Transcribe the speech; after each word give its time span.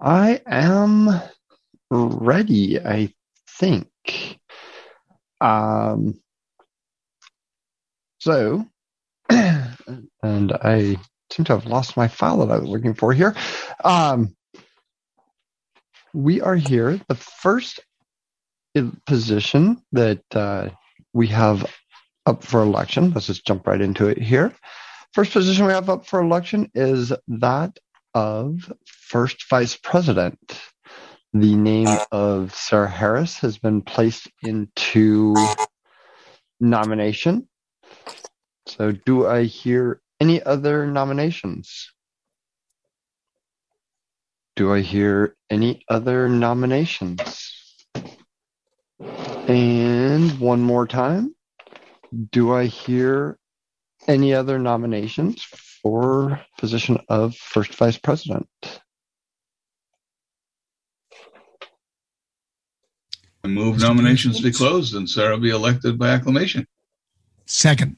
I 0.00 0.40
am 0.46 1.08
ready, 1.90 2.78
I 2.78 3.12
think. 3.48 3.88
Um, 5.40 6.20
so, 8.18 8.66
and 9.30 10.52
I 10.52 10.96
seem 11.32 11.44
to 11.46 11.54
have 11.54 11.66
lost 11.66 11.96
my 11.96 12.08
file 12.08 12.38
that 12.38 12.52
I 12.52 12.58
was 12.58 12.68
looking 12.68 12.94
for 12.94 13.12
here. 13.12 13.34
Um, 13.84 14.34
we 16.12 16.40
are 16.40 16.56
here. 16.56 17.00
The 17.08 17.14
first 17.14 17.80
position 19.06 19.82
that 19.92 20.22
uh, 20.34 20.68
we 21.12 21.26
have 21.28 21.70
up 22.26 22.42
for 22.44 22.60
election, 22.60 23.12
let's 23.12 23.26
just 23.26 23.46
jump 23.46 23.66
right 23.66 23.80
into 23.80 24.08
it 24.08 24.18
here. 24.18 24.52
First 25.14 25.32
position 25.32 25.66
we 25.66 25.72
have 25.72 25.88
up 25.88 26.04
for 26.06 26.20
election 26.20 26.70
is 26.74 27.12
that 27.28 27.78
of 28.16 28.72
first 28.86 29.46
vice 29.50 29.76
president. 29.76 30.58
The 31.34 31.54
name 31.54 31.98
of 32.10 32.54
Sarah 32.54 32.88
Harris 32.88 33.36
has 33.40 33.58
been 33.58 33.82
placed 33.82 34.26
into 34.42 35.54
nomination. 36.58 37.46
So, 38.64 38.92
do 38.92 39.26
I 39.26 39.44
hear 39.44 40.00
any 40.18 40.42
other 40.42 40.86
nominations? 40.86 41.92
Do 44.56 44.72
I 44.72 44.80
hear 44.80 45.36
any 45.50 45.84
other 45.86 46.26
nominations? 46.26 47.52
And 48.98 50.40
one 50.40 50.62
more 50.62 50.86
time. 50.86 51.34
Do 52.32 52.54
I 52.54 52.64
hear 52.64 53.38
any 54.08 54.32
other 54.32 54.58
nominations 54.58 55.46
for 55.86 56.40
position 56.58 56.98
of 57.08 57.36
first 57.36 57.72
vice 57.74 57.96
president? 57.96 58.48
I 63.44 63.48
move 63.48 63.80
nominations 63.80 64.40
be 64.40 64.50
closed 64.50 64.96
and 64.96 65.08
Sarah 65.08 65.38
be 65.38 65.50
elected 65.50 65.96
by 65.96 66.08
acclamation. 66.08 66.66
Second. 67.46 67.96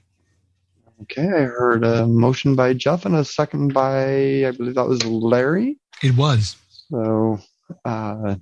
Okay, 1.03 1.27
I 1.27 1.45
heard 1.45 1.83
a 1.83 2.07
motion 2.07 2.55
by 2.55 2.75
Jeff 2.75 3.07
and 3.07 3.15
a 3.15 3.25
second 3.25 3.73
by, 3.73 4.47
I 4.47 4.51
believe 4.51 4.75
that 4.75 4.87
was 4.87 5.03
Larry. 5.07 5.79
It 6.03 6.15
was. 6.15 6.57
So, 6.91 7.39
uh, 7.87 8.37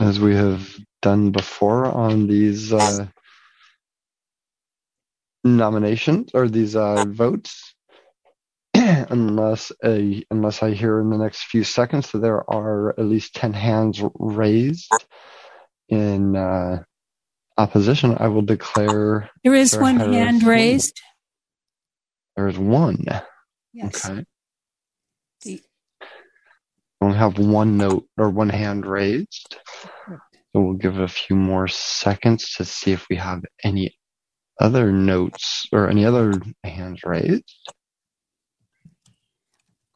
as 0.00 0.18
we 0.18 0.34
have 0.34 0.78
done 1.02 1.30
before 1.30 1.84
on 1.84 2.26
these 2.26 2.72
uh, 2.72 3.06
nominations 5.44 6.30
or 6.32 6.48
these 6.48 6.74
uh, 6.74 7.04
votes, 7.08 7.74
unless 9.10 9.72
a 9.84 10.24
unless 10.30 10.62
I 10.62 10.72
hear 10.72 11.00
in 11.00 11.10
the 11.10 11.18
next 11.18 11.44
few 11.44 11.64
seconds 11.64 12.10
that 12.12 12.18
there 12.18 12.48
are 12.50 12.90
at 12.90 13.04
least 13.04 13.34
ten 13.34 13.52
hands 13.52 14.02
raised 14.18 14.90
in 15.88 16.36
uh, 16.36 16.82
opposition, 17.56 18.16
I 18.18 18.28
will 18.28 18.42
declare. 18.42 19.30
There 19.44 19.54
is 19.54 19.76
one 19.76 19.98
hand 19.98 20.42
raised. 20.42 21.00
There 22.36 22.48
is 22.48 22.58
one. 22.58 23.04
Yes. 23.72 24.08
Okay. 24.08 24.24
We 25.44 27.06
only 27.06 27.18
have 27.18 27.38
one 27.38 27.76
note 27.76 28.06
or 28.16 28.30
one 28.30 28.48
hand 28.48 28.86
raised. 28.86 29.56
So 30.08 30.60
we'll 30.60 30.74
give 30.74 30.96
it 30.96 31.02
a 31.02 31.08
few 31.08 31.36
more 31.36 31.68
seconds 31.68 32.54
to 32.54 32.64
see 32.64 32.92
if 32.92 33.06
we 33.08 33.16
have 33.16 33.42
any 33.62 33.96
other 34.60 34.90
notes 34.90 35.66
or 35.72 35.88
any 35.88 36.04
other 36.04 36.32
hands 36.64 37.02
raised. 37.04 37.54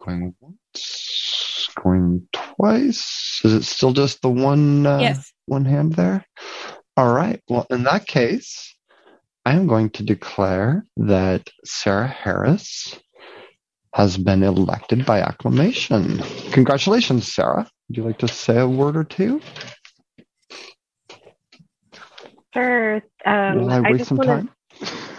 Going 0.05 0.35
once, 0.41 1.69
going 1.83 2.27
twice. 2.33 3.41
Is 3.45 3.55
it 3.55 3.63
still 3.65 3.93
just 3.93 4.21
the 4.23 4.29
one? 4.31 4.85
Uh, 4.87 4.99
yes. 4.99 5.33
One 5.47 5.65
hand 5.65 5.95
there. 5.95 6.25
All 6.97 7.13
right. 7.15 7.41
Well, 7.49 7.67
in 7.71 7.85
that 7.85 8.07
case, 8.07 8.75
I 9.47 9.53
am 9.55 9.67
going 9.67 9.91
to 9.91 10.03
declare 10.03 10.85
that 10.97 11.49
Sarah 11.65 12.09
Harris 12.09 12.99
has 13.95 14.17
been 14.17 14.43
elected 14.43 15.05
by 15.07 15.21
acclamation. 15.21 16.19
Congratulations, 16.53 17.33
Sarah. 17.33 17.69
Would 17.89 17.97
you 17.97 18.05
like 18.05 18.19
to 18.19 18.29
say 18.29 18.59
a 18.59 18.69
word 18.69 18.97
or 18.97 19.05
two? 19.05 19.41
Sure. 22.55 22.97
Um, 23.25 23.59
Will 23.59 23.71
I 23.71 23.77
I 23.79 23.81
waste 23.83 23.99
just 23.99 24.09
some 24.09 24.19
wanna- 24.19 24.49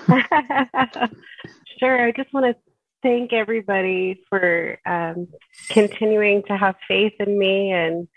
time? 0.09 1.09
sure. 1.79 2.05
I 2.07 2.11
just 2.11 2.33
want 2.33 2.45
to 2.47 2.55
thank 3.03 3.33
everybody 3.33 4.23
for 4.29 4.79
um, 4.85 5.27
continuing 5.69 6.41
to 6.47 6.57
have 6.57 6.75
faith 6.87 7.13
in 7.19 7.37
me 7.37 7.71
and 7.71 8.07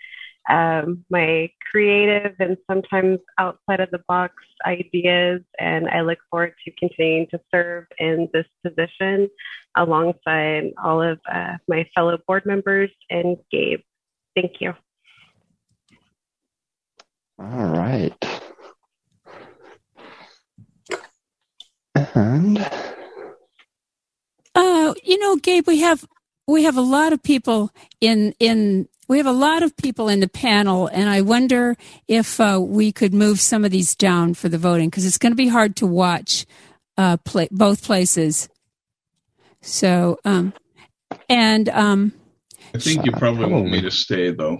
um, 0.49 1.03
my 1.09 1.51
creative 1.69 2.33
and 2.39 2.57
sometimes 2.71 3.19
outside 3.37 3.81
of 3.81 3.91
the 3.91 3.99
box 4.07 4.33
ideas. 4.65 5.41
And 5.59 5.89
I 5.89 6.01
look 6.01 6.19
forward 6.31 6.53
to 6.63 6.71
continuing 6.79 7.27
to 7.31 7.39
serve 7.53 7.85
in 7.99 8.29
this 8.33 8.45
position 8.65 9.29
alongside 9.75 10.71
all 10.81 11.01
of 11.01 11.19
uh, 11.31 11.57
my 11.67 11.87
fellow 11.93 12.17
board 12.25 12.45
members 12.45 12.89
and 13.09 13.37
Gabe. 13.51 13.81
Thank 14.35 14.61
you. 14.61 14.73
All 17.39 17.67
right. 17.67 18.13
And 22.15 22.57
you 25.03 25.17
know, 25.19 25.35
Gabe, 25.37 25.67
we 25.67 25.79
have 25.79 26.05
we 26.47 26.63
have 26.63 26.77
a 26.77 26.81
lot 26.81 27.13
of 27.13 27.21
people 27.21 27.71
in 28.01 28.33
in 28.39 28.87
we 29.07 29.17
have 29.17 29.27
a 29.27 29.31
lot 29.31 29.63
of 29.63 29.75
people 29.77 30.09
in 30.09 30.19
the 30.19 30.27
panel, 30.27 30.87
and 30.87 31.09
I 31.09 31.21
wonder 31.21 31.77
if 32.07 32.39
uh, 32.39 32.59
we 32.61 32.91
could 32.91 33.13
move 33.13 33.39
some 33.39 33.63
of 33.63 33.71
these 33.71 33.95
down 33.95 34.33
for 34.33 34.49
the 34.49 34.57
voting 34.57 34.89
because 34.89 35.05
it's 35.05 35.17
going 35.17 35.31
to 35.31 35.37
be 35.37 35.47
hard 35.47 35.77
to 35.77 35.87
watch 35.87 36.45
uh, 36.97 37.17
play, 37.17 37.47
both 37.51 37.83
places. 37.83 38.49
So, 39.61 40.19
um, 40.25 40.53
and 41.29 41.69
um, 41.69 42.13
I 42.73 42.79
think 42.79 43.05
you 43.05 43.11
probably 43.13 43.45
want 43.45 43.69
me 43.69 43.81
to 43.81 43.91
stay 43.91 44.31
though. 44.31 44.59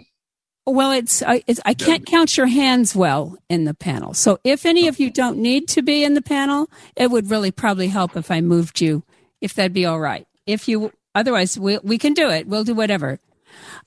well, 0.66 0.92
it's 0.92 1.22
I, 1.24 1.44
it's 1.48 1.60
I 1.66 1.74
can't 1.74 2.06
count 2.06 2.38
your 2.38 2.48
hands 2.48 2.96
well 2.96 3.38
in 3.50 3.66
the 3.66 3.74
panel. 3.74 4.14
So, 4.14 4.40
if 4.44 4.66
any 4.66 4.88
of 4.88 5.00
you 5.00 5.10
don't 5.10 5.40
need 5.40 5.68
to 5.70 5.82
be 5.82 6.04
in 6.04 6.14
the 6.14 6.22
panel, 6.22 6.70
it 6.96 7.12
would 7.12 7.30
really 7.30 7.52
probably 7.52 7.88
help 7.88 8.16
if 8.16 8.32
I 8.32 8.40
moved 8.42 8.80
you, 8.80 9.04
if 9.42 9.54
that'd 9.54 9.74
be 9.74 9.86
all 9.86 10.00
right. 10.00 10.28
If 10.46 10.68
you 10.68 10.92
otherwise, 11.16 11.58
we 11.60 11.80
we 11.80 11.98
can 11.98 12.14
do 12.14 12.30
it. 12.30 12.48
We'll 12.48 12.64
do 12.64 12.76
whatever. 12.76 13.20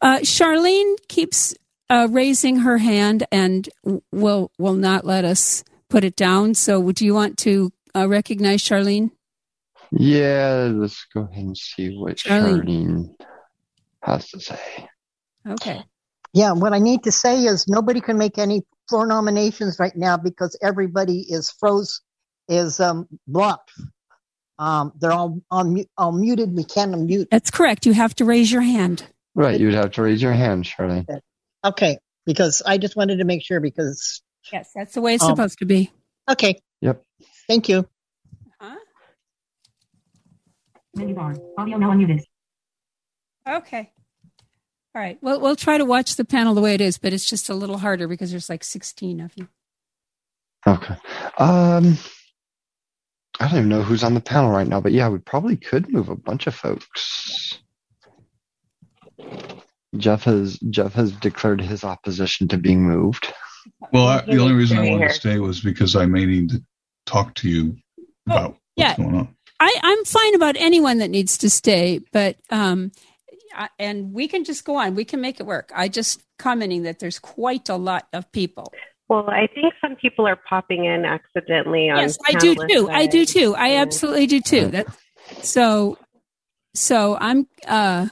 Uh, 0.01 0.19
Charlene 0.19 0.97
keeps 1.09 1.55
uh, 1.89 2.09
raising 2.11 2.61
her 2.61 2.79
hand 2.79 3.27
and 3.31 3.69
will 4.13 4.51
will 4.59 4.75
not 4.75 5.05
let 5.05 5.25
us 5.25 5.65
put 5.89 6.05
it 6.05 6.17
down. 6.17 6.55
So, 6.55 6.81
would 6.81 7.01
you 7.01 7.15
want 7.15 7.39
to 7.39 7.73
uh, 7.95 8.09
recognize 8.09 8.63
Charlene? 8.63 9.11
yeah, 9.93 10.71
let's 10.73 11.07
go 11.13 11.23
ahead 11.23 11.45
and 11.45 11.57
see 11.57 11.97
what 11.97 12.17
Charlene. 12.17 12.63
Charlene 12.63 13.15
has 14.03 14.29
to 14.31 14.41
say. 14.41 14.89
Okay. 15.47 15.83
Yeah, 16.33 16.53
what 16.53 16.73
I 16.73 16.79
need 16.79 17.03
to 17.05 17.13
say 17.13 17.45
is 17.45 17.67
nobody 17.67 18.01
can 18.01 18.17
make 18.17 18.39
any 18.39 18.63
floor 18.89 19.07
nominations 19.07 19.79
right 19.81 19.97
now 19.97 20.17
because 20.17 20.57
everybody 20.63 21.25
is 21.29 21.51
froze, 21.51 22.03
is 22.49 22.79
um, 22.79 23.09
blocked. 23.27 23.73
Um, 24.61 24.93
they're 25.01 25.11
all 25.13 25.41
on 25.51 25.73
mu- 25.75 25.85
all 25.97 26.13
muted. 26.13 26.55
We 26.55 26.65
can't 26.65 26.93
unmute. 26.95 27.29
That's 27.31 27.51
correct. 27.51 27.87
You 27.87 27.95
have 27.95 28.15
to 28.17 28.25
raise 28.27 28.53
your 28.53 28.61
hand. 28.61 29.03
Right, 29.35 29.59
you'd 29.59 29.73
have 29.75 29.93
to 29.93 30.03
raise 30.03 30.21
your 30.21 30.33
hand, 30.35 30.67
Shirley. 30.67 31.07
Okay, 31.65 31.97
because 32.27 32.61
I 32.67 32.77
just 32.77 32.95
wanted 32.95 33.17
to 33.19 33.25
make 33.25 33.43
sure 33.43 33.59
because 33.61 34.21
Yes, 34.53 34.71
that's 34.75 34.95
the 34.95 35.01
way 35.01 35.15
it's 35.15 35.25
Um, 35.25 35.31
supposed 35.31 35.59
to 35.61 35.65
be. 35.67 35.91
okay. 36.29 36.61
Yep. 36.83 37.03
Thank 37.49 37.69
you. 37.69 37.89
Menu 40.95 41.15
bar. 41.15 41.37
Audio 41.57 41.79
now 41.79 41.91
unmuted. 41.93 42.21
Okay. 43.49 43.91
All 44.95 45.01
right. 45.01 45.19
Well, 45.23 45.41
we'll 45.41 45.57
try 45.57 45.79
to 45.79 45.85
watch 45.85 46.17
the 46.17 46.25
panel 46.25 46.53
the 46.55 46.61
way 46.61 46.75
it 46.75 46.81
is, 46.81 46.99
but 46.99 47.13
it's 47.13 47.25
just 47.29 47.49
a 47.49 47.55
little 47.55 47.79
harder 47.79 48.09
because 48.09 48.31
there's 48.33 48.49
like 48.51 48.65
16 48.65 49.21
of 49.21 49.33
you. 49.37 49.49
Okay. 50.67 50.97
Um, 51.39 51.97
I 53.41 53.49
don't 53.49 53.57
even 53.57 53.69
know 53.71 53.83
who's 53.83 54.05
on 54.05 54.13
the 54.13 54.21
panel 54.21 54.51
right 54.51 54.67
now, 54.67 54.81
but 54.81 54.93
yeah, 54.93 55.09
we 55.09 55.19
probably 55.19 55.57
could 55.57 55.91
move 55.91 56.11
a 56.11 56.17
bunch 56.17 56.47
of 56.47 56.55
folks. 56.55 57.59
Jeff 59.97 60.25
has 60.25 60.59
Jeff 60.69 60.93
has 60.93 61.13
declared 61.13 61.61
his 61.61 61.83
opposition 61.83 62.49
to 62.49 62.59
being 62.59 62.83
moved. 62.87 63.33
Well, 63.93 64.07
I, 64.07 64.21
the 64.21 64.39
only 64.39 64.53
reason 64.53 64.79
I 64.79 64.83
Stay 64.83 64.91
wanted 64.91 65.09
to 65.09 65.15
stay 65.15 65.39
was 65.39 65.61
because 65.61 65.97
I 65.97 66.07
may 66.07 66.27
need 66.27 66.51
to 66.51 66.63
talk 67.07 67.35
to 67.37 67.49
you 67.49 67.77
about 68.27 68.57
yeah. 68.77 68.89
what's 68.89 68.99
going 68.99 69.17
on. 69.17 69.37
I, 69.59 69.75
I'm 69.83 70.05
fine 70.05 70.35
about 70.35 70.57
anyone 70.59 70.99
that 70.99 71.11
needs 71.11 71.39
to 71.39 71.51
stay, 71.51 72.01
but 72.13 72.37
um, 72.51 72.93
I, 73.55 73.69
and 73.79 74.13
we 74.13 74.29
can 74.29 74.45
just 74.45 74.65
go 74.65 74.77
on. 74.77 74.95
We 74.95 75.05
can 75.05 75.21
make 75.21 75.41
it 75.41 75.47
work. 75.47 75.71
I 75.75 75.89
just 75.89 76.23
commenting 76.39 76.85
that 76.85 76.99
there's 76.99 77.19
quite 77.19 77.69
a 77.69 77.77
lot 77.77 78.07
of 78.13 78.31
people. 78.33 78.73
Well, 79.11 79.29
I 79.29 79.49
think 79.49 79.75
some 79.81 79.97
people 79.97 80.25
are 80.29 80.37
popping 80.37 80.85
in 80.85 81.05
accidentally 81.05 81.91
on 81.91 81.99
Yes, 81.99 82.17
I 82.25 82.35
do 82.35 82.55
panelist 82.55 82.69
too. 82.69 82.89
I 82.91 83.07
do 83.07 83.27
too. 83.27 83.57
I 83.57 83.75
absolutely 83.75 84.29
do 84.29 84.41
too. 84.41 84.69
That 84.69 84.87
so 85.43 85.99
so 86.75 87.19
I'm 87.21 87.49
uh 87.67 88.07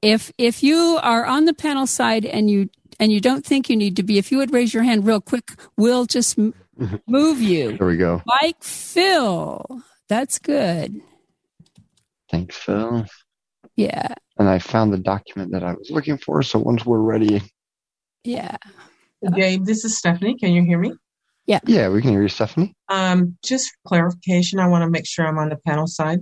if 0.00 0.32
if 0.38 0.62
you 0.62 0.98
are 1.02 1.26
on 1.26 1.44
the 1.44 1.52
panel 1.52 1.86
side 1.86 2.24
and 2.24 2.48
you 2.48 2.70
and 2.98 3.12
you 3.12 3.20
don't 3.20 3.44
think 3.44 3.68
you 3.68 3.76
need 3.76 3.96
to 3.96 4.02
be, 4.02 4.16
if 4.16 4.32
you 4.32 4.38
would 4.38 4.50
raise 4.50 4.72
your 4.72 4.82
hand 4.82 5.06
real 5.06 5.20
quick, 5.20 5.50
we'll 5.76 6.06
just 6.06 6.38
m- 6.38 6.54
move 7.06 7.42
you. 7.42 7.76
There 7.76 7.86
we 7.86 7.98
go. 7.98 8.22
Mike 8.24 8.64
Phil, 8.64 9.82
that's 10.08 10.38
good. 10.38 11.02
Thanks, 12.30 12.56
Phil. 12.56 13.04
Yeah, 13.76 14.14
And 14.38 14.48
I 14.48 14.58
found 14.58 14.92
the 14.92 14.98
document 14.98 15.52
that 15.52 15.62
I 15.62 15.74
was 15.74 15.90
looking 15.90 16.16
for. 16.16 16.42
So 16.42 16.58
once 16.58 16.86
we're 16.86 16.98
ready, 16.98 17.42
yeah. 18.24 18.56
Gabe, 19.28 19.64
this 19.64 19.84
is 19.84 19.98
Stephanie. 19.98 20.36
Can 20.38 20.52
you 20.52 20.62
hear 20.64 20.78
me? 20.78 20.92
yeah, 21.46 21.60
Yeah, 21.66 21.88
we 21.88 22.00
can 22.00 22.10
hear 22.10 22.22
you, 22.22 22.28
Stephanie. 22.28 22.74
Um, 22.88 23.36
just 23.44 23.70
for 23.70 23.88
clarification, 23.88 24.58
I 24.58 24.68
want 24.68 24.82
to 24.82 24.90
make 24.90 25.06
sure 25.06 25.26
I'm 25.26 25.38
on 25.38 25.48
the 25.50 25.56
panel 25.56 25.86
side. 25.86 26.20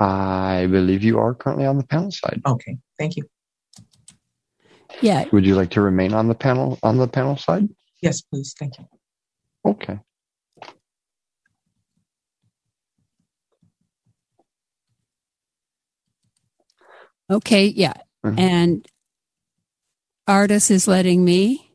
I 0.00 0.66
believe 0.70 1.02
you 1.02 1.18
are 1.18 1.34
currently 1.34 1.66
on 1.66 1.76
the 1.76 1.86
panel 1.86 2.10
side. 2.10 2.40
Okay, 2.46 2.78
thank 2.98 3.16
you. 3.16 3.24
Yeah, 5.02 5.26
Would 5.32 5.44
you 5.46 5.54
like 5.54 5.70
to 5.70 5.80
remain 5.80 6.14
on 6.14 6.28
the 6.28 6.34
panel 6.34 6.78
on 6.82 6.96
the 6.96 7.06
panel 7.06 7.36
side? 7.36 7.68
Yes, 8.02 8.22
please. 8.22 8.54
Thank 8.58 8.78
you. 8.78 8.88
Okay. 9.64 9.98
okay, 17.30 17.66
yeah. 17.66 17.94
Mhm. 18.24 18.38
And 18.38 18.86
Artis 20.28 20.70
is 20.70 20.86
letting 20.86 21.24
me. 21.24 21.72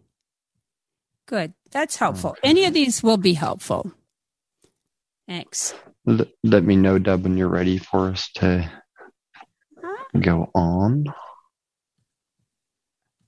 Good. 1.25 1.53
That's 1.71 1.95
helpful. 1.95 2.35
Any 2.43 2.65
of 2.65 2.73
these 2.73 3.01
will 3.01 3.17
be 3.17 3.33
helpful. 3.33 3.91
Thanks. 5.27 5.73
L- 6.07 6.27
let 6.43 6.63
me 6.63 6.75
know, 6.75 6.99
Deb, 6.99 7.23
when 7.23 7.35
you're 7.35 7.47
ready 7.47 7.79
for 7.79 8.09
us 8.09 8.29
to 8.35 8.69
go 10.19 10.51
on. 10.53 11.05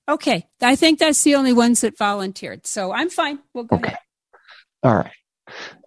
Okay. 0.08 0.46
I 0.62 0.76
think 0.76 1.00
that's 1.00 1.24
the 1.24 1.34
only 1.34 1.52
ones 1.52 1.80
that 1.80 1.98
volunteered. 1.98 2.66
So 2.66 2.92
I'm 2.92 3.08
fine. 3.10 3.40
We'll 3.52 3.64
go 3.64 3.76
Okay. 3.76 3.88
ahead. 3.88 3.98
All 4.84 4.94
right. 4.96 5.12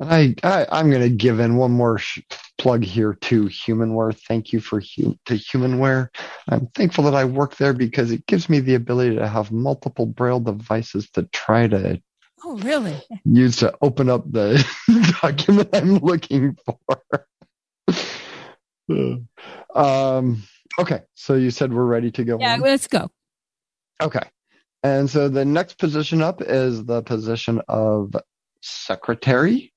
I, 0.02 0.36
I 0.44 0.66
I'm 0.72 0.90
going 0.90 1.02
to 1.02 1.10
give 1.10 1.40
in 1.40 1.56
one 1.58 1.72
more 1.72 1.98
sh- 1.98 2.22
plug 2.58 2.84
here 2.84 3.14
to 3.22 3.44
Humanware. 3.46 4.16
Thank 4.28 4.54
you 4.54 4.60
for 4.60 4.80
hu- 4.80 5.18
to 5.26 5.34
Humanware. 5.36 6.10
I'm 6.48 6.68
thankful 6.76 7.04
that 7.06 7.16
I 7.16 7.26
work 7.26 7.58
there 7.58 7.74
because 7.74 8.12
it 8.12 8.26
gives 8.26 8.50
me 8.50 8.60
the 8.60 8.76
ability 8.76 9.16
to 9.18 9.28
have 9.28 9.52
multiple 9.52 10.06
Braille 10.06 10.40
devices 10.40 11.10
to 11.12 11.24
try 11.34 11.68
to 11.68 12.02
Oh, 12.46 12.56
really? 12.60 13.02
use 13.26 13.58
to 13.58 13.74
open 13.82 14.10
up 14.10 14.32
the 14.32 14.66
document 15.22 15.70
I'm 15.74 15.98
looking 15.98 16.56
for. 16.66 16.88
um, 19.76 20.44
okay, 20.80 21.02
so 21.16 21.36
you 21.36 21.52
said 21.52 21.74
we're 21.74 21.84
ready 21.86 22.12
to 22.12 22.24
go. 22.24 22.38
Yeah, 22.40 22.54
on? 22.54 22.62
let's 22.62 22.88
go. 22.88 23.10
Okay. 24.02 24.24
And 24.84 25.10
so 25.10 25.28
the 25.28 25.44
next 25.44 25.78
position 25.78 26.22
up 26.22 26.42
is 26.42 26.86
the 26.86 27.02
position 27.02 27.62
of 27.68 28.16
secretary. 28.62 29.74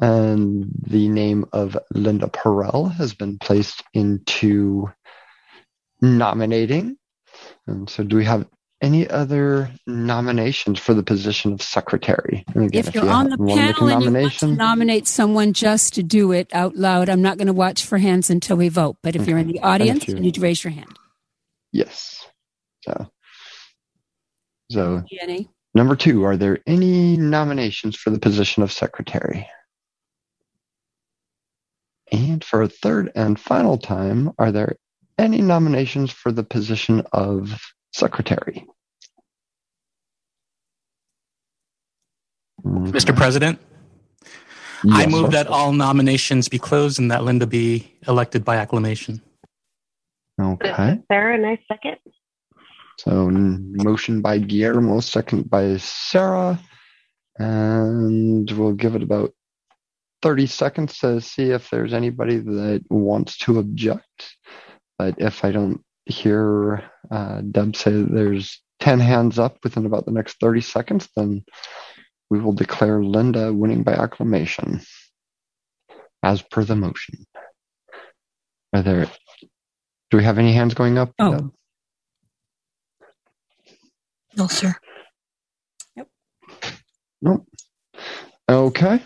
And 0.00 0.70
the 0.86 1.08
name 1.08 1.44
of 1.52 1.76
Linda 1.92 2.26
Porelle 2.26 2.92
has 2.92 3.14
been 3.14 3.38
placed 3.38 3.82
into 3.94 4.90
nominating. 6.00 6.96
And 7.66 7.88
so 7.88 8.02
do 8.02 8.16
we 8.16 8.24
have 8.24 8.46
any 8.82 9.08
other 9.08 9.70
nominations 9.86 10.80
for 10.80 10.92
the 10.92 11.04
position 11.04 11.52
of 11.52 11.62
secretary? 11.62 12.44
Again, 12.50 12.70
if 12.72 12.94
you're 12.94 13.04
you 13.04 13.10
on 13.10 13.30
the 13.30 13.36
want 13.36 13.50
to 13.50 13.56
make 13.56 13.70
a 13.70 13.72
panel 13.74 13.88
and 13.88 14.04
you 14.04 14.22
want 14.22 14.32
to 14.34 14.46
nominate 14.48 15.06
someone 15.06 15.52
just 15.52 15.94
to 15.94 16.02
do 16.02 16.32
it 16.32 16.50
out 16.52 16.74
loud, 16.74 17.08
I'm 17.08 17.22
not 17.22 17.38
going 17.38 17.46
to 17.46 17.52
watch 17.52 17.84
for 17.84 17.98
hands 17.98 18.28
until 18.28 18.56
we 18.56 18.68
vote. 18.68 18.96
But 19.02 19.14
if 19.14 19.28
you're 19.28 19.38
in 19.38 19.46
the 19.46 19.60
audience, 19.60 20.08
you. 20.08 20.14
you 20.14 20.20
need 20.20 20.34
to 20.34 20.40
raise 20.40 20.62
your 20.64 20.72
hand. 20.72 20.98
yes. 21.70 22.26
So, 22.84 23.08
so 24.72 25.04
Jenny? 25.08 25.48
Number 25.74 25.96
two, 25.96 26.24
are 26.24 26.36
there 26.36 26.58
any 26.66 27.16
nominations 27.16 27.96
for 27.96 28.10
the 28.10 28.18
position 28.18 28.62
of 28.62 28.70
secretary? 28.70 29.48
And 32.10 32.44
for 32.44 32.62
a 32.62 32.68
third 32.68 33.10
and 33.14 33.40
final 33.40 33.78
time, 33.78 34.32
are 34.38 34.52
there 34.52 34.76
any 35.18 35.40
nominations 35.40 36.10
for 36.10 36.30
the 36.30 36.44
position 36.44 37.02
of 37.12 37.58
secretary? 37.92 38.66
Mr. 42.64 43.16
President, 43.16 43.58
I 44.90 45.06
move 45.06 45.26
sir. 45.26 45.30
that 45.30 45.46
all 45.46 45.72
nominations 45.72 46.48
be 46.48 46.58
closed 46.58 46.98
and 46.98 47.10
that 47.10 47.24
Linda 47.24 47.46
be 47.46 47.92
elected 48.06 48.44
by 48.44 48.56
acclamation. 48.56 49.22
Okay. 50.40 50.92
is 50.92 50.98
Sarah, 51.08 51.38
nice 51.38 51.58
second. 51.66 51.96
So 52.98 53.30
motion 53.30 54.20
by 54.20 54.38
Guillermo, 54.38 55.00
second 55.00 55.50
by 55.50 55.76
Sarah. 55.78 56.60
And 57.38 58.50
we'll 58.50 58.74
give 58.74 58.94
it 58.94 59.02
about 59.02 59.32
30 60.22 60.46
seconds 60.46 60.98
to 60.98 61.20
see 61.20 61.50
if 61.50 61.70
there's 61.70 61.92
anybody 61.92 62.38
that 62.38 62.84
wants 62.90 63.38
to 63.38 63.58
object. 63.58 64.36
But 64.98 65.16
if 65.18 65.44
I 65.44 65.50
don't 65.50 65.82
hear 66.06 66.84
uh, 67.10 67.40
Deb 67.40 67.76
say 67.76 68.02
there's 68.02 68.60
10 68.80 69.00
hands 69.00 69.38
up 69.38 69.58
within 69.62 69.86
about 69.86 70.04
the 70.04 70.12
next 70.12 70.38
30 70.40 70.60
seconds, 70.60 71.08
then 71.16 71.44
we 72.30 72.40
will 72.40 72.52
declare 72.52 73.02
Linda 73.02 73.52
winning 73.52 73.82
by 73.82 73.92
acclamation 73.92 74.80
as 76.22 76.42
per 76.42 76.64
the 76.64 76.76
motion. 76.76 77.26
Are 78.72 78.82
there, 78.82 79.06
do 80.10 80.16
we 80.16 80.24
have 80.24 80.38
any 80.38 80.52
hands 80.52 80.74
going 80.74 80.98
up? 80.98 81.12
Oh. 81.18 81.32
Deb? 81.32 81.52
No, 84.36 84.46
sir. 84.46 84.74
Yep. 85.96 86.08
Nope. 87.20 87.46
Okay. 88.48 89.02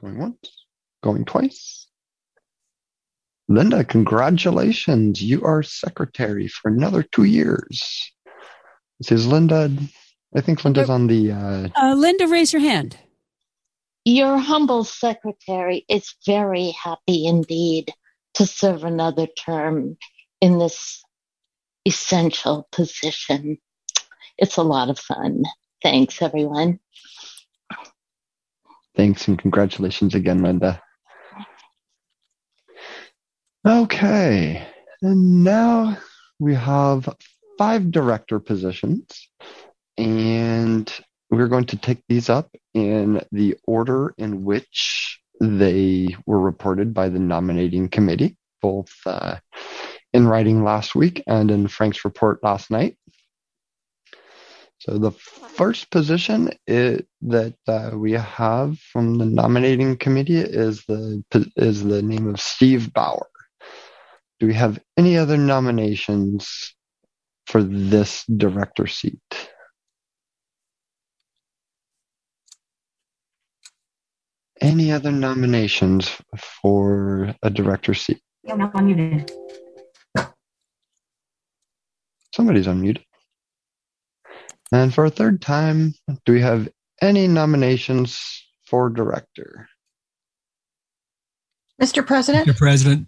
Going 0.00 0.18
once, 0.18 0.66
going 1.02 1.24
twice. 1.24 1.86
Linda, 3.48 3.84
congratulations. 3.84 5.22
You 5.22 5.42
are 5.44 5.62
secretary 5.62 6.48
for 6.48 6.70
another 6.70 7.02
two 7.02 7.24
years. 7.24 8.10
This 9.00 9.12
is 9.12 9.26
Linda. 9.26 9.70
I 10.34 10.40
think 10.40 10.64
Linda's 10.64 10.90
on 10.90 11.06
the, 11.06 11.32
uh, 11.32 11.68
Uh, 11.76 11.94
Linda, 11.94 12.26
raise 12.26 12.52
your 12.52 12.62
hand. 12.62 12.96
Your 14.04 14.38
humble 14.38 14.84
secretary 14.84 15.84
is 15.88 16.14
very 16.26 16.70
happy 16.70 17.26
indeed 17.26 17.92
to 18.34 18.46
serve 18.46 18.84
another 18.84 19.26
term 19.26 19.96
in 20.40 20.58
this 20.58 21.02
essential 21.86 22.68
position. 22.72 23.58
It's 24.38 24.56
a 24.56 24.62
lot 24.62 24.90
of 24.90 24.98
fun. 24.98 25.44
Thanks, 25.82 26.22
everyone. 26.22 26.80
thanks 28.96 29.28
and 29.28 29.38
congratulations 29.38 30.14
again, 30.14 30.42
Linda. 30.42 30.80
Okay. 33.66 34.66
And 35.02 35.44
now 35.44 35.98
we 36.38 36.54
have 36.54 37.08
five 37.58 37.90
director 37.90 38.38
positions 38.38 39.28
and 39.96 40.92
we're 41.30 41.48
going 41.48 41.66
to 41.66 41.76
take 41.76 42.02
these 42.08 42.28
up 42.28 42.50
in 42.74 43.20
the 43.32 43.56
order 43.66 44.14
in 44.18 44.44
which 44.44 45.20
they 45.40 46.14
were 46.26 46.40
reported 46.40 46.94
by 46.94 47.08
the 47.08 47.18
nominating 47.18 47.88
committee, 47.88 48.36
both 48.60 48.92
uh, 49.06 49.36
in 50.14 50.28
writing 50.28 50.62
last 50.62 50.94
week 50.94 51.22
and 51.26 51.50
in 51.50 51.66
Frank's 51.66 52.04
report 52.04 52.42
last 52.42 52.70
night. 52.70 52.96
So 54.78 54.98
the 54.98 55.10
first 55.10 55.90
position 55.90 56.50
i 56.68 57.00
that 57.22 57.54
uh, 57.66 57.90
we 57.94 58.12
have 58.12 58.78
from 58.78 59.18
the 59.18 59.26
nominating 59.26 59.96
committee 59.96 60.38
is 60.38 60.84
the 60.86 61.22
is 61.56 61.82
the 61.82 62.02
name 62.02 62.28
of 62.28 62.40
Steve 62.40 62.92
Bauer. 62.92 63.28
Do 64.40 64.46
we 64.46 64.54
have 64.54 64.78
any 64.96 65.16
other 65.16 65.38
nominations 65.38 66.74
for 67.46 67.62
this 67.62 68.24
director 68.26 68.86
seat? 68.86 69.50
Any 74.60 74.92
other 74.92 75.12
nominations 75.12 76.10
for 76.62 77.34
a 77.42 77.50
director 77.50 77.94
seat? 77.94 78.20
Somebody's 82.34 82.66
unmuted. 82.66 83.04
And 84.72 84.92
for 84.92 85.04
a 85.04 85.10
third 85.10 85.40
time, 85.40 85.94
do 86.24 86.32
we 86.32 86.40
have 86.40 86.68
any 87.00 87.28
nominations 87.28 88.44
for 88.66 88.90
director? 88.90 89.68
Mr. 91.80 92.04
President, 92.04 92.48
Mr. 92.48 92.56
President, 92.56 93.06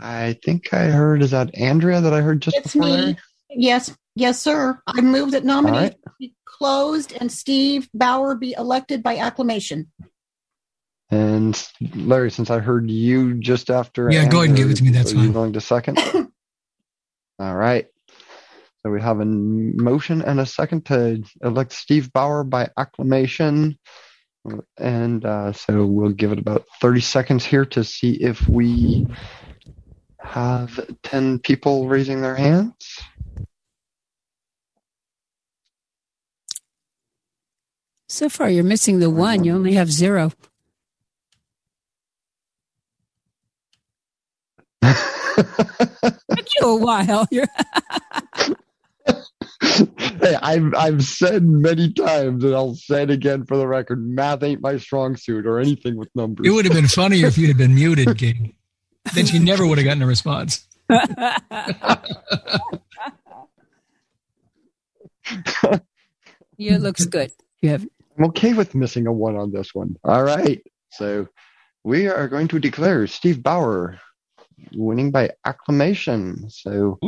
I 0.00 0.36
think 0.44 0.74
I 0.74 0.86
heard, 0.86 1.22
is 1.22 1.30
that 1.30 1.56
Andrea 1.56 2.00
that 2.00 2.12
I 2.12 2.20
heard 2.20 2.42
just 2.42 2.56
it's 2.56 2.72
before? 2.72 2.88
me. 2.88 2.96
there? 2.96 3.16
Yes, 3.50 3.96
yes, 4.16 4.40
sir. 4.42 4.80
I 4.88 5.00
move 5.00 5.30
that 5.30 5.42
All 5.42 5.46
nominations 5.62 5.94
right. 6.04 6.14
be 6.18 6.34
closed 6.44 7.12
and 7.20 7.30
Steve 7.30 7.88
Bauer 7.94 8.34
be 8.34 8.52
elected 8.58 9.00
by 9.00 9.18
acclamation. 9.18 9.92
And 11.12 11.56
Larry, 11.94 12.32
since 12.32 12.50
I 12.50 12.58
heard 12.58 12.90
you 12.90 13.34
just 13.34 13.70
after, 13.70 14.10
Yeah, 14.10 14.28
go 14.28 14.38
ahead 14.38 14.48
and 14.50 14.56
give 14.58 14.70
it 14.70 14.76
to 14.78 14.82
me, 14.82 14.90
that's 14.90 15.12
fine. 15.12 15.20
you 15.20 15.26
fine. 15.28 15.32
going 15.34 15.52
to 15.52 15.60
second? 15.60 15.98
All 17.38 17.54
right. 17.54 17.86
So 18.82 18.90
we 18.92 19.00
have 19.00 19.20
a 19.20 19.24
motion 19.24 20.22
and 20.22 20.38
a 20.38 20.46
second 20.46 20.86
to 20.86 21.22
elect 21.42 21.72
Steve 21.72 22.12
Bauer 22.12 22.44
by 22.44 22.70
acclamation. 22.78 23.76
And 24.78 25.24
uh, 25.24 25.52
so 25.52 25.84
we'll 25.84 26.12
give 26.12 26.30
it 26.32 26.38
about 26.38 26.64
30 26.80 27.00
seconds 27.00 27.44
here 27.44 27.64
to 27.66 27.82
see 27.82 28.12
if 28.12 28.48
we 28.48 29.06
have 30.20 30.78
10 31.02 31.40
people 31.40 31.88
raising 31.88 32.22
their 32.22 32.36
hands. 32.36 32.74
So 38.08 38.28
far, 38.28 38.48
you're 38.48 38.64
missing 38.64 39.00
the 39.00 39.10
one. 39.10 39.44
You 39.44 39.54
only 39.54 39.74
have 39.74 39.90
zero. 39.90 40.32
Took 44.82 44.94
you 46.60 46.68
a 46.68 46.76
while. 46.76 47.28
You're 49.08 49.22
hey, 50.20 50.36
I've 50.42 50.74
I've 50.74 51.04
said 51.04 51.44
many 51.44 51.92
times, 51.92 52.44
and 52.44 52.54
I'll 52.54 52.74
say 52.74 53.02
it 53.02 53.10
again 53.10 53.44
for 53.44 53.56
the 53.56 53.66
record: 53.66 54.06
math 54.06 54.42
ain't 54.42 54.60
my 54.60 54.76
strong 54.78 55.16
suit, 55.16 55.46
or 55.46 55.58
anything 55.58 55.96
with 55.96 56.08
numbers. 56.14 56.46
It 56.46 56.50
would 56.50 56.64
have 56.64 56.74
been 56.74 56.88
funnier 56.88 57.26
if 57.26 57.38
you'd 57.38 57.48
have 57.48 57.58
been 57.58 57.74
muted, 57.74 58.16
King. 58.18 58.54
Then 59.14 59.26
she 59.26 59.38
never 59.38 59.66
would 59.66 59.78
have 59.78 59.84
gotten 59.84 60.02
a 60.02 60.06
response. 60.06 60.66
yeah, 60.90 61.00
it 66.58 66.80
looks 66.80 67.04
good. 67.06 67.32
You 67.60 67.70
have 67.70 67.86
I'm 68.18 68.24
okay 68.26 68.52
with 68.52 68.74
missing 68.74 69.06
a 69.06 69.12
one 69.12 69.36
on 69.36 69.52
this 69.52 69.74
one. 69.74 69.96
All 70.04 70.24
right, 70.24 70.62
so 70.90 71.28
we 71.84 72.08
are 72.08 72.28
going 72.28 72.48
to 72.48 72.58
declare 72.58 73.06
Steve 73.06 73.42
Bauer 73.42 73.98
winning 74.74 75.10
by 75.10 75.30
acclamation. 75.44 76.50
So, 76.50 76.98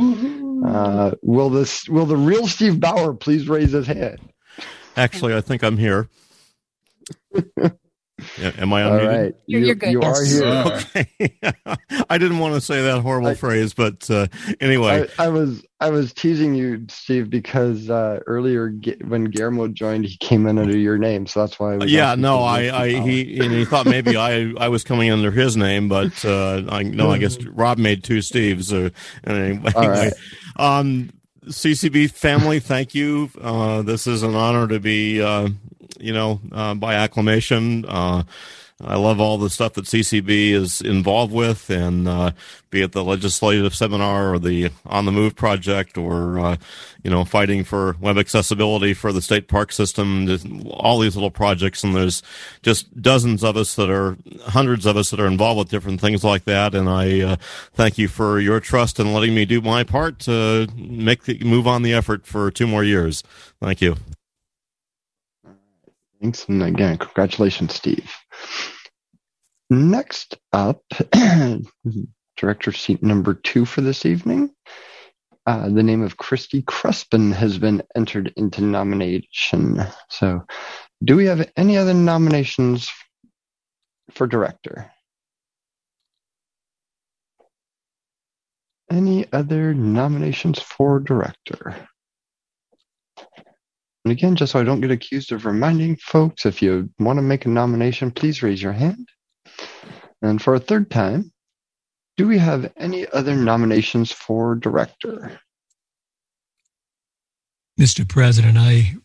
uh, 0.65 1.11
will 1.21 1.49
this 1.49 1.87
will 1.89 2.05
the 2.05 2.17
real 2.17 2.47
Steve 2.47 2.79
Bauer 2.79 3.13
please 3.13 3.47
raise 3.47 3.71
his 3.71 3.87
hand? 3.87 4.19
Actually, 4.97 5.33
I 5.33 5.41
think 5.41 5.63
I'm 5.63 5.77
here. 5.77 6.09
Yeah, 8.37 8.51
Am 8.57 8.71
I 8.73 8.83
All 8.83 8.91
unmuted? 8.91 9.23
right, 9.23 9.35
you're 9.45 9.75
good. 9.75 9.91
you 9.91 10.01
are 10.01 10.23
here. 10.23 10.45
Okay. 10.95 11.37
I 12.09 12.17
didn't 12.17 12.39
want 12.39 12.55
to 12.55 12.61
say 12.61 12.81
that 12.83 13.01
horrible 13.01 13.35
phrase, 13.35 13.73
but 13.73 14.09
uh, 14.09 14.27
anyway. 14.59 15.07
I, 15.17 15.25
I 15.25 15.27
was 15.29 15.63
I 15.79 15.89
was 15.89 16.13
teasing 16.13 16.53
you, 16.53 16.85
Steve, 16.89 17.29
because 17.29 17.89
uh, 17.89 18.19
earlier 18.27 18.69
when 19.05 19.25
Guillermo 19.25 19.67
joined, 19.67 20.05
he 20.05 20.15
came 20.17 20.45
in 20.45 20.57
under 20.59 20.77
your 20.77 20.97
name, 20.97 21.25
so 21.25 21.41
that's 21.41 21.59
why. 21.59 21.73
I 21.73 21.77
was 21.77 21.91
yeah, 21.91 22.15
no, 22.15 22.39
I, 22.39 22.83
I, 22.83 22.89
he, 23.01 23.39
and 23.39 23.51
he 23.51 23.65
thought 23.65 23.85
maybe 23.85 24.15
I, 24.15 24.53
I 24.57 24.67
was 24.69 24.83
coming 24.83 25.09
under 25.11 25.31
his 25.31 25.57
name, 25.57 25.89
but 25.89 26.23
uh, 26.23 26.63
I 26.69 26.83
no, 26.83 27.11
I 27.11 27.17
guess 27.17 27.43
Rob 27.45 27.77
made 27.79 28.03
two 28.03 28.19
Steves. 28.19 28.65
So 28.65 28.91
anyway, 29.25 29.71
All 29.75 29.89
right. 29.89 30.13
um, 30.57 31.09
CCB 31.45 32.11
family, 32.11 32.59
thank 32.59 32.93
you. 32.93 33.29
Uh, 33.41 33.81
this 33.81 34.05
is 34.05 34.21
an 34.21 34.35
honor 34.35 34.67
to 34.67 34.79
be, 34.79 35.21
uh, 35.21 35.49
you 35.99 36.13
know, 36.13 36.39
uh, 36.51 36.73
by 36.75 36.95
acclamation. 36.95 37.85
Uh, 37.85 38.23
I 38.83 38.95
love 38.95 39.19
all 39.19 39.37
the 39.37 39.49
stuff 39.49 39.73
that 39.73 39.85
CCB 39.85 40.51
is 40.51 40.81
involved 40.81 41.33
with, 41.33 41.69
and 41.69 42.07
uh, 42.07 42.31
be 42.69 42.81
it 42.81 42.93
the 42.93 43.03
legislative 43.03 43.75
seminar 43.75 44.33
or 44.33 44.39
the 44.39 44.71
On 44.85 45.05
the 45.05 45.11
Move 45.11 45.35
project, 45.35 45.97
or 45.97 46.39
uh, 46.39 46.57
you 47.03 47.11
know, 47.11 47.23
fighting 47.23 47.63
for 47.63 47.95
web 47.99 48.17
accessibility 48.17 48.93
for 48.93 49.13
the 49.13 49.21
state 49.21 49.47
park 49.47 49.71
system. 49.71 50.27
All 50.71 50.99
these 50.99 51.15
little 51.15 51.31
projects, 51.31 51.83
and 51.83 51.95
there's 51.95 52.23
just 52.63 53.01
dozens 53.01 53.43
of 53.43 53.55
us 53.55 53.75
that 53.75 53.89
are, 53.89 54.17
hundreds 54.45 54.85
of 54.85 54.97
us 54.97 55.11
that 55.11 55.19
are 55.19 55.27
involved 55.27 55.59
with 55.59 55.69
different 55.69 56.01
things 56.01 56.23
like 56.23 56.45
that. 56.45 56.73
And 56.73 56.89
I 56.89 57.21
uh, 57.21 57.35
thank 57.73 57.97
you 57.97 58.07
for 58.07 58.39
your 58.39 58.59
trust 58.59 58.99
in 58.99 59.13
letting 59.13 59.35
me 59.35 59.45
do 59.45 59.61
my 59.61 59.83
part 59.83 60.19
to 60.19 60.67
make 60.75 61.23
the 61.23 61.39
move 61.43 61.67
on 61.67 61.83
the 61.83 61.93
effort 61.93 62.25
for 62.25 62.49
two 62.49 62.67
more 62.67 62.83
years. 62.83 63.23
Thank 63.59 63.81
you. 63.81 63.97
Thanks, 66.21 66.45
and 66.47 66.61
again, 66.61 66.97
congratulations, 66.97 67.73
Steve. 67.73 68.11
Next 69.71 70.37
up, 70.53 70.83
director 72.37 72.71
seat 72.71 73.01
number 73.01 73.33
two 73.33 73.65
for 73.65 73.81
this 73.81 74.05
evening. 74.05 74.51
Uh, 75.47 75.69
the 75.69 75.81
name 75.81 76.03
of 76.03 76.17
Christy 76.17 76.61
Crespin 76.61 77.33
has 77.33 77.57
been 77.57 77.81
entered 77.95 78.31
into 78.37 78.61
nomination. 78.61 79.83
So, 80.09 80.43
do 81.03 81.15
we 81.15 81.25
have 81.25 81.49
any 81.57 81.77
other 81.77 81.95
nominations 81.95 82.91
for 84.11 84.27
director? 84.27 84.91
Any 88.91 89.25
other 89.33 89.73
nominations 89.73 90.59
for 90.59 90.99
director? 90.99 91.87
And 94.03 94.11
again, 94.11 94.35
just 94.35 94.53
so 94.53 94.59
I 94.59 94.63
don't 94.63 94.81
get 94.81 94.91
accused 94.91 95.31
of 95.31 95.45
reminding 95.45 95.97
folks, 95.97 96.45
if 96.45 96.61
you 96.61 96.89
want 96.99 97.17
to 97.17 97.23
make 97.23 97.45
a 97.45 97.49
nomination, 97.49 98.11
please 98.11 98.41
raise 98.41 98.61
your 98.61 98.73
hand. 98.73 99.07
And 100.21 100.41
for 100.41 100.55
a 100.55 100.59
third 100.59 100.89
time, 100.89 101.31
do 102.17 102.27
we 102.27 102.37
have 102.37 102.71
any 102.77 103.07
other 103.07 103.35
nominations 103.35 104.11
for 104.11 104.55
director? 104.55 105.39
Mr. 107.79 108.07
President, 108.07 108.57
I 108.57 108.95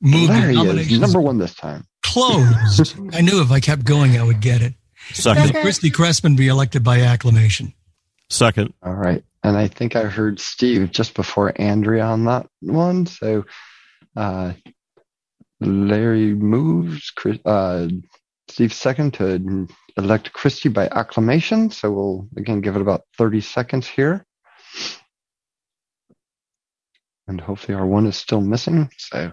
moved 0.00 0.32
the 0.32 0.52
Larry 0.54 0.82
is 0.82 0.98
number 0.98 1.20
one 1.20 1.38
this 1.38 1.54
time. 1.54 1.86
closed. 2.02 2.94
I 3.12 3.20
knew 3.20 3.40
if 3.40 3.50
I 3.50 3.60
kept 3.60 3.84
going, 3.84 4.18
I 4.18 4.22
would 4.22 4.40
get 4.40 4.62
it. 4.62 4.74
Second. 5.12 5.52
That 5.52 5.62
Christy 5.62 5.90
Crespin 5.90 6.36
be 6.36 6.48
elected 6.48 6.84
by 6.84 7.00
acclamation. 7.00 7.72
Second. 8.30 8.72
All 8.82 8.94
right. 8.94 9.24
And 9.42 9.56
I 9.56 9.66
think 9.66 9.96
I 9.96 10.04
heard 10.04 10.38
Steve 10.38 10.92
just 10.92 11.14
before 11.14 11.52
Andrea 11.60 12.04
on 12.04 12.24
that 12.26 12.46
one. 12.60 13.06
So 13.06 13.44
uh, 14.16 14.52
Larry 15.60 16.34
moves, 16.34 17.10
Chris- 17.10 17.44
uh, 17.44 17.88
Steve 18.48 18.72
second 18.72 19.14
to 19.14 19.68
elect 19.96 20.32
Christie 20.32 20.68
by 20.68 20.88
acclamation. 20.88 21.70
So 21.70 21.90
we'll 21.90 22.28
again 22.36 22.60
give 22.60 22.76
it 22.76 22.82
about 22.82 23.02
30 23.18 23.40
seconds 23.40 23.86
here. 23.86 24.26
And 27.28 27.40
hopefully 27.40 27.76
our 27.76 27.86
one 27.86 28.06
is 28.06 28.16
still 28.16 28.40
missing. 28.40 28.90
So 28.98 29.32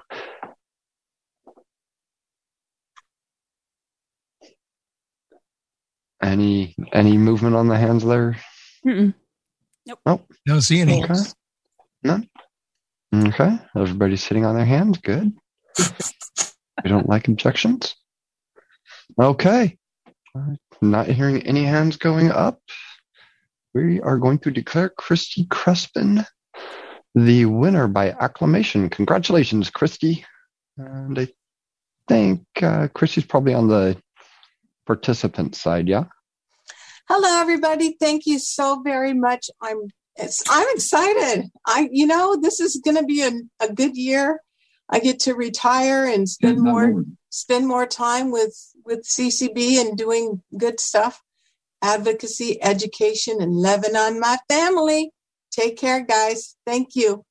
any 6.22 6.76
any 6.94 7.18
movement 7.18 7.56
on 7.56 7.68
the 7.68 7.78
hands 7.78 8.06
there? 8.06 8.38
Mm-mm. 8.86 9.14
Nope. 10.06 10.26
Don't 10.46 10.62
see 10.62 10.82
any. 10.82 11.04
Okay. 11.04 11.14
None. 12.04 12.30
Okay. 13.14 13.58
Everybody's 13.76 14.24
sitting 14.24 14.46
on 14.46 14.56
their 14.56 14.66
hands. 14.66 14.98
Good. 15.00 15.34
we 15.80 16.90
don't 16.90 17.10
like 17.10 17.28
objections. 17.28 17.96
Okay. 19.20 19.78
Not 20.82 21.08
hearing 21.08 21.46
any 21.46 21.64
hands 21.64 21.98
going 21.98 22.32
up. 22.32 22.60
We 23.74 24.02
are 24.02 24.18
going 24.18 24.40
to 24.40 24.52
declare 24.52 24.90
Christy 24.90 25.46
Crespin 25.46 26.26
the 27.16 27.46
winner 27.46 27.88
by 27.88 28.12
acclamation. 28.12 28.90
Congratulations, 28.90 29.70
Christy. 29.70 30.26
And 30.78 31.18
I 31.20 31.28
think 32.08 32.42
uh, 32.62 32.88
Christy's 32.94 33.26
probably 33.26 33.54
on 33.54 33.68
the 33.68 33.98
participant 34.86 35.56
side, 35.56 35.88
yeah? 35.88 36.06
Hello, 37.08 37.42
everybody. 37.42 37.98
Thank 38.00 38.26
you 38.26 38.40
so 38.40 38.82
very 38.84 39.14
much. 39.14 39.50
I'm 39.62 39.90
it's, 40.20 40.44
I'm 40.50 40.68
excited. 40.72 41.50
I 41.66 41.90
you 41.92 42.06
know 42.06 42.38
this 42.40 42.60
is 42.60 42.82
going 42.84 42.98
to 42.98 43.04
be 43.04 43.24
a, 43.24 43.32
a 43.60 43.74
good 43.74 43.96
year. 43.96 44.42
I 44.90 45.00
get 45.00 45.20
to 45.22 45.36
retire 45.36 46.06
and 46.06 46.28
spend 46.28 46.60
more 46.62 47.04
spend 47.30 47.68
more 47.68 47.86
time 47.86 48.32
with 48.32 48.56
with 48.86 49.08
CCB 49.08 49.80
and 49.80 49.98
doing 49.98 50.42
good 50.58 50.80
stuff, 50.80 51.22
advocacy, 51.82 52.62
education, 52.62 53.42
and 53.42 53.54
loving 53.54 53.96
on 53.96 54.20
my 54.20 54.38
family. 54.50 55.12
Take 55.52 55.78
care, 55.78 56.02
guys. 56.04 56.56
Thank 56.66 56.96
you. 56.96 57.24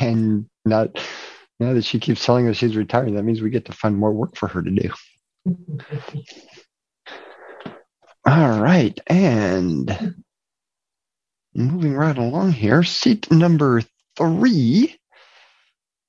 And 0.00 0.46
now, 0.64 0.88
now 1.58 1.72
that 1.74 1.84
she 1.84 1.98
keeps 1.98 2.24
telling 2.24 2.48
us 2.48 2.56
she's 2.56 2.76
retiring, 2.76 3.14
that 3.14 3.24
means 3.24 3.42
we 3.42 3.50
get 3.50 3.66
to 3.66 3.72
find 3.72 3.96
more 3.96 4.12
work 4.12 4.36
for 4.36 4.48
her 4.48 4.62
to 4.62 4.70
do. 4.70 4.90
All 8.26 8.60
right. 8.60 8.98
And 9.06 10.23
moving 11.54 11.94
right 11.94 12.16
along 12.16 12.52
here, 12.52 12.82
seat 12.82 13.30
number 13.30 13.82
three 14.16 14.96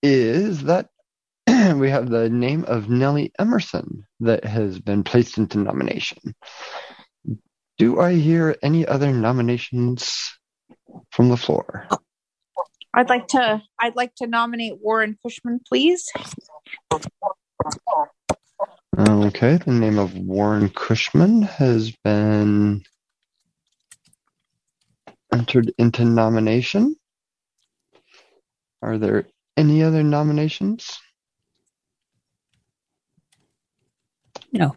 is 0.01 0.63
that 0.63 0.89
we 1.47 1.89
have 1.89 2.09
the 2.09 2.29
name 2.29 2.65
of 2.65 2.89
Nellie 2.89 3.31
Emerson 3.37 4.05
that 4.21 4.43
has 4.45 4.79
been 4.79 5.03
placed 5.03 5.37
into 5.37 5.57
nomination. 5.57 6.35
Do 7.77 7.99
I 7.99 8.13
hear 8.13 8.55
any 8.61 8.85
other 8.85 9.11
nominations 9.11 10.31
from 11.11 11.29
the 11.29 11.37
floor? 11.37 11.87
I'd 12.93 13.09
like 13.09 13.27
to 13.29 13.61
I'd 13.79 13.95
like 13.97 14.15
to 14.15 14.27
nominate 14.27 14.79
Warren 14.81 15.17
Cushman, 15.21 15.59
please. 15.67 16.09
Okay, 18.97 19.57
the 19.57 19.71
name 19.71 19.99
of 19.99 20.17
Warren 20.17 20.69
Cushman 20.69 21.41
has 21.41 21.91
been 22.05 22.83
entered 25.35 25.73
into 25.77 26.05
nomination. 26.05 26.95
Are 28.81 28.97
there 28.97 29.27
any 29.57 29.83
other 29.83 30.01
nominations? 30.03 30.97
No. 34.53 34.75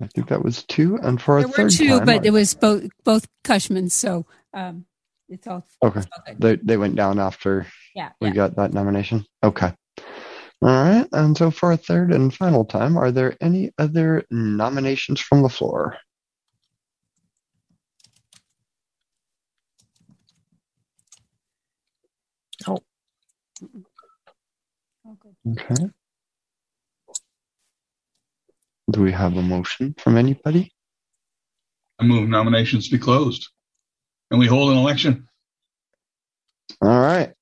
I 0.00 0.06
think 0.08 0.28
that 0.28 0.44
was 0.44 0.62
two, 0.64 0.96
and 1.02 1.20
for 1.20 1.38
a 1.38 1.46
There 1.46 1.64
were 1.64 1.70
two, 1.70 1.98
time, 1.98 2.04
but 2.06 2.22
I- 2.22 2.26
it 2.26 2.30
was 2.30 2.54
both 2.54 2.84
both 3.04 3.26
Cushmans, 3.44 3.92
so 3.92 4.26
um, 4.52 4.84
it's 5.28 5.46
all 5.46 5.66
Okay. 5.82 6.00
it's 6.00 6.08
all. 6.16 6.34
They 6.38 6.56
they 6.56 6.76
went 6.76 6.94
down 6.96 7.18
after 7.18 7.66
Yeah, 7.94 8.10
we 8.20 8.28
yeah. 8.28 8.34
got 8.34 8.56
that 8.56 8.72
nomination. 8.74 9.24
Okay. 9.42 9.72
All 10.62 10.68
right. 10.68 11.06
And 11.12 11.36
so 11.36 11.50
for 11.50 11.72
a 11.72 11.76
third 11.76 12.12
and 12.12 12.32
final 12.34 12.64
time, 12.64 12.96
are 12.98 13.10
there 13.10 13.36
any 13.40 13.72
other 13.78 14.24
nominations 14.30 15.20
from 15.20 15.42
the 15.42 15.48
floor? 15.48 15.96
Oh. 22.66 22.78
Okay. 25.52 25.90
Do 28.90 29.02
we 29.02 29.12
have 29.12 29.36
a 29.36 29.42
motion 29.42 29.94
from 29.98 30.16
anybody? 30.16 30.72
I 31.98 32.04
move 32.04 32.28
nominations 32.28 32.88
be 32.88 32.98
closed. 32.98 33.48
And 34.30 34.40
we 34.40 34.46
hold 34.46 34.70
an 34.70 34.78
election. 34.78 35.28
All 36.82 37.00
right. 37.00 37.32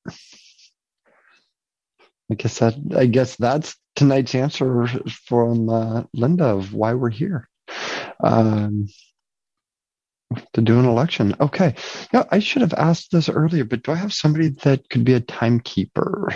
I 2.30 2.34
guess 2.36 2.58
that 2.58 2.74
I 2.96 3.06
guess 3.06 3.36
that's 3.36 3.76
tonight's 3.96 4.34
answer 4.34 4.86
from 5.08 5.68
uh, 5.68 6.02
Linda 6.12 6.46
of 6.46 6.72
why 6.72 6.94
we're 6.94 7.10
here. 7.10 7.48
Um, 8.22 8.88
to 10.54 10.60
do 10.60 10.78
an 10.78 10.86
election. 10.86 11.34
Okay. 11.40 11.74
Yeah, 12.12 12.24
I 12.30 12.38
should 12.40 12.62
have 12.62 12.74
asked 12.74 13.12
this 13.12 13.28
earlier, 13.28 13.64
but 13.64 13.82
do 13.82 13.92
I 13.92 13.96
have 13.96 14.12
somebody 14.12 14.48
that 14.64 14.88
could 14.88 15.04
be 15.04 15.14
a 15.14 15.20
timekeeper? 15.20 16.28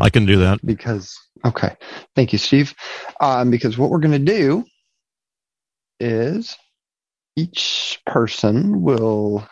I 0.00 0.10
can 0.10 0.26
do 0.26 0.38
that. 0.38 0.64
Because 0.64 1.16
okay, 1.44 1.76
thank 2.14 2.32
you, 2.32 2.38
Steve. 2.38 2.74
Um, 3.20 3.50
because 3.50 3.78
what 3.78 3.90
we're 3.90 4.00
going 4.00 4.24
to 4.24 4.32
do 4.32 4.64
is 6.00 6.56
each 7.36 8.00
person 8.06 8.82
will 8.82 9.46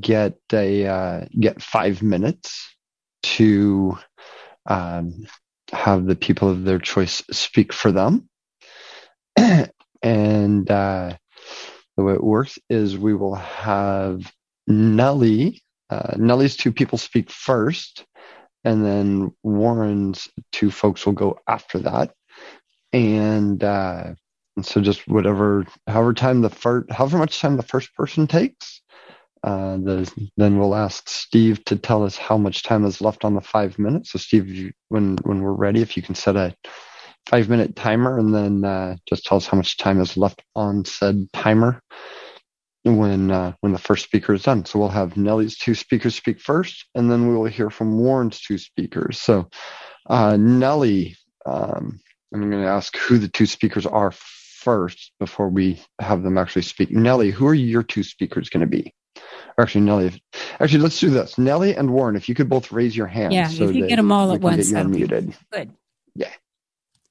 get 0.00 0.38
a 0.52 0.86
uh, 0.86 1.24
get 1.38 1.62
five 1.62 2.02
minutes 2.02 2.74
to 3.22 3.98
um, 4.66 5.26
have 5.72 6.06
the 6.06 6.16
people 6.16 6.48
of 6.48 6.64
their 6.64 6.78
choice 6.78 7.22
speak 7.30 7.72
for 7.72 7.92
them, 7.92 8.28
and 10.02 10.70
uh, 10.70 11.16
the 11.96 12.02
way 12.02 12.14
it 12.14 12.24
works 12.24 12.58
is 12.70 12.98
we 12.98 13.14
will 13.14 13.34
have 13.34 14.32
Nellie. 14.66 15.62
Uh, 15.90 16.14
Nellie's 16.16 16.56
two 16.56 16.72
people 16.72 16.98
speak 16.98 17.30
first, 17.30 18.04
and 18.64 18.84
then 18.84 19.32
Warren's 19.42 20.28
two 20.52 20.70
folks 20.70 21.06
will 21.06 21.12
go 21.12 21.38
after 21.46 21.78
that. 21.80 22.12
And, 22.92 23.62
uh, 23.62 24.14
so 24.62 24.80
just 24.80 25.08
whatever, 25.08 25.66
however 25.88 26.14
time 26.14 26.40
the 26.40 26.50
first, 26.50 26.90
however 26.92 27.18
much 27.18 27.40
time 27.40 27.56
the 27.56 27.62
first 27.64 27.94
person 27.94 28.26
takes, 28.26 28.82
uh, 29.42 29.76
the, 29.76 30.10
then 30.36 30.58
we'll 30.58 30.74
ask 30.74 31.08
Steve 31.08 31.62
to 31.66 31.76
tell 31.76 32.04
us 32.04 32.16
how 32.16 32.38
much 32.38 32.62
time 32.62 32.84
is 32.86 33.00
left 33.02 33.24
on 33.24 33.34
the 33.34 33.40
five 33.40 33.78
minutes. 33.78 34.12
So 34.12 34.18
Steve, 34.18 34.48
you, 34.48 34.72
when 34.88 35.16
when 35.24 35.42
we're 35.42 35.52
ready, 35.52 35.82
if 35.82 35.96
you 35.96 36.02
can 36.02 36.14
set 36.14 36.36
a 36.36 36.54
five 37.26 37.48
minute 37.48 37.76
timer 37.76 38.18
and 38.18 38.34
then 38.34 38.64
uh, 38.64 38.96
just 39.06 39.26
tell 39.26 39.36
us 39.36 39.46
how 39.46 39.56
much 39.56 39.76
time 39.76 40.00
is 40.00 40.16
left 40.16 40.42
on 40.54 40.84
said 40.84 41.28
timer 41.32 41.82
when 42.84 43.30
uh, 43.30 43.52
when 43.60 43.72
the 43.72 43.78
first 43.78 44.04
speaker 44.04 44.34
is 44.34 44.42
done. 44.42 44.64
So 44.64 44.78
we'll 44.78 44.88
have 44.88 45.16
Nellie's 45.16 45.56
two 45.56 45.74
speakers 45.74 46.14
speak 46.14 46.40
first, 46.40 46.86
and 46.94 47.10
then 47.10 47.28
we 47.28 47.34
will 47.34 47.46
hear 47.46 47.70
from 47.70 47.98
Warren's 47.98 48.40
two 48.40 48.58
speakers. 48.58 49.20
So 49.20 49.48
uh, 50.08 50.36
Nellie, 50.36 51.16
um, 51.46 51.98
I'm 52.32 52.50
going 52.50 52.62
to 52.62 52.68
ask 52.68 52.96
who 52.96 53.18
the 53.18 53.28
two 53.28 53.46
speakers 53.46 53.86
are 53.86 54.12
first 54.12 55.12
before 55.18 55.48
we 55.48 55.80
have 56.00 56.22
them 56.22 56.38
actually 56.38 56.62
speak. 56.62 56.90
Nellie, 56.90 57.30
who 57.30 57.46
are 57.46 57.54
your 57.54 57.82
two 57.82 58.02
speakers 58.02 58.48
going 58.48 58.60
to 58.62 58.66
be? 58.66 58.92
Actually, 59.58 59.82
Nellie. 59.82 60.06
if- 60.06 60.20
Actually, 60.60 60.80
let's 60.82 61.00
do 61.00 61.10
this. 61.10 61.36
Nellie 61.36 61.74
and 61.76 61.90
Warren, 61.90 62.16
if 62.16 62.28
you 62.28 62.34
could 62.34 62.48
both 62.48 62.70
raise 62.70 62.96
your 62.96 63.06
hands. 63.08 63.34
Yeah, 63.34 63.48
so 63.48 63.64
if 63.68 63.74
you 63.76 63.86
that 63.88 63.96
them 63.96 64.12
all 64.12 64.32
at 64.32 64.40
once, 64.40 64.68
you 64.68 64.74
that'll 64.74 64.90
be 64.90 65.02
unmuted. 65.02 65.34
good. 65.52 65.72
Yeah. 66.14 66.30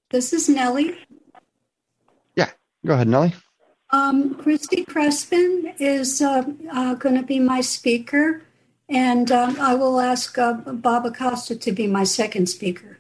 This 0.10 0.34
is 0.34 0.48
Nellie. 0.50 0.96
Yeah. 2.36 2.50
Go 2.86 2.94
ahead, 2.94 3.08
Nellie. 3.08 3.34
Um, 3.94 4.34
Christy 4.34 4.84
Crespin 4.86 5.76
is 5.80 6.20
uh, 6.20 6.44
uh, 6.72 6.96
going 6.96 7.14
to 7.14 7.22
be 7.22 7.40
my 7.40 7.62
speaker, 7.62 8.42
and 8.90 9.32
um, 9.32 9.56
I 9.62 9.76
will 9.76 10.00
ask 10.00 10.36
uh, 10.36 10.54
Bob 10.54 11.06
Acosta 11.06 11.56
to 11.56 11.72
be 11.72 11.86
my 11.86 12.04
second 12.04 12.48
speaker. 12.48 12.98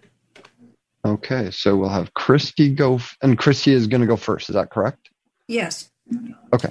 Okay, 1.03 1.49
so 1.49 1.75
we'll 1.75 1.89
have 1.89 2.13
Christy 2.13 2.69
go, 2.69 2.95
f- 2.95 3.17
and 3.23 3.39
Christy 3.39 3.73
is 3.73 3.87
going 3.87 4.01
to 4.01 4.07
go 4.07 4.15
first. 4.15 4.49
Is 4.49 4.53
that 4.53 4.69
correct? 4.69 5.09
Yes. 5.47 5.89
Okay. 6.53 6.69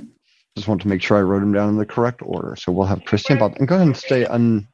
Just 0.56 0.68
want 0.68 0.80
to 0.82 0.88
make 0.88 1.02
sure 1.02 1.16
I 1.16 1.22
wrote 1.22 1.40
them 1.40 1.52
down 1.52 1.70
in 1.70 1.76
the 1.76 1.85
correct 1.85 2.20
order. 2.22 2.54
So 2.54 2.70
we'll 2.70 2.87
have 2.87 3.04
Christy 3.04 3.32
and 3.32 3.40
Bob. 3.40 3.56
And 3.56 3.66
go 3.66 3.74
ahead 3.74 3.88
and 3.88 3.96
stay 3.96 4.24
un, 4.24 4.68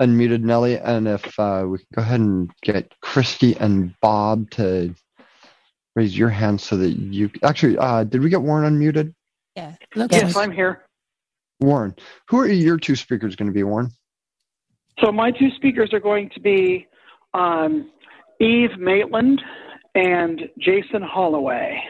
unmuted, 0.00 0.42
Nellie. 0.42 0.78
And 0.78 1.08
if 1.08 1.36
uh, 1.38 1.64
we 1.66 1.78
can 1.78 1.86
go 1.96 2.02
ahead 2.02 2.20
and 2.20 2.50
get 2.62 2.94
Christy 3.00 3.56
and 3.56 3.92
Bob 4.00 4.50
to 4.52 4.94
raise 5.98 6.16
your 6.16 6.28
hand 6.28 6.60
so 6.60 6.76
that 6.76 6.90
you 6.90 7.28
actually, 7.42 7.76
uh, 7.76 8.04
did 8.04 8.22
we 8.22 8.30
get 8.30 8.40
Warren 8.40 8.72
unmuted? 8.72 9.12
Yeah. 9.56 9.74
Yes, 9.96 10.36
I'm 10.36 10.52
here. 10.52 10.84
Warren, 11.58 11.96
who 12.28 12.38
are 12.38 12.46
your 12.46 12.78
two 12.78 12.94
speakers 12.94 13.34
going 13.34 13.48
to 13.48 13.52
be, 13.52 13.64
Warren? 13.64 13.90
So 15.00 15.10
my 15.10 15.32
two 15.32 15.50
speakers 15.56 15.92
are 15.92 15.98
going 15.98 16.30
to 16.30 16.40
be 16.40 16.86
um, 17.34 17.90
Eve 18.40 18.78
Maitland 18.78 19.42
and 19.96 20.42
Jason 20.60 21.02
Holloway. 21.02 21.80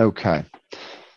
Okay. 0.00 0.44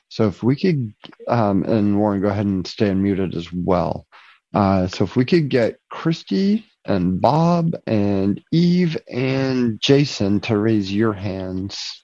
So 0.10 0.28
if 0.28 0.44
we 0.44 0.58
could, 0.58 0.94
um, 1.30 1.64
and 1.64 1.98
Warren, 1.98 2.22
go 2.22 2.28
ahead 2.28 2.46
and 2.46 2.68
stay 2.68 2.90
unmuted 2.90 3.34
as 3.34 3.48
well. 3.54 4.06
Uh, 4.54 4.88
so 4.88 5.06
if 5.06 5.16
we 5.16 5.24
could 5.24 5.48
get 5.48 5.80
Christy 5.90 6.66
and 6.88 7.22
Bob 7.22 7.76
and 7.86 8.42
Eve 8.52 8.98
and 9.08 9.80
Jason 9.80 10.40
to 10.42 10.58
raise 10.58 10.92
your 10.92 11.14
hands. 11.14 12.04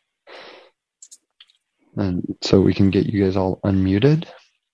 And 1.96 2.36
so 2.42 2.60
we 2.60 2.74
can 2.74 2.90
get 2.90 3.06
you 3.06 3.24
guys 3.24 3.38
all 3.38 3.60
unmuted. 3.64 4.28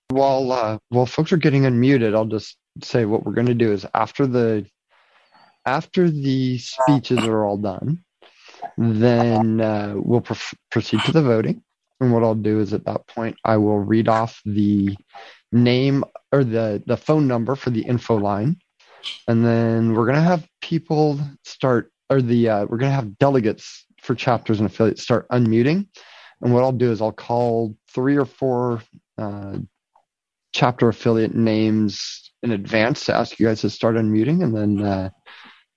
While 0.08 0.52
uh, 0.52 0.78
while 0.88 1.06
folks 1.06 1.32
are 1.32 1.36
getting 1.36 1.62
unmuted, 1.62 2.14
I'll 2.14 2.24
just 2.24 2.56
say 2.82 3.04
what 3.04 3.24
we're 3.24 3.34
going 3.34 3.46
to 3.46 3.54
do 3.54 3.72
is 3.72 3.86
after 3.94 4.26
the 4.26 4.66
after 5.66 6.10
the 6.10 6.58
speeches 6.58 7.18
are 7.26 7.44
all 7.44 7.58
done, 7.58 8.02
then 8.78 9.60
uh, 9.60 9.94
we'll 9.96 10.20
prof- 10.20 10.54
proceed 10.70 11.00
to 11.02 11.12
the 11.12 11.22
voting. 11.22 11.62
And 12.00 12.12
what 12.12 12.22
I'll 12.22 12.34
do 12.34 12.60
is 12.60 12.72
at 12.72 12.86
that 12.86 13.06
point, 13.06 13.36
I 13.44 13.58
will 13.58 13.78
read 13.78 14.08
off 14.08 14.40
the 14.44 14.96
name 15.52 16.04
or 16.32 16.44
the, 16.44 16.82
the 16.86 16.96
phone 16.96 17.28
number 17.28 17.54
for 17.56 17.70
the 17.70 17.82
info 17.82 18.16
line. 18.16 18.56
And 19.28 19.44
then 19.44 19.94
we're 19.94 20.06
going 20.06 20.16
to 20.16 20.22
have 20.22 20.46
people 20.60 21.20
start, 21.44 21.92
or 22.08 22.20
the, 22.22 22.48
uh, 22.48 22.60
we're 22.62 22.78
going 22.78 22.90
to 22.90 22.96
have 22.96 23.18
delegates 23.18 23.84
for 24.02 24.14
chapters 24.14 24.60
and 24.60 24.68
affiliates 24.68 25.02
start 25.02 25.28
unmuting. 25.28 25.86
And 26.40 26.54
what 26.54 26.62
I'll 26.62 26.72
do 26.72 26.90
is 26.90 27.00
I'll 27.02 27.12
call 27.12 27.76
three 27.92 28.16
or 28.16 28.24
four 28.24 28.82
uh, 29.18 29.58
chapter 30.52 30.88
affiliate 30.88 31.34
names 31.34 32.32
in 32.42 32.52
advance 32.52 33.04
to 33.06 33.14
ask 33.14 33.38
you 33.38 33.46
guys 33.46 33.60
to 33.60 33.70
start 33.70 33.96
unmuting. 33.96 34.42
And 34.42 34.56
then 34.56 34.86
uh, 34.86 35.10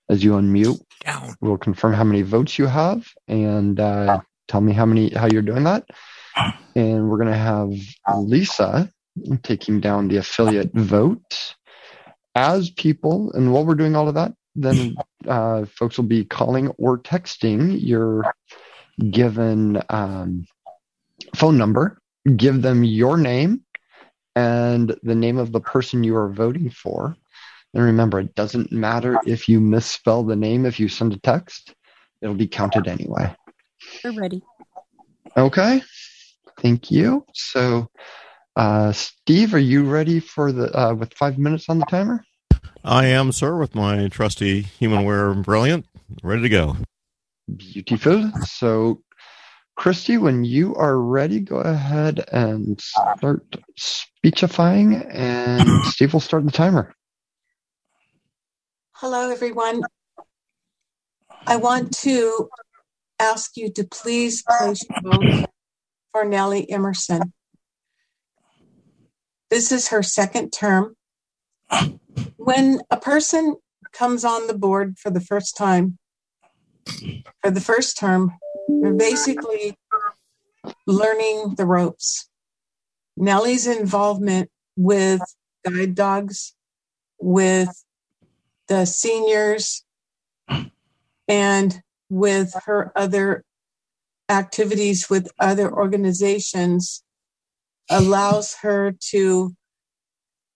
as 0.08 0.24
you 0.24 0.32
unmute, 0.32 0.80
we'll 1.40 1.58
confirm 1.58 1.92
how 1.92 2.04
many 2.04 2.22
votes 2.22 2.58
you 2.58 2.66
have 2.66 3.06
and 3.28 3.78
uh, 3.78 4.20
tell 4.48 4.60
me 4.60 4.72
how 4.72 4.86
many 4.86 5.10
how 5.10 5.26
you're 5.26 5.42
doing 5.42 5.64
that. 5.64 5.84
And 6.74 7.08
we're 7.08 7.18
gonna 7.18 7.36
have 7.36 7.70
Lisa 8.16 8.90
taking 9.42 9.80
down 9.80 10.08
the 10.08 10.16
affiliate 10.16 10.72
vote 10.74 11.54
as 12.34 12.70
people. 12.70 13.32
And 13.32 13.52
while 13.52 13.64
we're 13.64 13.74
doing 13.74 13.96
all 13.96 14.08
of 14.08 14.14
that, 14.14 14.32
then 14.54 14.96
uh, 15.28 15.64
folks 15.66 15.96
will 15.96 16.04
be 16.04 16.24
calling 16.24 16.68
or 16.78 16.98
texting 16.98 17.78
your 17.80 18.34
given 19.10 19.82
um, 19.88 20.46
phone 21.34 21.58
number. 21.58 21.98
Give 22.36 22.62
them 22.62 22.84
your 22.84 23.16
name 23.16 23.64
and 24.36 24.96
the 25.02 25.14
name 25.14 25.38
of 25.38 25.52
the 25.52 25.60
person 25.60 26.04
you 26.04 26.16
are 26.16 26.28
voting 26.28 26.70
for. 26.70 27.16
And 27.74 27.82
remember, 27.82 28.20
it 28.20 28.34
doesn't 28.34 28.72
matter 28.72 29.18
if 29.26 29.48
you 29.48 29.60
misspell 29.60 30.22
the 30.22 30.36
name 30.36 30.64
if 30.64 30.78
you 30.78 30.88
send 30.88 31.12
a 31.12 31.18
text, 31.18 31.74
it'll 32.22 32.34
be 32.34 32.46
counted 32.46 32.86
anyway. 32.86 33.34
We're 34.02 34.18
ready. 34.18 34.42
Okay. 35.36 35.82
Thank 36.60 36.90
you. 36.90 37.26
So, 37.34 37.90
uh, 38.56 38.92
Steve, 38.92 39.54
are 39.54 39.58
you 39.58 39.84
ready 39.84 40.20
for 40.20 40.52
the 40.52 40.76
uh, 40.78 40.94
with 40.94 41.14
five 41.14 41.38
minutes 41.38 41.68
on 41.68 41.78
the 41.78 41.86
timer? 41.86 42.24
I 42.84 43.06
am, 43.06 43.32
sir, 43.32 43.56
with 43.56 43.74
my 43.74 44.08
trusty 44.08 44.62
humanware 44.62 45.42
Brailliant, 45.42 45.84
ready 46.22 46.42
to 46.42 46.48
go. 46.48 46.76
Beautiful. 47.56 48.30
So, 48.44 49.02
Christy, 49.76 50.18
when 50.18 50.44
you 50.44 50.74
are 50.76 50.98
ready, 50.98 51.40
go 51.40 51.56
ahead 51.56 52.24
and 52.30 52.80
start 52.80 53.56
speechifying, 53.76 54.94
and 54.94 55.84
Steve 55.84 56.12
will 56.12 56.20
start 56.20 56.44
the 56.44 56.52
timer. 56.52 56.94
Hello, 58.92 59.30
everyone. 59.30 59.82
I 61.46 61.56
want 61.56 61.92
to 61.98 62.48
ask 63.18 63.56
you 63.56 63.70
to 63.72 63.84
please 63.84 64.42
place 64.42 64.84
your 65.02 65.12
vote 65.12 65.48
for 66.12 66.24
Nellie 66.24 66.70
Emerson. 66.70 67.32
This 69.54 69.70
is 69.70 69.86
her 69.90 70.02
second 70.02 70.50
term. 70.50 70.96
When 72.36 72.80
a 72.90 72.96
person 72.96 73.54
comes 73.92 74.24
on 74.24 74.48
the 74.48 74.58
board 74.58 74.98
for 74.98 75.10
the 75.10 75.20
first 75.20 75.56
time, 75.56 75.96
for 77.40 77.52
the 77.52 77.60
first 77.60 77.96
term, 77.96 78.32
they're 78.66 78.94
basically 78.94 79.76
learning 80.88 81.54
the 81.56 81.66
ropes. 81.66 82.28
Nellie's 83.16 83.68
involvement 83.68 84.50
with 84.76 85.20
guide 85.64 85.94
dogs, 85.94 86.56
with 87.20 87.84
the 88.66 88.86
seniors, 88.86 89.84
and 91.28 91.80
with 92.10 92.54
her 92.66 92.90
other 92.96 93.44
activities 94.28 95.08
with 95.08 95.30
other 95.38 95.72
organizations 95.72 97.03
allows 97.90 98.54
her 98.62 98.94
to 99.10 99.54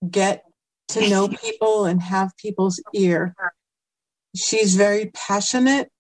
get 0.09 0.45
to 0.89 1.09
know 1.09 1.29
people 1.43 1.85
and 1.85 2.03
have 2.03 2.37
people's 2.37 2.83
ear. 2.95 3.35
She's 4.37 4.77
very 4.77 5.11
passionate 5.15 5.91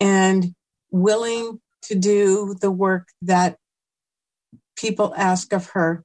and 0.00 0.54
willing 0.90 1.60
to 1.82 1.94
do 1.94 2.54
the 2.60 2.70
work 2.70 3.08
that 3.22 3.56
people 4.76 5.12
ask 5.16 5.52
of 5.52 5.70
her. 5.70 6.04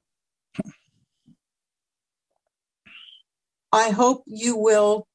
I 3.72 3.90
hope 3.90 4.22
you 4.26 4.56
will 4.56 5.06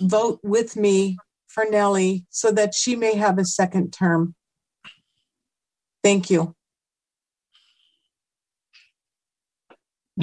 vote 0.00 0.40
with 0.42 0.76
me 0.76 1.18
for 1.46 1.66
Nellie 1.68 2.24
so 2.30 2.50
that 2.52 2.74
she 2.74 2.96
may 2.96 3.16
have 3.16 3.38
a 3.38 3.44
second 3.44 3.92
term. 3.92 4.34
Thank 6.02 6.30
you. 6.30 6.54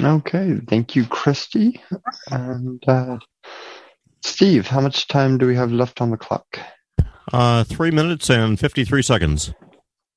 Okay, 0.00 0.60
thank 0.68 0.94
you, 0.94 1.04
Christy. 1.06 1.80
And 2.30 2.82
uh, 2.86 3.18
Steve, 4.22 4.66
how 4.66 4.80
much 4.80 5.08
time 5.08 5.38
do 5.38 5.46
we 5.46 5.56
have 5.56 5.72
left 5.72 6.00
on 6.00 6.10
the 6.10 6.16
clock? 6.16 6.60
Uh, 7.32 7.64
three 7.64 7.90
minutes 7.90 8.30
and 8.30 8.58
53 8.58 9.02
seconds. 9.02 9.52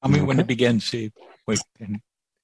Tell 0.03 0.11
me 0.11 0.21
when 0.21 0.39
it 0.39 0.47
begin, 0.47 0.79
Steve. 0.79 1.11
Wait. 1.47 1.59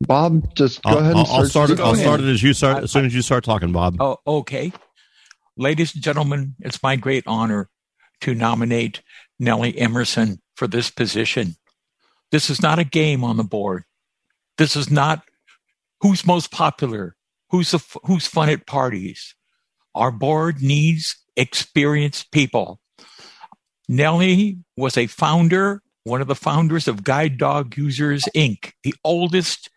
Bob, 0.02 0.56
just 0.56 0.82
go 0.84 0.92
I'll, 0.92 0.98
ahead 1.00 1.12
and 1.12 1.28
I'll, 1.28 1.36
I'll 1.36 1.46
start 1.46 1.70
it. 1.70 1.80
I'll 1.80 1.96
start 1.96 2.22
it 2.22 2.28
as 2.28 2.42
you 2.42 2.54
start. 2.54 2.84
As 2.84 2.92
soon 2.92 3.06
as 3.06 3.14
you 3.14 3.22
start 3.22 3.44
talking, 3.44 3.72
Bob. 3.72 3.98
Oh, 4.00 4.18
okay. 4.26 4.72
Ladies 5.58 5.94
and 5.94 6.04
gentlemen, 6.04 6.56
it's 6.60 6.82
my 6.82 6.96
great 6.96 7.26
honor 7.28 7.70
to 8.22 8.34
nominate 8.34 9.02
Nellie 9.40 9.78
Emerson 9.78 10.42
for 10.56 10.68
this 10.68 10.90
position. 10.90 11.56
This 12.32 12.50
is 12.50 12.62
not 12.62 12.80
a 12.80 12.84
game 12.84 13.24
on 13.24 13.38
the 13.38 13.44
board. 13.44 13.84
This 14.58 14.76
is 14.76 14.90
not 14.90 15.24
who's 16.02 16.26
most 16.26 16.52
popular, 16.52 17.16
who's 17.50 17.72
the, 17.72 17.84
who's 18.04 18.28
fun 18.28 18.50
at 18.50 18.66
parties. 18.66 19.36
Our 19.96 20.12
board 20.12 20.62
needs 20.62 21.18
experienced 21.36 22.32
people. 22.32 22.80
Nellie 23.88 24.60
was 24.78 24.98
a 24.98 25.08
founder, 25.08 25.82
one 26.04 26.22
of 26.22 26.28
the 26.28 26.36
founders 26.36 26.88
of 26.88 27.04
Guide 27.04 27.38
Dog 27.38 27.76
Users 27.76 28.24
Inc., 28.36 28.74
the 28.84 28.94
oldest 29.04 29.70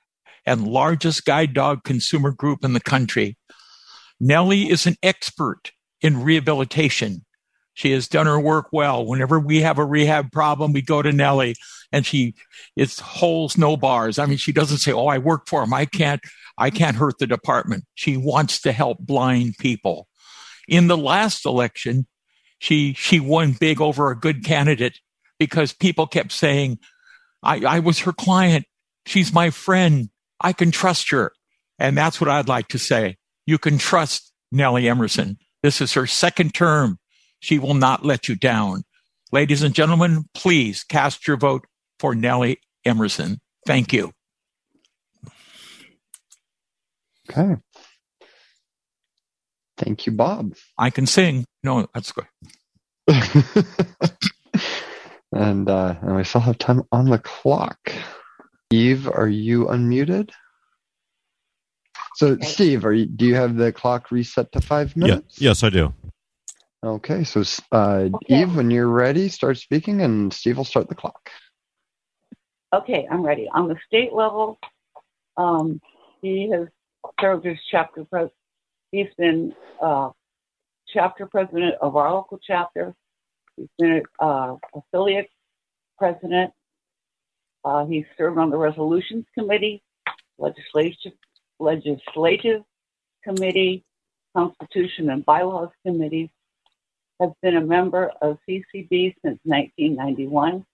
and 0.45 0.67
largest 0.67 1.25
guide 1.25 1.55
dog 1.55 1.85
consumer 1.85 2.33
group 2.33 2.65
in 2.65 2.73
the 2.73 2.81
country. 2.81 3.37
Nellie 4.21 4.71
is 4.71 4.87
an 4.87 4.97
expert 5.03 5.73
in 6.01 6.23
rehabilitation. 6.23 7.25
She 7.75 7.93
has 7.93 8.09
done 8.09 8.27
her 8.27 8.39
work 8.39 8.69
well. 8.73 9.05
Whenever 9.05 9.41
we 9.41 9.63
have 9.63 9.79
a 9.79 9.85
rehab 9.85 10.31
problem, 10.31 10.73
we 10.73 10.83
go 10.83 11.03
to 11.03 11.13
Nellie 11.13 11.55
and 11.91 12.05
she, 12.05 12.35
it's 12.77 13.01
holes, 13.01 13.57
no 13.57 13.77
bars. 13.77 14.19
I 14.19 14.27
mean, 14.27 14.39
she 14.39 14.53
doesn't 14.53 14.79
say, 14.79 14.93
Oh, 14.93 15.07
I 15.07 15.19
work 15.19 15.49
for 15.49 15.63
him. 15.63 15.73
I 15.73 15.87
can't, 15.87 16.21
I 16.59 16.71
can't 16.71 16.97
hurt 16.97 17.19
the 17.19 17.27
department. 17.27 17.85
She 17.95 18.17
wants 18.17 18.61
to 18.63 18.73
help 18.73 18.99
blind 18.99 19.55
people. 19.59 20.09
In 20.69 20.89
the 20.89 20.97
last 20.97 21.47
election, 21.47 22.07
she, 22.59 22.93
she 22.95 23.21
won 23.21 23.53
big 23.53 23.81
over 23.81 24.11
a 24.11 24.19
good 24.19 24.45
candidate 24.45 24.99
because 25.39 25.73
people 25.73 26.07
kept 26.07 26.33
saying, 26.33 26.79
I, 27.43 27.65
I 27.65 27.79
was 27.81 28.01
her 28.01 28.13
client. 28.13 28.67
She's 29.07 29.33
my 29.33 29.51
friend. 29.51 30.11
I 30.41 30.53
can 30.53 30.71
trust 30.71 31.11
her. 31.11 31.33
And 31.79 31.97
that's 31.97 32.21
what 32.21 32.31
I'd 32.31 32.49
like 32.49 32.69
to 32.69 32.79
say. 32.79 33.17
You 33.47 33.59
can 33.59 33.79
trust 33.79 34.33
Nellie 34.53 34.89
Emerson. 34.89 35.39
This 35.63 35.81
is 35.81 35.95
her 35.95 36.07
second 36.07 36.55
term. 36.55 36.99
She 37.43 37.59
will 37.59 37.75
not 37.75 38.05
let 38.05 38.29
you 38.29 38.37
down. 38.37 38.85
Ladies 39.33 39.63
and 39.65 39.75
gentlemen, 39.75 40.27
please 40.33 40.85
cast 40.85 41.27
your 41.27 41.37
vote 41.37 41.67
for 41.99 42.15
Nellie 42.15 42.61
Emerson. 42.85 43.41
Thank 43.67 43.93
you. 43.93 44.13
Okay. 47.29 47.57
Thank 49.77 50.07
you, 50.07 50.13
Bob. 50.13 50.55
I 50.79 50.91
can 50.91 51.07
sing. 51.07 51.45
No, 51.65 51.89
that's 51.93 52.13
good. 52.13 52.27
And 55.35 55.71
uh, 55.71 55.95
and 56.03 56.17
we 56.17 56.25
still 56.25 56.43
have 56.43 56.59
time 56.59 56.83
on 56.93 57.09
the 57.09 57.19
clock. 57.19 57.91
Eve, 58.71 59.09
are 59.09 59.29
you 59.29 59.65
unmuted? 59.65 60.29
So, 62.17 62.37
Steve, 62.41 62.85
are 62.85 62.93
you, 62.93 63.07
do 63.07 63.25
you 63.25 63.35
have 63.37 63.57
the 63.57 63.73
clock 63.73 64.11
reset 64.11 64.53
to 64.53 64.61
five 64.61 64.93
Yeah. 64.95 65.07
minutes? 65.07 65.41
Yes, 65.41 65.65
I 65.65 65.71
do. 65.71 65.95
Okay, 66.85 67.23
so 67.23 67.45
uh, 67.71 68.09
Eve, 68.27 68.57
when 68.57 68.71
you're 68.71 68.89
ready, 68.89 69.29
start 69.29 69.57
speaking, 69.57 70.01
and 70.01 70.33
Steve 70.33 70.57
will 70.57 70.65
start 70.65 70.89
the 70.89 70.97
clock. 70.97 71.31
Okay, 72.73 73.07
I'm 73.09 73.23
ready. 73.23 73.49
On 73.55 73.69
the 73.69 73.77
state 73.87 74.13
level, 74.13 74.59
um, 75.37 75.81
he 76.23 76.51
has 76.51 76.67
served 77.21 77.47
as 77.47 77.57
chapter 77.71 78.05
president. 78.05 78.33
He's 78.91 79.15
been 79.17 79.55
uh, 79.81 80.11
chapter 80.93 81.27
president 81.27 81.77
of 81.81 81.95
our 81.95 82.13
local 82.13 82.41
chapter. 82.45 82.95
He's 83.57 83.69
been 83.79 84.03
uh, 84.19 84.57
affiliate 84.75 85.31
president. 85.99 86.53
Uh, 87.65 87.87
he's 87.87 88.07
served 88.19 88.39
on 88.39 88.51
the 88.51 88.59
resolutions 88.59 89.25
committee, 89.39 89.83
legislative 90.39 91.13
legislative 91.61 92.63
committee, 93.23 93.85
constitution 94.37 95.11
and 95.11 95.25
bylaws 95.25 95.71
committees. 95.87 96.29
Has 97.23 97.31
been 97.41 97.55
a 97.55 97.61
member 97.61 98.11
of 98.21 98.37
CCB 98.49 99.15
since 99.25 99.39
1991 99.45 100.67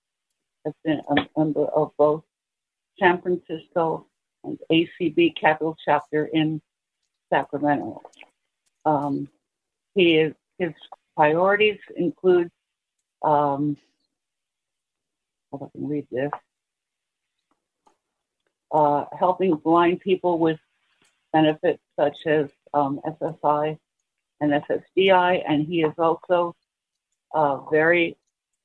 has 0.65 0.73
been 0.83 1.03
a 1.11 1.39
member 1.39 1.67
of 1.67 1.93
both 1.99 2.23
San 2.99 3.21
Francisco 3.21 4.07
and 4.45 4.59
ACB 4.73 5.37
Capital 5.39 5.77
Chapter 5.85 6.25
in 6.25 6.63
Sacramento. 7.31 8.01
Um, 8.87 9.29
he 9.95 10.17
is, 10.17 10.33
his 10.59 10.73
priorities 11.15 11.81
include, 11.95 12.51
um, 13.23 13.77
on, 15.53 15.61
I 15.65 15.67
can 15.77 15.87
read 15.87 16.07
this, 16.11 16.31
uh, 18.73 19.05
helping 19.19 19.55
blind 19.57 20.01
people 20.01 20.39
with 20.39 20.59
benefits 21.31 21.83
such 22.01 22.27
as 22.27 22.49
um, 22.73 23.01
SSI 23.07 23.79
and 24.40 24.53
SSDI, 24.53 25.42
and 25.48 25.66
he 25.66 25.83
is 25.83 25.92
also 25.98 26.55
uh, 27.35 27.59
very 27.70 28.16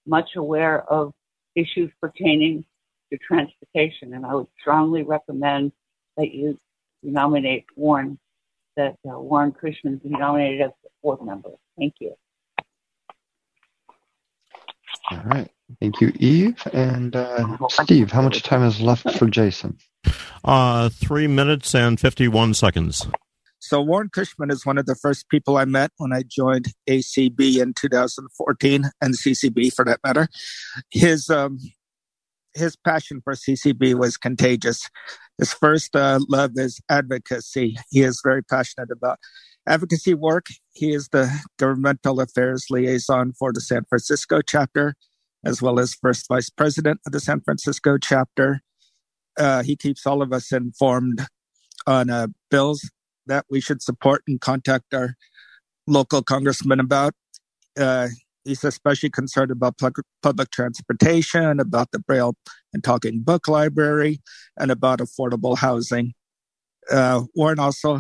much 0.06 0.32
aware 0.36 0.84
of 0.84 1.14
issues 1.56 1.92
pertaining 2.02 2.66
to 3.12 3.18
transportation. 3.18 4.14
And 4.14 4.26
I 4.26 4.36
would 4.36 4.48
strongly 4.60 5.04
recommend 5.04 5.72
that 6.18 6.34
you, 6.34 6.58
you 7.02 7.12
nominate 7.12 7.66
Warren, 7.76 8.20
that 8.76 8.96
uh, 9.08 9.20
Warren 9.20 9.52
Cushman 9.52 9.98
be 9.98 10.10
nominated 10.10 10.62
as 10.62 10.72
the 10.84 10.90
fourth 11.02 11.22
member. 11.22 11.50
Thank 11.78 11.96
you. 12.00 12.14
All 15.12 15.22
right. 15.26 15.50
Thank 15.80 16.02
you, 16.02 16.12
Eve. 16.16 16.62
And 16.72 17.16
uh, 17.16 17.58
Steve, 17.70 18.12
how 18.12 18.22
much 18.22 18.44
time 18.44 18.64
is 18.64 18.80
left 18.80 19.18
for 19.18 19.28
Jason? 19.28 19.78
Uh, 20.44 20.90
three 20.90 21.28
minutes 21.28 21.74
and 21.74 22.00
51 22.00 22.54
seconds. 22.54 23.08
So 23.64 23.80
Warren 23.80 24.10
Cushman 24.10 24.52
is 24.52 24.66
one 24.66 24.78
of 24.78 24.88
the 24.88 24.96
first 24.96 25.30
people 25.30 25.56
I 25.56 25.64
met 25.64 25.92
when 25.96 26.12
I 26.12 26.24
joined 26.28 26.74
ACB 26.90 27.62
in 27.62 27.74
2014 27.74 28.90
and 29.00 29.14
CCB 29.14 29.74
for 29.74 29.86
that 29.86 30.02
matter. 30.04 30.28
His 30.92 31.30
um, 31.30 31.60
his 32.54 32.76
passion 32.76 33.22
for 33.24 33.34
CCB 33.34 33.96
was 33.96 34.18
contagious. 34.18 34.90
His 35.38 35.54
first 35.54 35.96
uh, 35.96 36.20
love 36.28 36.52
is 36.58 36.82
advocacy. 36.90 37.78
He 37.90 38.02
is 38.02 38.20
very 38.22 38.44
passionate 38.44 38.92
about 38.92 39.18
advocacy 39.66 40.14
work. 40.14 40.48
He 40.74 40.92
is 40.92 41.08
the 41.14 41.32
governmental 41.58 42.20
affairs 42.20 42.66
liaison 42.70 43.32
for 43.32 43.54
the 43.54 43.62
San 43.62 43.86
Francisco 43.88 44.42
chapter, 44.42 44.94
as 45.46 45.62
well 45.62 45.80
as 45.80 45.94
first 45.94 46.28
vice 46.28 46.50
president 46.50 47.00
of 47.06 47.14
the 47.14 47.22
San 47.22 47.40
Francisco 47.40 47.98
chapter. 47.98 48.60
Uh, 49.40 49.64
he 49.64 49.78
keeps 49.78 50.06
all 50.06 50.22
of 50.22 50.34
us 50.34 50.52
informed 50.52 51.26
on 51.88 52.10
uh, 52.10 52.28
bills 52.52 52.90
that 53.28 53.46
we 53.50 53.62
should 53.62 53.82
support 53.82 54.24
and 54.28 54.40
contact 54.42 54.94
our 54.94 55.16
local 55.88 56.22
congressman 56.22 56.80
about. 56.80 57.14
Uh, 57.78 58.08
he's 58.44 58.64
especially 58.64 59.10
concerned 59.10 59.52
about 59.52 59.78
public, 59.78 60.52
transportation, 60.52 61.60
about 61.60 61.92
the 61.92 62.00
Braille 62.00 62.36
and 62.74 62.84
Talking 62.84 63.22
Book 63.22 63.48
Library, 63.48 64.22
and 64.58 64.72
about 64.72 65.00
affordable 65.00 65.58
housing. 65.58 66.14
Uh, 66.92 67.24
Warren 67.36 67.60
also 67.60 68.00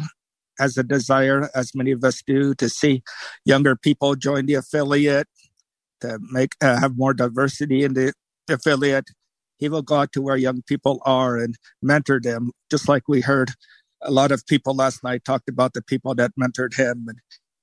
has 0.59 0.77
a 0.77 0.83
desire, 0.83 1.49
as 1.55 1.73
many 1.73 1.91
of 1.91 2.03
us 2.03 2.21
do, 2.25 2.53
to 2.55 2.69
see 2.69 3.01
younger 3.45 3.75
people 3.75 4.15
join 4.15 4.45
the 4.45 4.53
affiliate, 4.55 5.27
to 6.01 6.19
make 6.31 6.53
uh, 6.61 6.79
have 6.79 6.97
more 6.97 7.13
diversity 7.13 7.83
in 7.83 7.93
the 7.93 8.13
affiliate. 8.49 9.09
He 9.57 9.69
will 9.69 9.81
go 9.81 9.95
out 9.95 10.11
to 10.13 10.21
where 10.21 10.35
young 10.35 10.61
people 10.63 11.01
are 11.05 11.37
and 11.37 11.55
mentor 11.81 12.19
them, 12.19 12.51
just 12.69 12.89
like 12.89 13.07
we 13.07 13.21
heard 13.21 13.51
a 14.03 14.11
lot 14.11 14.31
of 14.31 14.45
people 14.45 14.75
last 14.75 15.03
night 15.03 15.25
talked 15.25 15.49
about 15.49 15.73
the 15.73 15.81
people 15.81 16.15
that 16.15 16.31
mentored 16.39 16.75
him. 16.75 17.05
And 17.07 17.19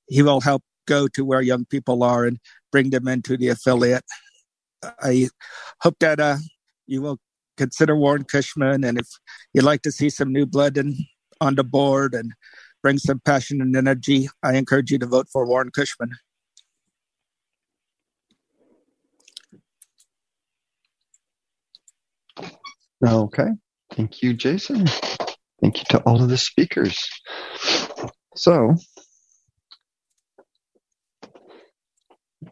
he 0.09 0.23
will 0.23 0.41
help 0.41 0.63
go 0.87 1.07
to 1.09 1.25
where 1.25 1.41
young 1.41 1.65
people 1.65 2.03
are 2.03 2.25
and 2.25 2.39
bring 2.73 2.91
them 2.91 3.07
into 3.09 3.37
the 3.37 3.49
affiliate. 3.49 4.05
I 5.03 5.29
hope 5.83 5.97
that 6.01 6.21
uh, 6.21 6.37
you 6.87 7.03
will 7.03 7.19
consider 7.57 7.95
Warren 7.95 8.25
Cushman, 8.25 8.85
and 8.85 8.99
if 8.99 9.07
you'd 9.53 9.65
like 9.65 9.83
to 9.83 9.93
see 9.93 10.09
some 10.09 10.33
new 10.33 10.47
blood 10.47 10.79
in, 10.79 10.97
on 11.41 11.55
the 11.55 11.65
board 11.65 12.15
and 12.15 12.33
bring 12.83 12.99
some 12.99 13.21
passion 13.21 13.61
and 13.61 13.77
energy, 13.77 14.29
I 14.43 14.57
encourage 14.57 14.91
you 14.91 14.99
to 14.99 15.07
vote 15.07 15.27
for 15.31 15.47
Warren 15.47 15.71
Cushman. 15.71 16.13
Okay. 23.07 23.49
Thank 23.95 24.23
you, 24.23 24.33
Jason. 24.35 24.87
Thank 25.61 25.79
you 25.79 25.85
to 25.91 25.99
all 26.01 26.23
of 26.23 26.29
the 26.29 26.39
speakers. 26.39 27.09
So, 28.37 28.77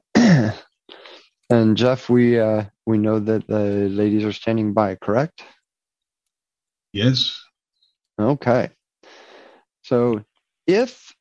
and 0.14 0.54
Jeff, 1.76 2.10
we 2.10 2.38
uh, 2.38 2.64
we 2.86 2.98
know 2.98 3.18
that 3.18 3.46
the 3.46 3.88
ladies 3.88 4.24
are 4.24 4.32
standing 4.32 4.74
by, 4.74 4.96
correct? 4.96 5.42
Yes. 6.92 7.40
Okay. 8.20 8.70
So, 9.82 10.24
if 10.66 11.14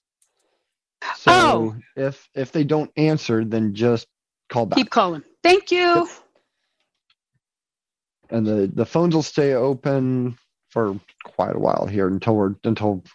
So 1.17 1.31
Oh. 1.31 1.75
if 1.95 2.27
if 2.35 2.51
they 2.51 2.63
don't 2.63 2.91
answer, 2.97 3.43
then 3.45 3.73
just 3.73 4.07
call 4.49 4.65
back. 4.65 4.77
Keep 4.77 4.89
calling. 4.91 5.23
Thank 5.43 5.71
you. 5.71 6.07
and 8.29 8.45
the 8.45 8.69
the 8.73 8.85
phones 8.85 9.15
will 9.15 9.23
stay 9.23 9.53
open 9.53 10.37
for 10.69 10.99
quite 11.23 11.55
a 11.55 11.59
while 11.59 11.87
here 11.87 12.07
until 12.07 12.35
we're 12.35 12.55
until 12.65 13.01
a 13.05 13.09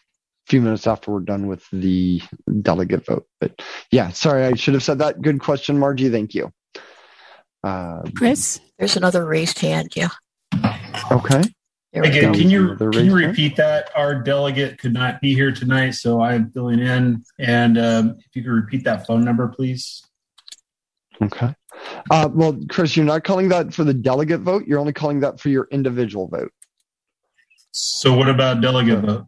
few 0.53 0.61
minutes 0.61 0.87
after 0.87 1.11
we're 1.11 1.21
done 1.21 1.47
with 1.47 1.65
the 1.73 2.21
delegate 2.61 3.07
vote. 3.07 3.27
But 3.41 3.63
yeah, 3.91 4.11
sorry, 4.11 4.45
I 4.45 4.53
should 4.53 4.75
have 4.75 4.83
said 4.83 4.99
that. 4.99 5.23
Good 5.23 5.41
question, 5.41 5.79
Margie. 5.79 6.11
Thank 6.11 6.35
you. 6.35 6.53
Uh, 7.65 8.03
Chris? 8.15 8.61
There's 8.79 8.99
another 8.99 9.25
raised 9.25 9.59
hand. 9.61 9.93
Yeah. 9.97 10.11
okay. 11.11 11.43
Again, 11.95 12.35
can 12.35 12.35
you 12.35 12.37
can 12.39 12.51
you 12.51 12.75
raised 12.75 12.99
hand? 12.99 13.15
repeat 13.15 13.57
that? 13.57 13.91
Our 13.97 14.21
delegate 14.21 14.77
could 14.77 14.93
not 14.93 15.23
be 15.23 15.33
here 15.33 15.53
tonight, 15.53 15.93
so 15.93 16.21
I'm 16.21 16.51
filling 16.51 16.81
in. 16.81 17.25
And 17.39 17.79
um, 17.79 18.17
if 18.19 18.37
you 18.37 18.43
could 18.43 18.53
repeat 18.53 18.85
that 18.85 19.07
phone 19.07 19.25
number, 19.25 19.49
please. 19.49 20.05
Okay. 21.23 21.55
Uh, 22.11 22.29
well, 22.31 22.61
Chris, 22.69 22.95
you're 22.95 23.07
not 23.07 23.25
calling 23.25 23.49
that 23.49 23.73
for 23.73 23.85
the 23.85 23.95
delegate 23.95 24.43
vote. 24.43 24.67
You're 24.67 24.81
only 24.81 24.93
calling 24.93 25.21
that 25.21 25.41
for 25.41 25.49
your 25.49 25.67
individual 25.71 26.29
vote. 26.29 26.53
So 27.71 28.15
what 28.15 28.29
about 28.29 28.61
delegate 28.61 29.01
vote? 29.01 29.25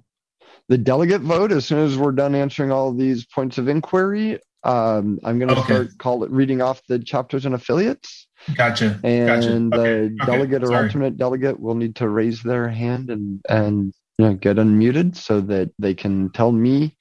The 0.68 0.78
delegate 0.78 1.20
vote, 1.20 1.52
as 1.52 1.66
soon 1.66 1.80
as 1.80 1.96
we're 1.98 2.12
done 2.12 2.34
answering 2.34 2.72
all 2.72 2.88
of 2.88 2.96
these 2.98 3.26
points 3.26 3.58
of 3.58 3.68
inquiry, 3.68 4.38
um, 4.62 5.20
I'm 5.22 5.38
going 5.38 5.54
to 5.54 5.60
Okay. 5.60 5.64
start 5.74 5.98
call 5.98 6.24
it 6.24 6.30
reading 6.30 6.62
off 6.62 6.80
the 6.88 6.98
chapters 6.98 7.44
and 7.44 7.54
affiliates. 7.54 8.26
Gotcha. 8.56 9.00
and 9.02 9.26
gotcha. 9.26 9.48
the 9.48 9.80
Okay. 9.80 10.04
okay. 10.04 10.26
delegate 10.26 10.62
or 10.64 10.66
Sorry. 10.68 10.84
alternate 10.86 11.16
delegate 11.16 11.58
will 11.58 11.74
need 11.74 11.96
to 11.96 12.08
raise 12.08 12.42
their 12.42 12.68
hand 12.68 13.08
and 13.10 13.40
and 13.48 13.94
you 14.18 14.26
know 14.26 14.34
get 14.34 14.58
unmuted 14.58 15.16
so 15.16 15.40
that 15.40 15.70
they 15.78 15.94
can 15.94 16.28
tell 16.30 16.52
me 16.52 16.94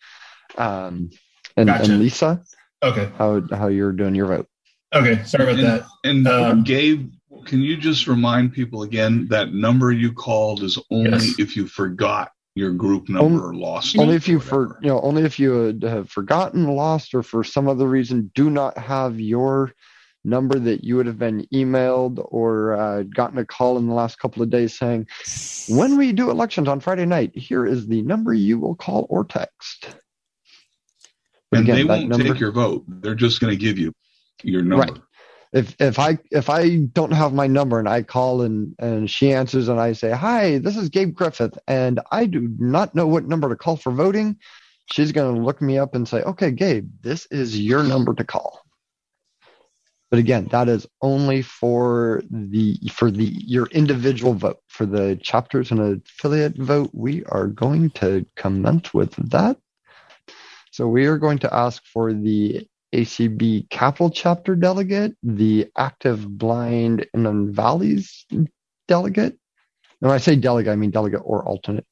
um, 0.57 1.09
and, 1.57 1.67
Gotcha. 1.67 1.83
and 1.91 1.99
Lisa 1.99 2.41
Okay. 2.81 3.09
how 3.17 3.41
how 3.51 3.67
you're 3.67 3.91
doing 3.91 4.15
your 4.15 4.27
vote. 4.27 4.47
Okay. 4.93 5.21
Sorry 5.25 5.43
about 5.43 5.55
and, 5.59 5.67
that. 5.67 5.85
And 6.05 6.27
Um, 6.27 6.63
Gabe, 6.63 7.11
can 7.45 7.61
you 7.61 7.75
just 7.77 8.07
remind 8.07 8.53
people 8.53 8.83
again 8.83 9.27
that 9.29 9.53
number 9.53 9.91
you 9.91 10.13
called 10.13 10.63
is 10.63 10.77
only 10.91 11.11
Yes. 11.11 11.39
if 11.39 11.55
you 11.57 11.67
forgot 11.67 12.31
your 12.55 12.71
group 12.71 13.09
number 13.09 13.49
or 13.49 13.55
lost 13.55 13.97
Only 13.97 14.15
if 14.15 14.27
you 14.27 14.37
or 14.37 14.41
for 14.41 14.79
you 14.81 14.89
know 14.89 15.01
only 15.01 15.23
if 15.23 15.39
you 15.39 15.77
have 15.81 16.09
forgotten, 16.09 16.67
lost, 16.67 17.13
or 17.13 17.23
for 17.23 17.43
some 17.43 17.67
other 17.67 17.87
reason 17.87 18.31
do 18.35 18.49
not 18.49 18.77
have 18.77 19.19
your 19.19 19.73
number 20.23 20.57
that 20.57 20.83
you 20.83 20.95
would 20.95 21.05
have 21.05 21.19
been 21.19 21.45
emailed 21.53 22.25
or 22.29 22.73
uh, 22.73 23.03
gotten 23.03 23.37
a 23.37 23.45
call 23.45 23.77
in 23.77 23.87
the 23.87 23.93
last 23.93 24.19
couple 24.19 24.41
of 24.41 24.49
days 24.49 24.77
saying, 24.77 25.07
when 25.67 25.97
we 25.97 26.11
do 26.11 26.29
elections 26.29 26.67
on 26.67 26.79
Friday 26.79 27.05
night, 27.05 27.35
here 27.35 27.65
is 27.65 27.87
the 27.87 28.01
number 28.03 28.33
you 28.33 28.59
will 28.59 28.75
call 28.75 29.05
or 29.09 29.25
text. 29.25 29.95
But 31.51 31.59
and 31.59 31.69
again, 31.69 31.75
they 31.75 31.83
won't 31.83 32.07
number, 32.07 32.29
take 32.29 32.39
your 32.39 32.51
vote. 32.51 32.83
They're 32.87 33.15
just 33.15 33.39
going 33.39 33.51
to 33.51 33.57
give 33.57 33.77
you 33.77 33.93
your 34.43 34.61
number. 34.61 34.93
Right. 34.93 35.01
If 35.53 35.75
if 35.79 35.99
I 35.99 36.17
if 36.31 36.49
I 36.49 36.77
don't 36.77 37.13
have 37.13 37.33
my 37.33 37.45
number 37.45 37.77
and 37.77 37.87
I 37.87 38.01
call 38.01 38.41
and 38.41 38.75
and 38.79 39.09
she 39.09 39.31
answers 39.31 39.67
and 39.69 39.79
I 39.79 39.93
say, 39.93 40.11
"Hi, 40.11 40.57
this 40.57 40.75
is 40.75 40.89
Gabe 40.89 41.13
Griffith, 41.13 41.57
and 41.67 41.99
I 42.11 42.25
do 42.25 42.49
not 42.57 42.95
know 42.95 43.05
what 43.05 43.27
number 43.27 43.49
to 43.49 43.55
call 43.55 43.77
for 43.77 43.91
voting," 43.91 44.37
she's 44.91 45.11
going 45.11 45.35
to 45.35 45.41
look 45.41 45.61
me 45.61 45.77
up 45.77 45.93
and 45.93 46.07
say, 46.07 46.23
"Okay, 46.23 46.51
Gabe, 46.51 46.89
this 47.01 47.27
is 47.27 47.59
your 47.59 47.83
number 47.83 48.15
to 48.15 48.23
call." 48.23 48.61
But 50.09 50.19
again, 50.19 50.47
that 50.51 50.69
is 50.69 50.87
only 51.01 51.43
for 51.43 52.23
the 52.31 52.75
for 52.91 53.11
the 53.11 53.25
your 53.25 53.67
individual 53.67 54.33
vote. 54.33 54.59
For 54.67 54.87
the 54.87 55.19
chapters 55.21 55.69
and 55.69 55.79
affiliate 55.79 56.57
vote, 56.57 56.89
we 56.93 57.23
are 57.25 57.47
going 57.47 57.91
to 57.91 58.25
commence 58.35 58.91
with 58.91 59.13
that. 59.29 59.57
So 60.71 60.87
we 60.87 61.05
are 61.05 61.19
going 61.19 61.37
to 61.39 61.53
ask 61.53 61.83
for 61.85 62.11
the 62.11 62.67
ACB 62.93 63.69
Capital 63.69 64.09
Chapter 64.09 64.55
delegate, 64.55 65.15
the 65.23 65.69
active 65.77 66.27
blind 66.27 67.07
and 67.13 67.53
Valleys 67.53 68.25
delegate. 68.87 69.33
And 69.33 70.09
when 70.09 70.11
I 70.11 70.17
say 70.17 70.35
delegate, 70.35 70.71
I 70.71 70.75
mean 70.75 70.91
delegate 70.91 71.21
or 71.23 71.45
alternate. 71.45 71.85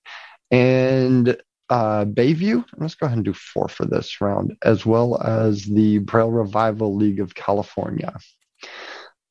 And 0.50 1.38
uh, 1.72 2.04
Bayview. 2.04 2.66
Let's 2.78 2.96
go 2.96 3.06
ahead 3.06 3.18
and 3.18 3.26
do 3.26 3.34
four 3.34 3.70
for 3.70 3.86
this 3.86 4.20
round, 4.20 4.58
as 4.62 4.86
well 4.86 5.22
as 5.22 5.64
the 5.64 6.00
Braille 6.00 6.30
Revival 6.30 6.96
League 6.96 7.22
of 7.22 7.34
California. 7.34 8.14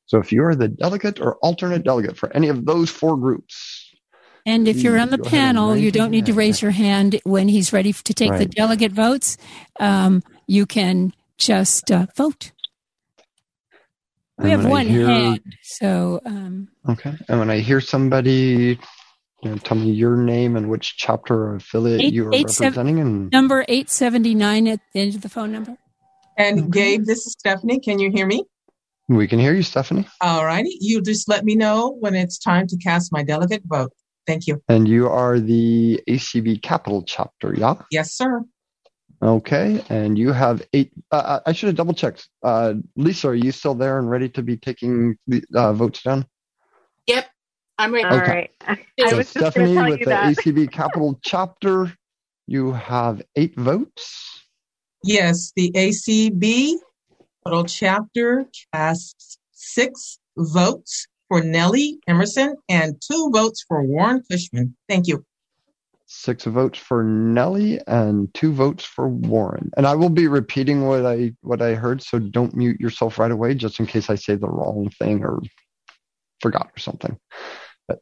So 0.07 0.17
if 0.17 0.31
you 0.31 0.43
are 0.43 0.55
the 0.55 0.67
delegate 0.67 1.21
or 1.21 1.35
alternate 1.37 1.83
delegate 1.83 2.17
for 2.17 2.35
any 2.35 2.49
of 2.49 2.65
those 2.65 2.89
four 2.89 3.15
groups, 3.15 3.87
And 4.45 4.67
if 4.67 4.81
you're 4.81 4.97
on 4.97 5.11
the 5.11 5.19
Go 5.19 5.27
ahead 5.27 5.39
and 5.39 5.55
panel, 5.55 5.77
you 5.77 5.91
don't 5.91 6.09
need 6.09 6.25
to 6.25 6.33
raise 6.33 6.63
your 6.63 6.71
hand 6.71 7.21
when 7.23 7.47
he's 7.47 7.71
ready 7.71 7.93
to 7.93 8.13
take 8.13 8.35
the 8.35 8.47
delegate 8.47 8.91
votes. 8.91 9.37
Um, 9.79 10.23
you 10.47 10.65
can 10.65 11.13
just 11.45 11.91
uh, 11.91 12.05
vote. 12.15 12.51
We 14.37 14.51
And 14.51 14.61
have 14.61 14.69
one 14.71 14.87
hear- 14.87 15.07
hand, 15.07 15.41
so 15.63 16.21
um, 16.25 16.69
okay. 16.89 17.13
And 17.27 17.39
when 17.39 17.49
I 17.49 17.59
hear 17.59 17.81
somebody, 17.81 18.79
you 19.43 19.49
know, 19.49 19.57
tell 19.57 19.77
me 19.77 19.91
your 19.91 20.17
name 20.17 20.55
and 20.55 20.69
which 20.69 20.97
chapter 20.97 21.35
or 21.35 21.55
affiliate 21.55 22.01
Eight- 22.01 22.13
you 22.13 22.27
are 22.27 22.33
eight 22.33 22.49
seven- 22.49 22.69
representing, 22.71 22.99
and 22.99 23.31
number 23.31 23.65
eight 23.67 23.89
seventy 23.89 24.33
nine 24.33 24.67
at 24.67 24.79
the 24.93 25.01
end 25.01 25.15
of 25.15 25.21
the 25.21 25.29
phone 25.29 25.51
number. 25.51 25.77
And 26.37 26.71
Gabe, 26.71 27.05
this 27.05 27.25
is 27.27 27.33
Stephanie. 27.33 27.79
Can 27.79 27.99
you 27.99 28.09
hear 28.11 28.25
me? 28.25 28.43
we 29.09 29.27
can 29.27 29.39
hear 29.39 29.53
you, 29.53 29.61
Stephanie. 29.61 30.07
All 30.21 30.45
righty. 30.45 30.77
You 30.79 31.01
just 31.01 31.27
let 31.27 31.43
me 31.43 31.53
know 31.53 31.97
when 31.99 32.15
it's 32.15 32.39
time 32.39 32.65
to 32.67 32.77
cast 32.77 33.11
my 33.11 33.23
delegate 33.23 33.61
vote. 33.65 33.91
Thank 34.25 34.47
you. 34.47 34.63
And 34.69 34.87
you 34.87 35.09
are 35.09 35.37
the 35.37 35.99
ACB 36.07 36.61
Capital 36.61 37.03
chapter, 37.05 37.53
yeah? 37.53 37.73
Yes, 37.91 38.13
sir. 38.13 38.41
Okay, 39.23 39.83
and 39.89 40.17
you 40.17 40.31
have 40.31 40.63
eight. 40.73 40.91
Uh, 41.11 41.41
I 41.45 41.53
should 41.53 41.67
have 41.67 41.75
double 41.75 41.93
checked. 41.93 42.27
Uh, 42.41 42.73
Lisa, 42.95 43.29
are 43.29 43.35
you 43.35 43.51
still 43.51 43.75
there 43.75 43.99
and 43.99 44.09
ready 44.09 44.29
to 44.29 44.41
be 44.41 44.57
taking 44.57 45.15
the 45.27 45.43
uh, 45.53 45.73
votes 45.73 46.01
down? 46.01 46.25
Yep, 47.05 47.29
I'm 47.77 47.93
ready. 47.93 48.09
Okay. 48.09 48.49
So 49.07 49.21
Stephanie 49.23 49.81
with 49.81 50.01
the 50.01 50.11
ACB 50.11 50.71
Capital 50.71 51.19
chapter, 51.23 51.91
you 52.45 52.71
have 52.71 53.23
eight 53.35 53.55
votes. 53.57 54.43
Yes, 55.03 55.51
the 55.55 55.71
ACB 55.71 56.75
Capital 57.43 57.65
Chapter 57.65 58.45
casts 58.71 59.39
six 59.53 60.19
votes 60.37 61.07
for 61.27 61.41
Nellie 61.41 61.99
Emerson 62.07 62.55
and 62.69 63.01
two 63.01 63.31
votes 63.33 63.65
for 63.67 63.83
Warren 63.83 64.21
Cushman. 64.29 64.75
Thank 64.87 65.07
you. 65.07 65.25
Six 66.13 66.43
votes 66.43 66.77
for 66.77 67.05
Nellie 67.05 67.79
and 67.87 68.31
two 68.33 68.51
votes 68.51 68.83
for 68.83 69.07
Warren. 69.07 69.71
And 69.77 69.87
I 69.87 69.95
will 69.95 70.09
be 70.09 70.27
repeating 70.27 70.85
what 70.85 71.05
I 71.05 71.31
what 71.39 71.61
I 71.61 71.73
heard, 71.73 72.03
so 72.03 72.19
don't 72.19 72.53
mute 72.53 72.81
yourself 72.81 73.17
right 73.17 73.31
away, 73.31 73.55
just 73.55 73.79
in 73.79 73.85
case 73.87 74.09
I 74.09 74.15
say 74.15 74.35
the 74.35 74.49
wrong 74.49 74.91
thing 74.99 75.23
or 75.23 75.39
forgot 76.41 76.69
or 76.75 76.79
something. 76.79 77.17
But 77.87 77.99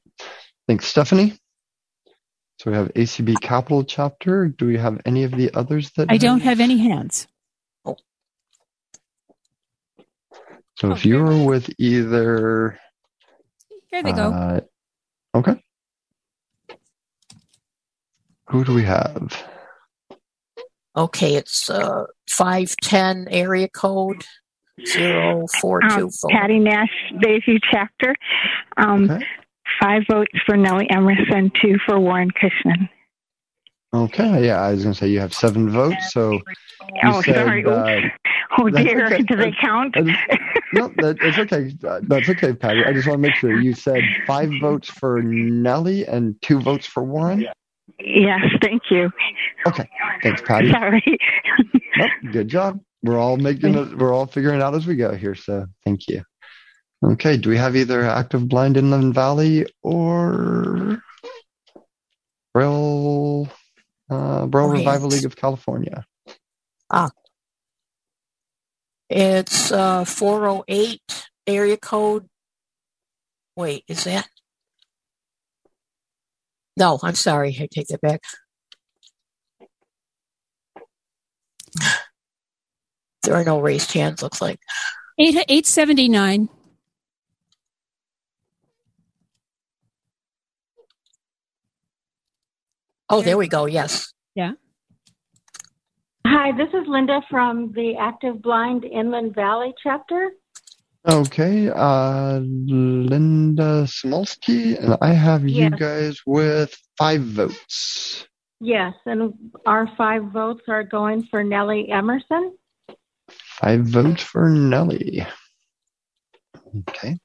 thanks, 0.67 0.87
Stephanie. 0.87 1.37
So 2.57 2.71
we 2.71 2.77
have 2.77 2.91
ACB 2.95 3.39
Capital 3.41 3.83
chapter. 3.83 4.47
Do 4.47 4.65
we 4.65 4.77
have 4.77 4.99
any 5.05 5.23
of 5.23 5.31
the 5.31 5.53
others 5.53 5.91
that 5.91 6.07
I 6.09 6.17
don't 6.17 6.41
have 6.41 6.59
any 6.59 6.79
hands. 6.79 7.27
So 10.79 10.91
if 10.91 11.05
you're 11.05 11.45
with 11.45 11.69
either, 11.77 12.79
Here 13.91 14.01
they 14.01 14.13
go. 14.13 14.31
uh, 14.31 14.61
okay. 15.35 15.61
Who 18.49 18.63
do 18.63 18.73
we 18.73 18.83
have? 18.83 19.43
Okay, 20.95 21.35
it's 21.35 21.69
uh, 21.69 22.05
510 22.29 23.27
area 23.29 23.69
code 23.69 24.23
Um, 24.97 25.45
0424. 25.47 26.31
Patty 26.31 26.59
Nash, 26.59 26.89
Bayview 27.13 27.59
chapter. 27.71 28.15
Um, 28.77 29.19
Five 29.79 30.01
votes 30.11 30.31
for 30.45 30.57
Nellie 30.57 30.89
Emerson, 30.89 31.51
two 31.61 31.77
for 31.85 31.99
Warren 31.99 32.31
Cushman. 32.31 32.89
Okay, 33.93 34.45
yeah, 34.47 34.59
I 34.61 34.71
was 34.71 34.81
gonna 34.83 34.95
say 34.95 35.07
you 35.07 35.19
have 35.19 35.33
seven 35.33 35.69
votes. 35.69 36.11
So 36.11 36.31
you 36.33 36.41
Oh, 37.05 37.21
said, 37.21 37.35
sorry. 37.35 37.63
uh, 37.65 38.01
Oh 38.57 38.67
dear. 38.69 39.05
okay. 39.05 39.21
Do 39.21 39.35
they 39.37 39.53
count? 39.61 39.95
no, 40.73 40.87
that, 40.97 41.17
it's 41.21 41.37
okay. 41.37 41.71
Uh, 41.87 41.99
That's 42.03 42.27
okay, 42.29 42.53
Patty. 42.53 42.83
I 42.83 42.91
just 42.93 43.07
want 43.07 43.17
to 43.19 43.21
make 43.21 43.35
sure 43.35 43.61
you 43.61 43.73
said 43.73 44.01
five 44.25 44.51
votes 44.59 44.89
for 44.89 45.21
Nellie 45.21 46.05
and 46.07 46.35
two 46.41 46.59
votes 46.59 46.85
for 46.87 47.03
Warren. 47.03 47.45
Yes, 47.99 48.41
thank 48.61 48.83
you. 48.91 49.09
Okay, 49.67 49.89
thanks, 50.23 50.41
Patty. 50.41 50.71
Sorry. 50.71 51.03
Nope, 51.97 52.09
good 52.31 52.47
job. 52.47 52.79
We're 53.03 53.17
all 53.17 53.37
making 53.37 53.75
it. 53.75 53.97
We're 53.97 54.13
all 54.13 54.25
figuring 54.25 54.57
it 54.59 54.61
out 54.61 54.75
as 54.75 54.85
we 54.85 54.95
go 54.95 55.13
here. 55.15 55.35
So 55.35 55.65
thank 55.85 56.07
you. 56.07 56.23
Okay, 57.03 57.37
do 57.37 57.49
we 57.49 57.57
have 57.57 57.75
either 57.75 58.03
active 58.03 58.47
blind 58.47 58.75
inland 58.77 59.13
valley 59.13 59.65
or 59.83 61.01
Braille 62.53 63.49
uh, 64.09 64.45
Braille 64.47 64.65
Oh, 64.67 64.71
Revival. 64.71 65.09
League 65.09 65.25
of 65.25 65.35
California? 65.35 66.05
Ah. 66.89 67.09
It's 69.09 69.71
uh, 69.71 70.03
408 70.05 71.01
area 71.47 71.77
code. 71.77 72.27
Wait, 73.55 73.83
is 73.87 74.03
that? 74.03 74.27
No, 76.79 76.97
I'm 77.03 77.15
sorry. 77.15 77.57
I 77.59 77.67
take 77.69 77.87
that 77.87 77.99
back. 77.99 78.21
There 83.23 83.35
are 83.35 83.43
no 83.43 83.59
raised 83.59 83.91
hands, 83.91 84.23
looks 84.23 84.41
like. 84.41 84.59
Eight 85.19 85.43
eight 85.49 85.65
seventy 85.65 86.07
nine. 86.07 86.47
Oh, 93.09 93.21
there 93.21 93.37
we 93.37 93.49
go. 93.49 93.65
Yes. 93.65 94.13
Yeah. 94.35 94.53
Hi, 96.25 96.51
this 96.55 96.69
is 96.69 96.87
Linda 96.87 97.21
from 97.29 97.73
the 97.73 97.95
Active 97.99 98.41
Blind 98.41 98.85
Inland 98.85 99.35
Valley 99.35 99.73
chapter. 99.83 100.31
Okay, 101.07 101.69
uh, 101.69 102.39
Linda 102.39 103.85
Smolsky, 103.85 104.77
and 104.77 104.97
I 105.01 105.13
have 105.13 105.47
you 105.47 105.69
guys 105.69 106.19
with 106.25 106.75
five 106.97 107.21
votes. 107.21 108.27
Yes, 108.59 108.93
and 109.05 109.33
our 109.65 109.89
five 109.95 110.23
votes 110.25 110.63
are 110.67 110.83
going 110.83 111.23
for 111.23 111.41
Nellie 111.41 111.89
Emerson. 111.89 112.57
Five 113.29 113.85
votes 113.85 114.21
for 114.23 114.49
Nellie. 114.49 115.25
Okay, 116.79 117.17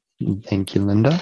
thank 0.44 0.76
you, 0.76 0.84
Linda. 0.84 1.20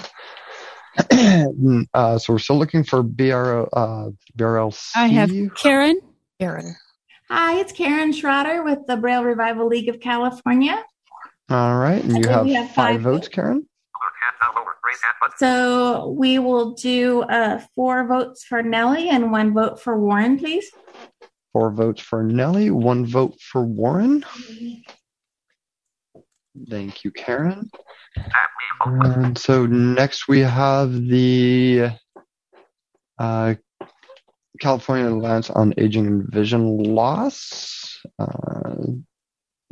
uh, 1.95 2.19
so 2.19 2.33
we're 2.33 2.39
still 2.39 2.59
looking 2.59 2.83
for 2.83 3.03
BRL, 3.03 3.67
uh, 3.73 4.09
BRLC. 4.37 4.91
I 4.95 5.07
have 5.07 5.31
Karen. 5.55 5.99
Karen. 6.39 6.75
Hi, 7.29 7.59
it's 7.59 7.71
Karen 7.71 8.13
Schroeder 8.13 8.63
with 8.63 8.85
the 8.85 8.95
Braille 8.95 9.23
Revival 9.23 9.65
League 9.65 9.89
of 9.89 9.99
California. 9.99 10.83
All 11.49 11.77
right, 11.77 12.03
and 12.03 12.17
you 12.17 12.29
have, 12.29 12.47
have 12.47 12.67
five 12.67 12.75
five 12.75 13.01
votes, 13.01 13.27
Karen. 13.27 13.67
So 15.37 16.09
we 16.17 16.39
will 16.39 16.71
do 16.73 17.23
uh, 17.23 17.61
four 17.75 18.05
votes 18.07 18.43
for 18.43 18.61
Nellie 18.61 19.09
and 19.09 19.31
one 19.31 19.53
vote 19.53 19.79
for 19.79 19.99
Warren, 19.99 20.37
please. 20.37 20.69
Four 21.51 21.71
votes 21.71 22.01
for 22.01 22.23
Nellie, 22.23 22.71
one 22.71 23.05
vote 23.05 23.39
for 23.39 23.63
Warren. 23.63 24.23
Thank 26.69 27.03
you, 27.03 27.11
Karen. 27.11 27.69
And 28.85 29.37
so 29.37 29.65
next 29.65 30.27
we 30.27 30.39
have 30.39 30.93
the 30.93 31.89
uh, 33.17 33.55
California 34.59 35.09
Alliance 35.09 35.49
on 35.49 35.73
Aging 35.77 36.07
and 36.07 36.31
Vision 36.31 36.77
Loss. 36.77 38.01
Uh, 38.19 38.75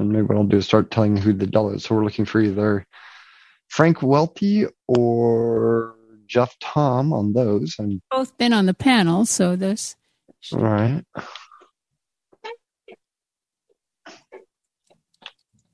and 0.02 0.12
maybe 0.12 0.24
what 0.24 0.38
I'll 0.38 0.44
do 0.44 0.58
is 0.58 0.66
start 0.66 0.92
telling 0.92 1.16
who 1.18 1.34
the 1.34 1.48
delegates. 1.48 1.86
So 1.88 1.96
we're 1.96 2.04
looking 2.04 2.26
for 2.26 2.42
either 2.42 2.86
Frank 3.70 4.02
Welty 4.02 4.66
or 4.88 5.96
Jeff 6.28 6.58
Tom 6.60 7.14
on 7.14 7.34
those. 7.34 7.76
And 7.80 8.02
Both 8.12 8.38
been 8.38 8.54
on 8.54 8.66
the 8.66 8.74
panel, 8.74 9.26
so 9.26 9.56
this 9.56 9.96
all 10.54 10.60
right. 10.60 11.04
Do 14.06 14.14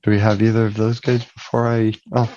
Do 0.04 0.10
we 0.12 0.18
have 0.20 0.40
either 0.42 0.66
of 0.66 0.74
those 0.74 1.00
guys 1.00 1.24
before 1.24 1.66
I? 1.66 1.92
Oh, 2.14 2.32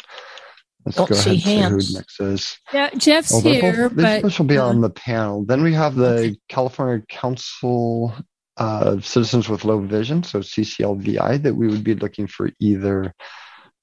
let's 0.85 0.97
Don't 0.97 1.09
go 1.09 1.15
see 1.15 1.31
ahead 1.31 1.33
and 1.33 1.41
see 1.43 1.51
hands. 1.51 1.87
who 1.89 1.97
next 1.99 2.19
is. 2.19 2.57
Yeah, 2.73 2.89
Jeff's 2.97 3.33
Oh, 3.33 3.41
here, 3.41 3.89
both- 3.89 3.97
these 3.97 4.05
but 4.05 4.21
both 4.23 4.39
will 4.39 4.45
be 4.47 4.57
uh, 4.57 4.65
on 4.65 4.81
the 4.81 4.89
panel. 4.89 5.45
Then 5.45 5.61
we 5.61 5.73
have 5.73 5.95
the 5.95 6.35
California 6.49 7.05
Council 7.07 8.13
of 8.57 9.05
Citizens 9.05 9.49
with 9.49 9.65
Low 9.65 9.79
Vision, 9.79 10.23
so 10.23 10.39
CCLVI, 10.39 11.43
that 11.43 11.55
we 11.55 11.67
would 11.67 11.83
be 11.83 11.95
looking 11.95 12.27
for 12.27 12.49
either 12.59 13.13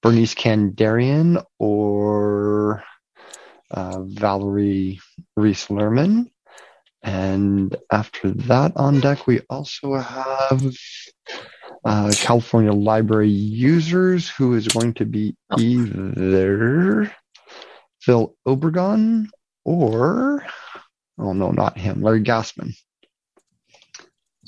Bernice 0.03 0.35
Kandarian 0.35 1.43
or 1.59 2.85
uh, 3.71 4.03
Valerie 4.03 5.01
Reese 5.37 5.67
Lerman. 5.69 6.31
And 7.03 7.77
after 7.93 8.31
that 8.31 8.73
on 8.77 9.01
deck, 9.01 9.27
we 9.27 9.41
also 9.49 9.95
have 9.95 10.63
uh, 11.85 12.13
California 12.17 12.73
Library 12.73 13.31
Users, 13.31 14.29
who 14.29 14.55
is 14.55 14.69
going 14.69 14.95
to 14.95 15.05
be 15.05 15.37
either 15.57 17.13
Phil 18.01 18.35
Obregon 18.47 19.27
or, 19.65 20.45
oh 21.19 21.33
no, 21.33 21.51
not 21.51 21.79
him, 21.79 22.03
Larry 22.03 22.23
Gassman. 22.23 22.75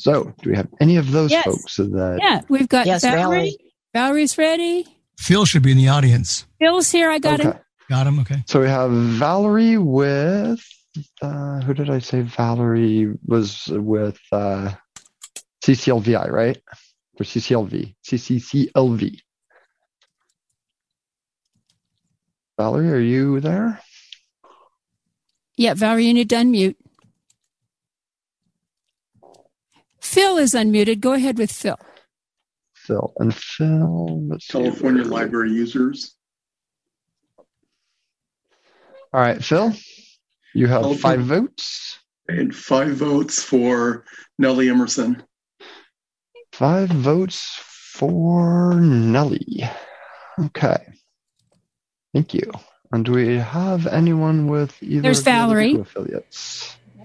So, 0.01 0.33
do 0.41 0.49
we 0.49 0.57
have 0.57 0.69
any 0.81 0.97
of 0.97 1.11
those 1.11 1.31
Yes. 1.31 1.45
folks 1.45 1.77
that? 1.77 2.19
yeah, 2.23 2.41
we've 2.49 2.69
got 2.69 2.87
Yes, 2.87 3.03
Valerie. 3.03 3.21
Valerie. 3.21 3.57
Valerie's 3.93 4.39
ready. 4.39 4.87
Phil 5.19 5.45
should 5.45 5.63
be 5.63 5.73
in 5.73 5.77
the 5.77 5.89
audience. 5.89 6.47
Phil's 6.59 6.91
here. 6.91 7.11
I 7.11 7.19
got 7.19 7.41
him. 7.41 7.49
Okay. 7.49 7.59
Got 7.91 8.07
him? 8.07 8.19
Okay. 8.21 8.43
So 8.47 8.61
we 8.61 8.69
have 8.69 8.91
Valerie 8.91 9.77
with, 9.77 10.65
uh, 11.21 11.61
who 11.61 11.75
did 11.75 11.91
I 11.91 11.99
say? 11.99 12.23
Valerie 12.23 13.13
was 13.27 13.67
with 13.67 14.19
uh, 14.33 14.73
CCLVI, 15.63 16.31
right? 16.31 16.57
Or 17.21 17.25
CCLV, 17.25 17.95
CCCLV. 18.09 19.19
Valerie, 22.57 22.91
are 22.91 22.99
you 22.99 23.41
there? 23.41 23.81
Yeah, 25.59 25.75
Valerie, 25.75 26.07
you 26.07 26.15
need 26.15 26.31
to 26.31 26.37
unmute. 26.37 26.77
Phil 30.11 30.39
is 30.39 30.55
unmuted. 30.55 30.99
Go 30.99 31.13
ahead 31.13 31.39
with 31.39 31.53
Phil. 31.53 31.79
Phil 32.75 33.13
and 33.19 33.33
Phil. 33.33 34.27
Let's 34.27 34.45
see. 34.49 34.53
California 34.55 35.05
Library 35.05 35.53
users. 35.53 36.17
All 39.13 39.21
right, 39.21 39.43
Phil, 39.43 39.73
you 40.53 40.67
have 40.67 40.83
I'll 40.83 40.95
five 40.95 41.21
do- 41.21 41.25
votes. 41.27 41.97
And 42.29 42.53
five 42.55 42.91
votes 42.97 43.41
for 43.41 44.05
Nellie 44.37 44.69
Emerson. 44.69 45.23
Five 46.53 46.89
votes 46.89 47.57
for 47.63 48.75
Nellie. 48.81 49.63
Okay. 50.41 50.79
Thank 52.13 52.35
you. 52.35 52.51
And 52.91 53.05
do 53.05 53.13
we 53.13 53.37
have 53.37 53.87
anyone 53.87 54.49
with 54.49 54.77
either 54.83 55.03
There's 55.03 55.19
of 55.21 55.25
the 55.27 55.31
other 55.31 55.61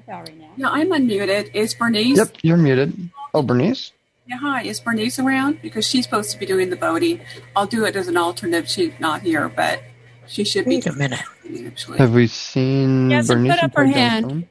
Valerie. 0.06 0.26
two 0.28 0.34
affiliates? 0.34 0.53
Yeah, 0.58 0.70
I'm 0.70 0.89
unmuted. 0.91 1.56
Is 1.56 1.74
Bernice? 1.74 2.18
Yep, 2.18 2.38
you're 2.41 2.58
muted. 2.58 3.10
Oh, 3.34 3.41
Bernice? 3.41 3.91
Yeah, 4.28 4.38
hi. 4.38 4.64
Is 4.64 4.80
Bernice 4.80 5.20
around? 5.20 5.62
Because 5.62 5.88
she's 5.88 6.06
supposed 6.06 6.32
to 6.32 6.39
be 6.39 6.45
doing 6.45 6.70
the 6.70 6.76
voting. 6.76 7.22
I'll 7.56 7.68
do 7.68 7.86
it 7.86 7.95
as 7.95 8.08
an 8.08 8.18
alternate. 8.18 8.70
She's 8.70 8.93
not 8.99 9.22
here, 9.22 9.49
but 9.49 9.84
she 10.28 10.43
should 10.43 10.66
be. 10.66 10.78
Wait 10.78 10.88
a 10.88 10.93
minute. 10.93 11.20
Actually. 11.68 11.97
Have 11.99 12.14
we 12.14 12.28
seen 12.28 13.10
She 13.10 13.16
hasn't 13.16 13.47
put 13.47 13.64
up 13.64 13.76
her 13.76 13.86
put 13.86 13.93
down 13.93 14.24
hand. 14.24 14.47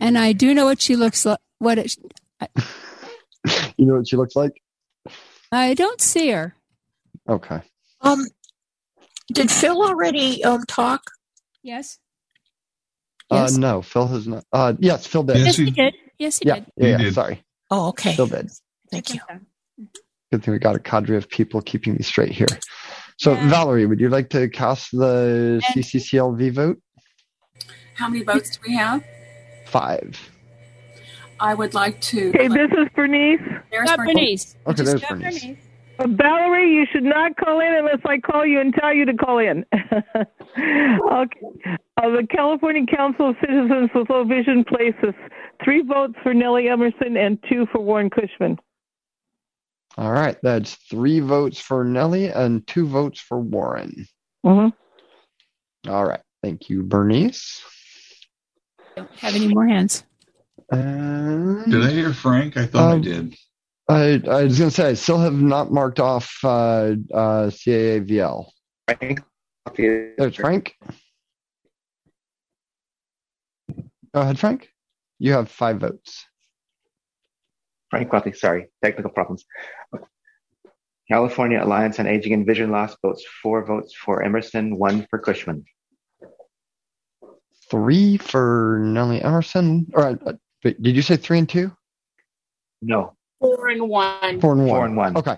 And 0.00 0.18
I 0.18 0.32
do 0.32 0.54
know 0.54 0.64
what 0.64 0.80
she 0.80 0.96
looks 0.96 1.24
like. 1.24 1.38
What 1.58 1.78
it, 1.78 1.96
You 3.76 3.86
know 3.86 3.94
what 3.94 4.08
she 4.08 4.16
looks 4.16 4.34
like? 4.34 4.60
I 5.52 5.74
don't 5.74 6.00
see 6.00 6.30
her. 6.30 6.56
Okay. 7.28 7.60
Um, 8.00 8.26
did 9.32 9.50
Phil 9.50 9.80
already 9.80 10.42
um 10.42 10.64
talk? 10.66 11.02
Yes. 11.62 11.98
Uh, 13.32 13.50
no, 13.56 13.82
Phil 13.82 14.06
has 14.08 14.26
not. 14.26 14.44
Uh, 14.52 14.74
yes, 14.78 15.06
Phil 15.06 15.22
did. 15.22 15.38
Yes, 15.38 15.56
he 15.56 15.70
did. 15.70 15.94
Yes, 16.18 16.38
he 16.38 16.48
yeah, 16.48 16.54
did. 16.56 16.66
Yeah, 16.76 16.84
He 16.84 16.90
yeah, 16.92 16.98
did. 16.98 17.14
sorry. 17.14 17.42
Oh, 17.70 17.88
okay. 17.88 18.14
Phil 18.14 18.26
did. 18.26 18.50
Thank 18.90 19.14
you. 19.14 19.20
Good 20.30 20.44
thing 20.44 20.52
we 20.52 20.58
got 20.58 20.76
a 20.76 20.78
cadre 20.78 21.16
of 21.16 21.28
people 21.28 21.60
keeping 21.62 21.94
me 21.94 22.02
straight 22.02 22.32
here. 22.32 22.46
So, 23.18 23.32
Yeah. 23.32 23.48
Valerie, 23.48 23.86
would 23.86 24.00
you 24.00 24.08
like 24.08 24.30
to 24.30 24.48
cast 24.48 24.90
the 24.92 25.60
CCCLV 25.74 26.52
vote? 26.52 26.78
How 27.94 28.08
many 28.08 28.24
votes 28.24 28.56
do 28.56 28.60
we 28.66 28.74
have? 28.76 29.04
Five. 29.66 30.30
I 31.40 31.54
would 31.54 31.74
like 31.74 32.00
to. 32.02 32.32
Hey, 32.32 32.48
this 32.48 32.70
is 32.70 32.88
Bernice. 32.94 33.40
There's 33.70 33.90
Bernice. 33.90 34.14
Bernice. 34.14 34.56
Okay, 34.66 34.82
there's 34.84 35.00
Got 35.00 35.18
Bernice. 35.18 35.56
Valerie, 36.06 36.72
you 36.74 36.86
should 36.92 37.02
not 37.04 37.36
call 37.36 37.60
in 37.60 37.74
unless 37.74 38.00
I 38.04 38.18
call 38.18 38.46
you 38.46 38.60
and 38.60 38.74
tell 38.74 38.92
you 38.94 39.04
to 39.04 39.14
call 39.14 39.38
in. 39.38 39.64
okay. 39.74 41.40
Uh, 41.96 42.10
the 42.10 42.26
California 42.30 42.84
Council 42.86 43.30
of 43.30 43.36
Citizens 43.40 43.90
with 43.94 44.08
Low 44.10 44.24
Vision 44.24 44.64
places 44.64 45.14
three 45.64 45.82
votes 45.82 46.14
for 46.22 46.34
Nellie 46.34 46.68
Emerson 46.68 47.16
and 47.16 47.38
two 47.48 47.66
for 47.72 47.80
Warren 47.80 48.10
Cushman. 48.10 48.58
All 49.98 50.12
right, 50.12 50.36
that's 50.42 50.74
three 50.74 51.20
votes 51.20 51.60
for 51.60 51.84
Nellie 51.84 52.28
and 52.28 52.66
two 52.66 52.86
votes 52.86 53.20
for 53.20 53.38
Warren. 53.38 54.06
Mm-hmm. 54.44 55.90
All 55.90 56.04
right, 56.06 56.20
thank 56.42 56.70
you, 56.70 56.82
Bernice. 56.82 57.62
Don't 58.96 59.10
have 59.18 59.34
any 59.34 59.48
more 59.48 59.66
hands. 59.66 60.04
And 60.70 61.70
Did 61.70 61.82
I 61.84 61.90
hear 61.90 62.12
Frank? 62.14 62.56
I 62.56 62.64
thought 62.66 62.90
I 62.90 62.94
Um, 62.94 63.02
did. 63.02 63.36
I, 63.88 64.22
I 64.28 64.44
was 64.44 64.58
going 64.58 64.70
to 64.70 64.74
say, 64.74 64.88
I 64.88 64.94
still 64.94 65.18
have 65.18 65.34
not 65.34 65.72
marked 65.72 66.00
off 66.00 66.32
uh, 66.44 66.94
uh, 67.12 67.50
CAAVL. 67.50 68.46
There's 69.76 70.36
Frank. 70.36 70.74
Go 74.14 74.20
ahead, 74.20 74.38
Frank. 74.38 74.68
You 75.18 75.32
have 75.32 75.50
five 75.50 75.80
votes. 75.80 76.26
Frank 77.90 78.10
Guthrie, 78.10 78.32
sorry, 78.32 78.68
technical 78.82 79.10
problems. 79.10 79.44
California 81.08 81.62
Alliance 81.62 81.98
on 81.98 82.06
Aging 82.06 82.32
and 82.32 82.46
Vision 82.46 82.70
Loss 82.70 82.96
votes 83.02 83.24
four 83.42 83.64
votes 83.64 83.94
for 83.94 84.22
Emerson, 84.22 84.78
one 84.78 85.06
for 85.10 85.18
Cushman. 85.18 85.64
Three 87.70 88.16
for 88.16 88.80
Nellie 88.82 89.22
Emerson. 89.22 89.86
All 89.94 90.02
right, 90.02 90.18
uh, 90.26 90.32
did 90.62 90.96
you 90.96 91.02
say 91.02 91.16
three 91.16 91.38
and 91.38 91.48
two? 91.48 91.72
No, 92.80 93.14
Four 93.42 93.68
and 93.68 93.88
one. 93.88 94.40
Four 94.40 94.52
and 94.52 94.60
one. 94.60 94.68
Four 94.68 94.84
and 94.86 94.96
one. 94.96 95.16
Okay. 95.16 95.36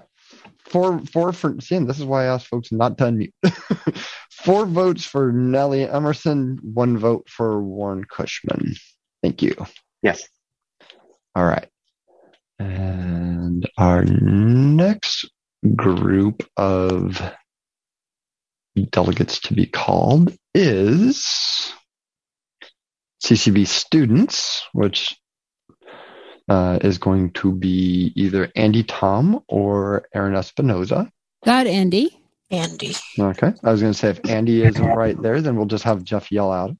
Four, 0.67 1.01
four 1.07 1.33
for, 1.33 1.59
see, 1.61 1.77
and 1.77 1.89
this 1.89 1.99
is 1.99 2.05
why 2.05 2.25
I 2.25 2.35
asked 2.35 2.49
folks 2.49 2.71
not 2.71 2.99
to 2.99 3.05
unmute. 3.05 4.05
four 4.31 4.67
votes 4.67 5.05
for 5.05 5.33
Nellie 5.33 5.89
Emerson, 5.89 6.59
one 6.63 6.99
vote 6.99 7.29
for 7.29 7.63
Warren 7.63 8.05
Cushman. 8.05 8.75
Thank 9.23 9.41
you. 9.41 9.55
yes. 10.03 10.29
All 11.35 11.45
right. 11.45 11.67
And 12.59 13.69
our 13.79 14.05
next 14.05 15.31
group 15.75 16.47
of 16.59 17.23
delegates 18.91 19.41
to 19.41 19.55
be 19.55 19.67
called 19.67 20.37
is 20.55 21.73
CCB 23.25 23.67
students, 23.67 24.63
which 24.73 25.17
uh, 26.49 26.79
is 26.83 26.99
going 26.99 27.31
to 27.33 27.53
be 27.53 28.13
either 28.15 28.51
Andy 28.55 28.83
Tom 28.83 29.43
or 29.49 30.07
Aaron 30.15 30.35
Espinoza. 30.35 31.11
Got 31.45 31.67
Andy. 31.67 32.21
Andy. 32.51 32.95
Okay. 33.19 33.53
I 33.63 33.73
was 33.73 33.81
going 33.81 33.93
to 33.93 33.99
say 33.99 34.11
if 34.11 34.21
Andy 34.29 34.63
isn't 34.63 34.85
right 34.85 35.21
there, 35.21 35.41
then 35.41 35.57
we'll 35.57 35.67
just 35.67 35.85
have 35.85 36.05
Jeff 36.05 36.31
yell 36.31 36.53
out. 36.53 36.77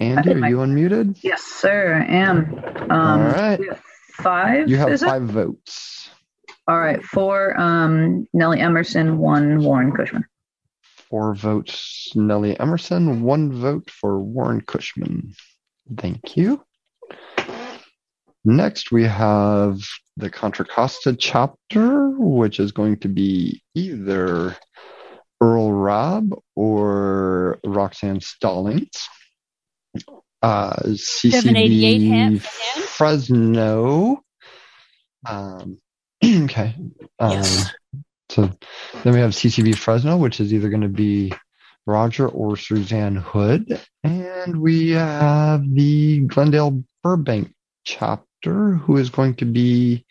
Andy, 0.00 0.32
are 0.32 0.48
you 0.48 0.56
unmuted? 0.56 1.18
Yes, 1.22 1.42
sir, 1.42 1.94
I 1.94 2.12
am. 2.12 2.58
Um, 2.90 2.90
All 2.90 3.18
right. 3.18 3.60
Five. 4.14 4.68
You 4.68 4.76
have 4.76 4.90
is 4.90 5.02
it? 5.02 5.06
five 5.06 5.22
votes. 5.22 6.10
All 6.66 6.80
right, 6.80 7.02
four. 7.02 7.58
Um, 7.60 8.26
Nellie 8.32 8.60
Emerson, 8.60 9.18
one. 9.18 9.62
Warren 9.62 9.92
Cushman. 9.92 10.24
Four 11.10 11.34
votes, 11.34 12.10
Nellie 12.16 12.58
Emerson. 12.58 13.22
One 13.22 13.52
vote 13.52 13.90
for 13.90 14.18
Warren 14.18 14.62
Cushman. 14.62 15.34
Thank 15.96 16.36
you. 16.36 16.64
Next, 18.44 18.92
we 18.92 19.04
have 19.04 19.80
the 20.16 20.30
Contra 20.30 20.64
Costa 20.64 21.14
chapter, 21.16 22.10
which 22.10 22.60
is 22.60 22.72
going 22.72 22.98
to 22.98 23.08
be 23.08 23.62
either 23.74 24.56
Earl 25.40 25.72
Robb 25.72 26.34
or 26.54 27.58
Roxanne 27.64 28.20
Stallings. 28.20 29.08
Uh, 30.42 30.74
CCB 30.82 32.40
Fresno. 32.42 34.22
Um, 35.26 35.78
okay. 36.24 36.74
Um, 37.18 37.30
Yes. 37.30 37.72
So 38.30 38.50
then 39.04 39.12
we 39.12 39.20
have 39.20 39.30
CCB 39.30 39.76
Fresno, 39.76 40.16
which 40.16 40.40
is 40.40 40.52
either 40.52 40.68
going 40.68 40.80
to 40.80 40.88
be 40.88 41.32
Roger 41.86 42.28
or 42.28 42.56
Suzanne 42.56 43.16
Hood. 43.16 43.80
And 44.02 44.60
we 44.60 44.90
have 44.90 45.62
the 45.72 46.20
Glendale 46.20 46.82
Burbank 47.02 47.54
chapter, 47.84 48.24
who 48.52 48.96
is 48.96 49.10
going 49.10 49.34
to 49.36 49.44
be 49.44 50.04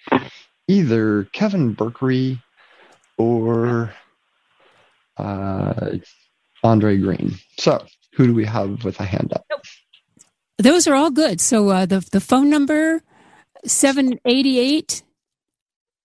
either 0.67 1.25
Kevin 1.33 1.75
Berkery 1.75 2.41
or 3.17 3.93
uh, 5.17 5.97
Andre 6.63 6.97
Green. 6.97 7.35
So, 7.59 7.85
who 8.13 8.27
do 8.27 8.33
we 8.33 8.45
have 8.45 8.83
with 8.83 8.99
a 8.99 9.05
hand 9.05 9.33
up? 9.33 9.45
Those 10.57 10.87
are 10.87 10.95
all 10.95 11.11
good. 11.11 11.41
So 11.41 11.69
uh, 11.69 11.85
the 11.85 12.05
the 12.11 12.19
phone 12.19 12.49
number 12.49 13.01
seven 13.65 14.19
eighty 14.25 14.59
eight, 14.59 15.03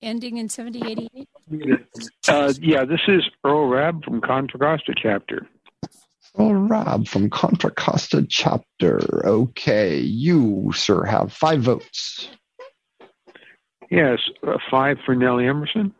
ending 0.02 0.38
in 0.38 0.48
seventy 0.48 0.82
eighty 0.90 1.10
eight. 1.14 1.28
Uh, 2.26 2.52
yeah, 2.60 2.84
this 2.84 3.00
is 3.08 3.22
Earl 3.44 3.68
Rabb 3.68 4.04
from 4.04 4.20
Contra 4.20 4.58
Costa 4.58 4.94
chapter. 5.00 5.46
Earl 6.38 6.68
Rabb 6.68 7.08
from 7.08 7.30
Contra 7.30 7.70
Costa 7.70 8.24
chapter. 8.28 9.26
Okay, 9.26 9.98
you 9.98 10.70
sir 10.74 11.04
have 11.04 11.32
five 11.32 11.62
votes. 11.62 12.28
Yes, 13.90 14.18
uh, 14.46 14.58
five 14.70 14.98
for 15.04 15.14
Nellie 15.14 15.46
Emerson. 15.46 15.94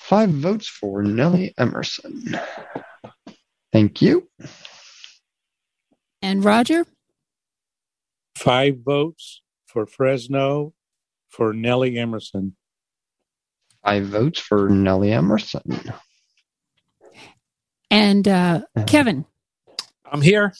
Five 0.00 0.30
votes 0.30 0.68
for 0.68 1.02
Nellie 1.02 1.52
Emerson. 1.58 2.38
Thank 3.72 4.00
you. 4.00 4.28
And 6.22 6.44
Roger? 6.44 6.86
Five 8.36 8.78
votes 8.84 9.42
for 9.66 9.86
Fresno 9.86 10.72
for 11.28 11.52
Nellie 11.52 11.98
Emerson. 11.98 12.56
Five 13.84 14.06
votes 14.06 14.38
for 14.38 14.68
Nellie 14.68 15.12
Emerson. 15.12 15.92
And 17.90 18.26
uh, 18.28 18.62
Kevin? 18.86 19.24
I'm 20.10 20.22
here. 20.22 20.52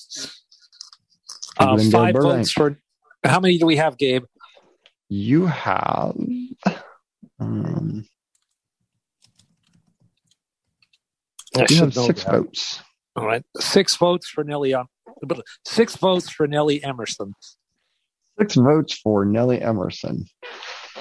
Uh, 1.59 1.74
Glendale 1.74 1.90
five 1.90 2.14
Burbank. 2.14 2.36
votes 2.38 2.53
for. 2.53 2.78
How 3.24 3.40
many 3.40 3.59
do 3.59 3.66
we 3.66 3.76
have, 3.76 3.99
Gabe? 3.99 4.24
You 5.09 5.46
have. 5.46 6.16
Um, 7.40 8.05
you 11.55 11.76
have 11.76 11.94
six 11.94 12.24
that. 12.24 12.32
votes. 12.32 12.80
All 13.16 13.26
right, 13.26 13.42
six 13.59 13.96
votes 13.96 14.28
for 14.28 14.44
Nellie. 14.44 14.74
Six 15.66 15.96
votes 15.96 16.30
for 16.30 16.46
Nellie 16.46 16.82
Emerson. 16.84 17.34
Six 18.38 18.55
votes 18.55 18.96
for 18.96 19.24
Nellie 19.24 19.61
Emerson. 19.61 20.26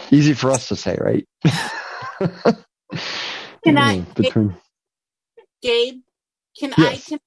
Easy 0.10 0.34
for 0.34 0.50
us 0.52 0.70
to 0.70 0.76
say, 0.76 0.98
right? 1.00 1.28
Can 3.64 3.78
I, 3.78 4.00
Between 4.16 4.56
Gabe? 5.62 6.02
Can 6.60 6.74
Yes. 6.78 6.80
I 6.80 7.10
confirm? 7.10 7.20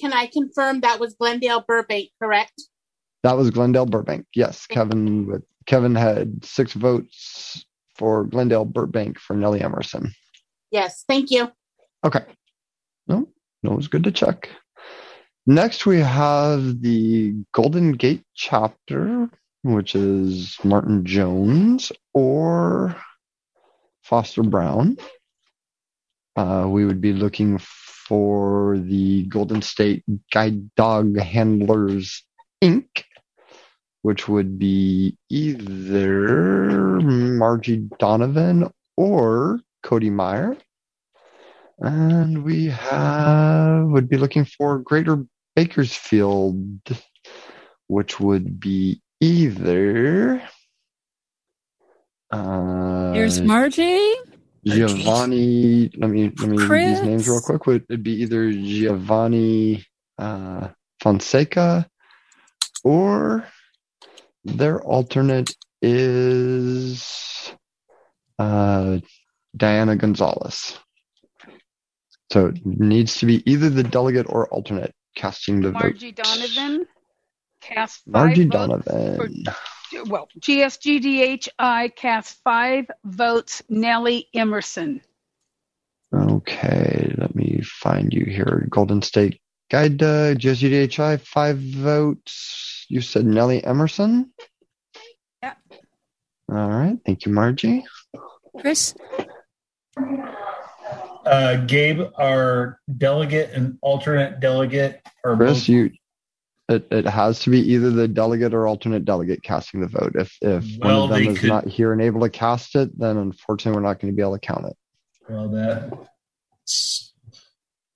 Can 0.00 0.12
I 0.12 0.26
confirm 0.26 0.80
that 0.80 1.00
was 1.00 1.14
Glendale 1.14 1.64
Burbank, 1.66 2.10
correct? 2.20 2.60
that 3.22 3.36
was 3.36 3.50
Glendale 3.50 3.86
Burbank. 3.86 4.26
Yes, 4.34 4.66
Kevin 4.66 5.26
with 5.26 5.42
Kevin 5.66 5.94
had 5.94 6.44
six 6.44 6.72
votes 6.72 7.64
for 7.94 8.24
Glendale 8.24 8.64
Burbank 8.64 9.18
for 9.18 9.34
Nellie 9.34 9.60
Emerson. 9.60 10.12
Yes. 10.70 11.04
Thank 11.06 11.30
you. 11.30 11.50
Okay. 12.04 12.24
No, 13.06 13.28
no, 13.62 13.78
it's 13.78 13.88
good 13.88 14.04
to 14.04 14.10
check. 14.10 14.48
Next, 15.46 15.86
we 15.86 15.98
have 16.00 16.80
the 16.82 17.34
Golden 17.52 17.92
Gate 17.92 18.24
chapter, 18.34 19.28
which 19.62 19.94
is 19.94 20.56
Martin 20.64 21.04
Jones 21.04 21.92
or 22.14 22.96
Foster 24.02 24.42
Brown. 24.42 24.96
Uh, 26.36 26.66
we 26.68 26.84
would 26.84 27.00
be 27.00 27.12
looking 27.12 27.58
for 27.58 28.78
the 28.78 29.24
Golden 29.24 29.62
State 29.62 30.04
Guide 30.32 30.74
Dog 30.74 31.18
Handlers 31.18 32.24
Inc., 32.62 33.04
which 34.02 34.28
would 34.28 34.58
be 34.58 35.16
either 35.28 37.00
Margie 37.00 37.88
Donovan 37.98 38.70
or 38.96 39.60
Cody 39.82 40.10
Meyer. 40.10 40.56
And 41.78 42.44
we 42.44 42.66
have 42.66 43.86
would 43.86 44.08
be 44.08 44.16
looking 44.16 44.44
for 44.44 44.78
Greater 44.78 45.24
Bakersfield, 45.54 46.80
which 47.88 48.18
would 48.18 48.58
be 48.58 49.02
either 49.20 50.42
uh, 52.30 53.12
There's 53.12 53.40
Margie. 53.40 54.14
Giovanni. 54.64 55.90
Let 55.96 56.10
me 56.10 56.32
let 56.38 56.48
me 56.48 56.64
read 56.64 56.96
these 56.96 57.02
names 57.02 57.28
real 57.28 57.40
quick. 57.40 57.66
Would 57.66 57.86
it 57.88 58.02
be 58.02 58.22
either 58.22 58.50
Giovanni 58.50 59.84
uh, 60.18 60.68
Fonseca 61.00 61.88
or 62.84 63.46
their 64.44 64.80
alternate 64.80 65.54
is 65.80 67.52
uh, 68.38 68.98
Diana 69.56 69.96
Gonzalez. 69.96 70.78
So 72.32 72.46
it 72.46 72.64
needs 72.64 73.18
to 73.18 73.26
be 73.26 73.42
either 73.50 73.68
the 73.68 73.82
delegate 73.82 74.26
or 74.28 74.48
alternate 74.48 74.94
casting 75.14 75.60
the 75.60 75.72
vote. 75.72 75.82
Margie 75.82 76.12
Donovan 76.12 76.86
cast 77.60 78.02
five 78.04 78.12
Margie 78.12 78.44
votes. 78.44 78.86
Donovan. 78.86 79.44
Well, 80.06 80.28
GSGDHI 80.40 81.94
cast 81.96 82.42
five 82.42 82.86
votes. 83.04 83.62
Nellie 83.68 84.28
Emerson. 84.34 85.00
Okay, 86.14 87.14
let 87.16 87.34
me 87.34 87.62
find 87.62 88.12
you 88.12 88.24
here. 88.24 88.66
Golden 88.70 89.00
State 89.02 89.40
Guide 89.72 90.02
uh, 90.02 90.34
GSUDHI, 90.34 91.18
five 91.22 91.56
votes. 91.56 92.84
You 92.90 93.00
said 93.00 93.24
Nellie 93.24 93.64
Emerson? 93.64 94.30
Yeah. 95.42 95.54
All 96.50 96.68
right, 96.68 96.98
thank 97.06 97.24
you, 97.24 97.32
Margie. 97.32 97.82
Chris? 98.60 98.94
Uh, 101.24 101.56
Gabe, 101.64 102.02
our 102.18 102.80
delegate 102.98 103.52
and 103.54 103.78
alternate 103.80 104.40
delegate 104.40 105.00
are 105.24 105.36
Chris, 105.36 105.60
both. 105.60 105.68
you. 105.70 105.90
It, 106.72 106.86
it 106.90 107.06
has 107.06 107.40
to 107.40 107.50
be 107.50 107.60
either 107.72 107.90
the 107.90 108.08
delegate 108.08 108.54
or 108.54 108.66
alternate 108.66 109.04
delegate 109.04 109.42
casting 109.42 109.80
the 109.80 109.88
vote. 109.88 110.12
If 110.16 110.36
if 110.40 110.64
Well, 110.78 111.08
one 111.08 111.18
of 111.18 111.24
them 111.24 111.34
is 111.34 111.38
could- 111.40 111.48
not 111.48 111.66
here 111.68 111.92
and 111.92 112.00
able 112.02 112.20
to 112.22 112.30
cast 112.30 112.74
it, 112.76 112.98
then 112.98 113.16
unfortunately 113.16 113.76
we're 113.80 113.86
not 113.86 114.00
going 114.00 114.12
to 114.12 114.16
be 114.16 114.22
able 114.22 114.38
to 114.38 114.46
count 114.46 114.66
it. 114.66 114.76
Well, 115.28 115.48
that 115.50 115.92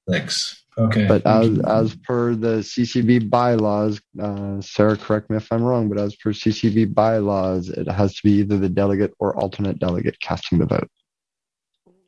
six. 0.08 0.62
Okay. 0.78 1.06
But 1.08 1.24
as 1.26 1.58
as 1.60 1.96
per 1.96 2.34
the 2.34 2.58
CCB 2.62 3.30
bylaws, 3.30 3.98
uh, 4.20 4.60
Sarah, 4.60 4.96
correct 4.96 5.30
me 5.30 5.38
if 5.38 5.50
I'm 5.50 5.62
wrong, 5.64 5.88
but 5.88 5.98
as 5.98 6.14
per 6.16 6.32
CCB 6.34 6.92
bylaws, 6.92 7.70
it 7.70 7.90
has 7.90 8.14
to 8.16 8.20
be 8.22 8.32
either 8.40 8.58
the 8.58 8.68
delegate 8.68 9.14
or 9.18 9.34
alternate 9.40 9.78
delegate 9.78 10.20
casting 10.20 10.58
the 10.58 10.66
vote. 10.66 10.90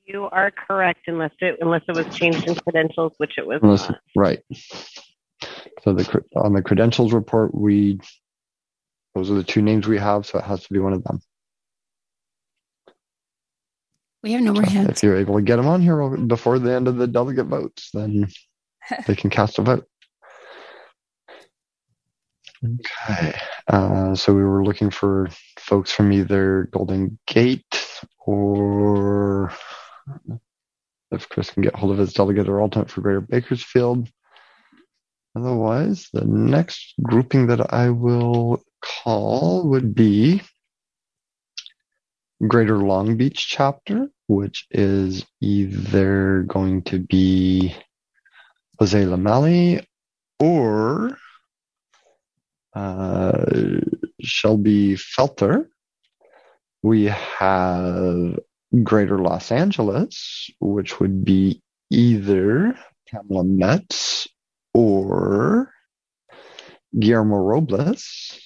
You 0.04 0.24
are 0.24 0.50
correct 0.50 1.00
unless 1.06 1.32
it 1.40 1.56
unless 1.62 1.82
it 1.88 1.96
was 1.96 2.14
changed 2.14 2.46
in 2.46 2.54
credentials, 2.56 3.14
which 3.16 3.38
it 3.38 3.46
was 3.46 3.60
Unless, 3.62 3.88
not. 3.88 4.00
right. 4.16 4.40
So 5.82 5.92
the 5.92 6.22
on 6.36 6.52
the 6.52 6.62
credentials 6.62 7.12
report, 7.12 7.54
we 7.54 8.00
those 9.14 9.30
are 9.30 9.34
the 9.34 9.44
two 9.44 9.62
names 9.62 9.86
we 9.86 9.98
have, 9.98 10.26
so 10.26 10.38
it 10.38 10.44
has 10.44 10.62
to 10.64 10.72
be 10.72 10.78
one 10.78 10.92
of 10.92 11.02
them. 11.04 11.20
We 14.22 14.32
have 14.32 14.42
no 14.42 14.52
more 14.52 14.64
hands. 14.64 14.88
If 14.90 15.02
you're 15.02 15.16
able 15.16 15.36
to 15.36 15.42
get 15.42 15.56
them 15.56 15.68
on 15.68 15.80
here 15.80 16.16
before 16.16 16.58
the 16.58 16.72
end 16.72 16.88
of 16.88 16.96
the 16.96 17.06
delegate 17.06 17.46
votes, 17.46 17.90
then 17.92 18.28
they 19.06 19.14
can 19.14 19.30
cast 19.30 19.58
a 19.58 19.62
vote. 19.62 19.86
Okay. 22.64 23.38
Uh, 23.68 24.14
so 24.16 24.34
we 24.34 24.42
were 24.42 24.64
looking 24.64 24.90
for 24.90 25.28
folks 25.58 25.92
from 25.92 26.12
either 26.12 26.68
Golden 26.72 27.18
Gate 27.26 27.64
or 28.18 29.52
if 31.12 31.28
Chris 31.28 31.50
can 31.50 31.62
get 31.62 31.76
hold 31.76 31.92
of 31.92 31.98
his 31.98 32.12
delegate 32.12 32.48
or 32.48 32.60
alternate 32.60 32.90
for 32.90 33.00
Greater 33.00 33.20
Bakersfield. 33.20 34.08
Otherwise, 35.38 36.08
the 36.12 36.24
next 36.24 36.94
grouping 37.00 37.46
that 37.46 37.72
I 37.72 37.90
will 37.90 38.60
call 38.82 39.68
would 39.68 39.94
be 39.94 40.42
Greater 42.44 42.78
Long 42.78 43.16
Beach 43.16 43.46
chapter, 43.48 44.08
which 44.26 44.66
is 44.72 45.24
either 45.40 46.42
going 46.48 46.82
to 46.84 46.98
be 46.98 47.72
Jose 48.80 49.00
Lamali 49.04 49.84
or 50.40 51.16
uh, 52.74 53.44
Shelby 54.20 54.96
Felter. 54.96 55.68
We 56.82 57.04
have 57.04 58.40
Greater 58.82 59.18
Los 59.20 59.52
Angeles, 59.52 60.50
which 60.58 60.98
would 60.98 61.24
be 61.24 61.62
either 61.90 62.74
Pamela 63.08 63.44
Metz 63.44 64.26
or 64.78 65.72
Guillermo 66.96 67.38
Robles. 67.38 68.40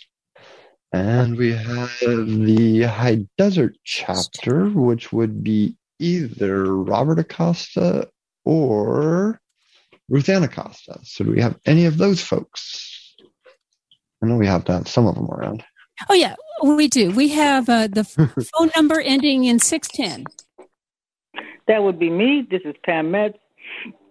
And 0.91 1.37
we 1.37 1.53
have 1.53 1.91
the 2.01 2.83
High 2.83 3.27
Desert 3.37 3.77
chapter, 3.85 4.71
which 4.71 5.13
would 5.13 5.45
be 5.45 5.77
either 5.99 6.75
Robert 6.75 7.19
Acosta 7.19 8.09
or 8.47 9.41
Ruth 10.09 10.29
Ann 10.31 10.43
Acosta. 10.43 10.99
So 11.03 11.25
do 11.25 11.33
we 11.33 11.41
have 11.43 11.59
any 11.67 11.85
of 11.85 11.99
those 11.99 12.23
folks? 12.23 13.15
I 14.23 14.27
know 14.27 14.37
we 14.37 14.47
have 14.47 14.65
to 14.65 14.73
have 14.73 14.89
some 14.89 15.07
of 15.07 15.15
them 15.15 15.31
around. 15.31 15.63
Oh 16.09 16.15
yeah, 16.15 16.37
we 16.63 16.89
do. 16.89 17.11
We 17.11 17.29
have 17.29 17.69
uh, 17.69 17.89
the 17.89 18.05
phone 18.57 18.71
number 18.75 19.01
ending 19.01 19.45
in 19.45 19.59
six 19.59 19.87
ten. 19.89 20.25
That 21.69 21.83
would 21.83 21.99
be 21.99 22.09
me. 22.09 22.47
This 22.51 22.63
is 22.65 22.75
Pam 22.85 23.11
Metz. 23.11 23.39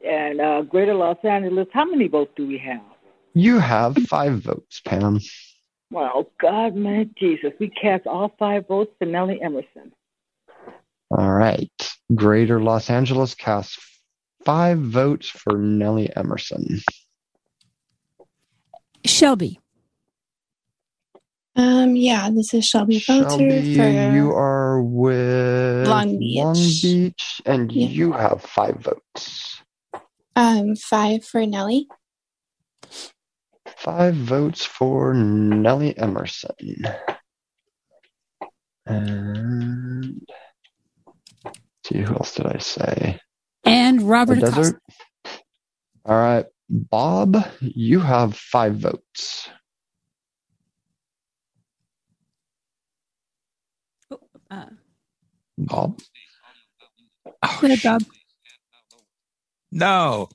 And 0.06 0.42
uh, 0.42 0.62
Greater 0.64 0.94
Los 0.94 1.18
Angeles, 1.24 1.68
how 1.74 1.86
many 1.86 2.08
votes 2.08 2.32
do 2.36 2.48
we 2.48 2.58
have? 2.60 2.82
You 3.34 3.60
have 3.60 3.96
five 3.96 4.40
votes, 4.42 4.82
Pam. 4.84 5.20
Well, 5.92 6.32
God, 6.40 6.76
man, 6.76 7.14
Jesus. 7.18 7.52
We 7.60 7.70
cast 7.70 8.08
all 8.08 8.34
five 8.40 8.68
votes 8.68 8.92
for 8.98 9.06
Nellie 9.06 9.42
Emerson. 9.42 9.92
All 11.12 11.32
right. 11.32 11.70
Greater 12.16 12.62
Los 12.62 12.90
Angeles 12.90 13.36
casts 13.36 13.78
five 14.46 14.80
votes 14.80 15.30
for 15.30 15.58
Nellie 15.58 16.10
Emerson. 16.16 16.82
Shelby. 19.06 19.60
Um, 21.56 21.98
yeah, 21.98 22.30
this 22.30 22.54
is 22.54 22.66
Shelby 22.66 23.00
Felter 23.00 23.30
Shelby, 23.30 23.76
for 23.76 23.90
you 23.90 24.32
are 24.32 24.61
with 24.80 25.88
Long 25.88 26.20
Beach. 26.20 26.38
Long 26.38 26.54
Beach, 26.54 27.42
and 27.46 27.72
Yeah. 27.72 27.88
you 27.88 28.12
have 28.12 28.42
five 28.44 28.78
votes. 28.78 29.62
um 30.36 30.76
five 30.76 31.26
for 31.26 31.46
Nellie. 31.46 31.88
Five 33.78 34.16
votes 34.16 34.64
for 34.64 35.14
Nellie 35.14 35.98
Emerson. 35.98 36.56
And 38.86 40.22
let's 41.46 41.58
see 41.86 42.00
who 42.02 42.14
else 42.14 42.36
did 42.36 42.46
I 42.46 42.58
say? 42.60 43.20
And 43.66 44.04
Robert 44.04 44.40
desert. 44.40 44.82
All 46.06 46.16
right, 46.18 46.46
Bob, 46.70 47.38
you 47.60 48.00
have 48.00 48.36
five 48.36 48.76
votes. 48.76 49.50
Uh, 54.52 54.66
Bob, 55.58 56.00
go 57.24 57.68
ahead, 57.68 57.80
Bob. 57.84 58.04
No. 59.72 60.28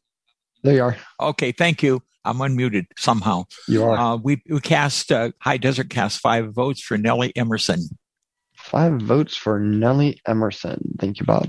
there 0.63 0.75
you 0.75 0.83
are. 0.83 0.97
Okay, 1.21 1.53
thank 1.53 1.83
you. 1.83 2.03
I'm 2.25 2.39
unmuted 2.39 2.87
somehow. 2.97 3.45
You 3.69 3.85
are. 3.85 3.97
Uh, 3.97 4.17
we, 4.17 4.43
we 4.49 4.59
cast, 4.61 5.13
uh, 5.13 5.33
High 5.41 5.59
Desert 5.59 5.91
cast 5.91 6.19
five 6.21 6.55
votes 6.55 6.81
for 6.81 6.97
Nellie 6.97 7.33
Emerson. 7.37 7.81
Five 8.57 9.03
votes 9.03 9.37
for 9.37 9.61
Nellie 9.61 10.19
Emerson. 10.27 10.97
Thank 10.99 11.21
you, 11.21 11.27
Bob. 11.27 11.47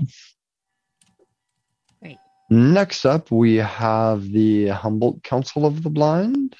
Great. 2.02 2.18
Next 2.50 3.06
up, 3.06 3.30
we 3.30 3.56
have 3.56 4.30
the 4.30 4.68
Humboldt 4.68 5.24
Council 5.24 5.64
of 5.64 5.82
the 5.82 5.90
Blind 5.90 6.54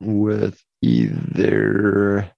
with 0.00 0.60
either 0.82 2.30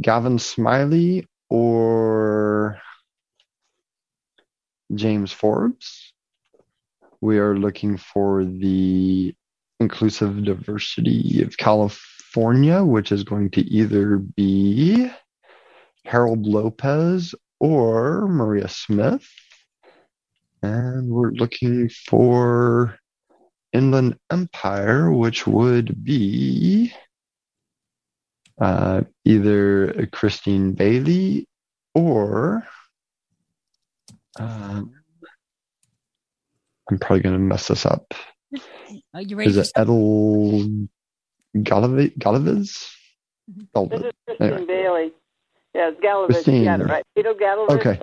Gavin 0.00 0.38
Smiley 0.38 1.28
or 1.52 2.80
James 4.94 5.32
Forbes. 5.32 6.14
We 7.20 7.36
are 7.40 7.54
looking 7.54 7.98
for 7.98 8.42
the 8.42 9.34
Inclusive 9.78 10.44
Diversity 10.44 11.42
of 11.42 11.58
California, 11.58 12.82
which 12.82 13.12
is 13.12 13.22
going 13.24 13.50
to 13.50 13.60
either 13.60 14.16
be 14.16 15.10
Harold 16.06 16.46
Lopez 16.46 17.34
or 17.60 18.26
Maria 18.28 18.68
Smith. 18.68 19.28
And 20.62 21.10
we're 21.10 21.32
looking 21.32 21.90
for 21.90 22.96
Inland 23.74 24.16
Empire, 24.30 25.12
which 25.12 25.46
would 25.46 26.02
be 26.02 26.94
uh, 28.62 29.02
either 29.24 30.06
Christine 30.12 30.72
Bailey 30.72 31.48
or 31.94 32.64
um, 34.38 34.92
I'm 36.90 36.98
probably 36.98 37.20
going 37.20 37.34
to 37.34 37.40
mess 37.40 37.68
this 37.68 37.84
up. 37.84 38.14
Are 39.14 39.22
you 39.22 39.36
ready 39.36 39.50
Is 39.50 39.56
for 39.56 39.62
it 39.62 39.72
Edel 39.76 40.88
Galavi- 41.56 42.16
Galaviz? 42.18 42.88
Oh, 43.74 43.86
This 43.86 44.00
is 44.02 44.12
Christine 44.26 44.46
anyway. 44.52 44.66
Bailey. 44.66 45.12
Yes, 45.74 45.94
Galavich. 46.04 46.26
Christine. 46.28 46.54
You 46.60 46.64
got 46.64 46.80
it 46.80 46.86
right. 46.86 47.04
Peter 47.16 47.34
Galavich. 47.34 47.70
Okay. 47.70 48.00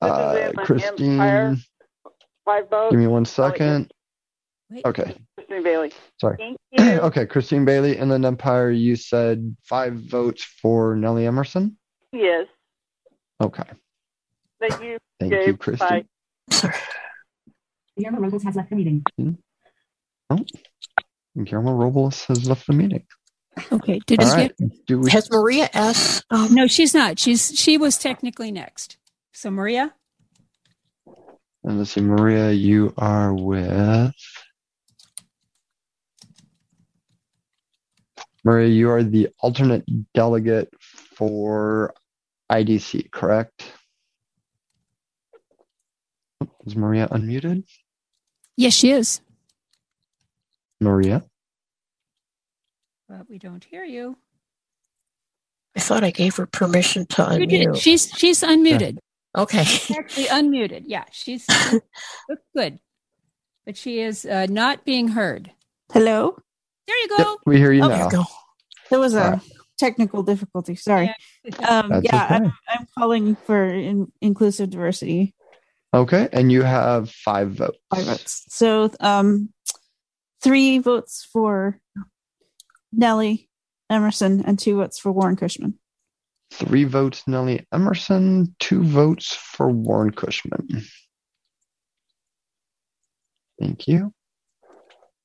Uh, 0.00 0.06
Inland 0.08 0.38
Empire. 0.38 0.64
Christine, 0.64 1.56
Five 2.44 2.70
votes. 2.70 2.90
give 2.92 3.00
me 3.00 3.06
one 3.08 3.24
second. 3.24 3.90
Okay, 4.84 5.14
Christine 5.46 5.62
Bailey. 5.64 5.92
sorry. 6.20 6.36
Thank 6.38 6.56
you. 6.72 6.84
okay, 7.06 7.26
Christine 7.26 7.64
Bailey, 7.64 7.96
Inland 7.96 8.24
Empire. 8.24 8.70
You 8.70 8.96
said 8.96 9.56
five 9.64 9.94
votes 9.94 10.44
for 10.44 10.96
Nellie 10.96 11.26
Emerson. 11.26 11.76
yes. 12.12 12.46
Okay, 13.40 13.64
Thank 14.60 14.82
you. 14.82 14.98
Thank 15.20 15.32
Gabe. 15.32 15.46
you, 15.48 15.56
Christine. 15.56 16.06
Bye. 16.50 16.72
Guillermo 17.98 18.20
Robles 18.20 18.42
has 18.44 18.56
left 18.56 18.70
the 18.70 18.76
meeting. 18.76 19.04
oh, 20.30 20.38
Guillermo 21.42 21.72
Robles 21.72 22.24
has 22.26 22.48
left 22.48 22.66
the 22.66 22.72
meeting. 22.72 23.04
Okay. 23.72 24.00
Did 24.06 24.22
All 24.22 24.30
right. 24.32 24.52
get? 24.58 24.86
Do 24.86 25.00
we? 25.00 25.10
Has 25.10 25.30
Maria 25.30 25.70
S. 25.72 26.22
Um, 26.30 26.54
No, 26.54 26.66
she's 26.66 26.92
not. 26.94 27.18
She's 27.18 27.58
she 27.58 27.78
was 27.78 27.96
technically 27.96 28.52
next. 28.52 28.98
So 29.32 29.50
Maria. 29.50 29.94
And 31.64 31.78
let's 31.78 31.90
see, 31.92 32.00
Maria, 32.02 32.52
you 32.52 32.92
are 32.98 33.32
with. 33.34 34.12
Maria, 38.46 38.68
you 38.68 38.90
are 38.90 39.02
the 39.02 39.28
alternate 39.40 39.84
delegate 40.14 40.72
for 40.80 41.92
IDC, 42.50 43.10
correct? 43.10 43.72
Is 46.64 46.76
Maria 46.76 47.08
unmuted? 47.08 47.64
Yes, 48.56 48.72
she 48.72 48.92
is. 48.92 49.20
Maria? 50.80 51.24
But 53.08 53.28
we 53.28 53.38
don't 53.38 53.64
hear 53.64 53.82
you. 53.82 54.16
I 55.76 55.80
thought 55.80 56.04
I 56.04 56.12
gave 56.12 56.36
her 56.36 56.46
permission 56.46 57.04
to 57.06 57.36
You 57.40 57.46
did. 57.48 57.68
unmute. 57.70 57.82
She's 57.82 58.12
she's 58.12 58.42
unmuted. 58.42 58.98
Okay. 59.36 59.64
Actually 59.98 60.26
unmuted. 60.26 60.84
Yeah, 60.86 61.04
she's 61.10 61.44
looks 62.28 62.46
good, 62.56 62.78
but 63.64 63.76
she 63.76 63.98
is 63.98 64.24
uh, 64.24 64.46
not 64.48 64.84
being 64.84 65.08
heard. 65.08 65.50
Hello. 65.92 66.38
There 66.86 66.98
you 67.00 67.08
go. 67.08 67.16
Yep, 67.18 67.28
we 67.46 67.56
hear 67.58 67.72
you 67.72 67.84
Oh, 67.84 67.88
now. 67.88 68.26
There 68.90 69.00
was 69.00 69.14
a 69.14 69.24
All 69.24 69.30
right. 69.32 69.42
technical 69.78 70.22
difficulty. 70.22 70.76
Sorry. 70.76 71.12
Um, 71.66 72.00
yeah, 72.02 72.24
okay. 72.24 72.34
I'm, 72.34 72.52
I'm 72.68 72.86
calling 72.96 73.36
for 73.36 73.64
in, 73.64 74.12
inclusive 74.20 74.70
diversity. 74.70 75.34
Okay, 75.92 76.28
and 76.32 76.52
you 76.52 76.62
have 76.62 77.10
five 77.10 77.52
votes. 77.52 77.78
Five 77.94 78.04
votes. 78.04 78.44
So, 78.48 78.90
um, 79.00 79.52
three 80.42 80.78
votes 80.78 81.26
for 81.32 81.80
Nellie 82.92 83.48
Emerson 83.90 84.44
and 84.44 84.58
two 84.58 84.76
votes 84.76 84.98
for 84.98 85.12
Warren 85.12 85.36
Cushman. 85.36 85.78
Three 86.52 86.84
votes, 86.84 87.24
Nellie 87.26 87.66
Emerson. 87.72 88.54
Two 88.60 88.82
votes 88.82 89.34
for 89.34 89.68
Warren 89.68 90.12
Cushman. 90.12 90.84
Thank 93.60 93.88
you. 93.88 94.12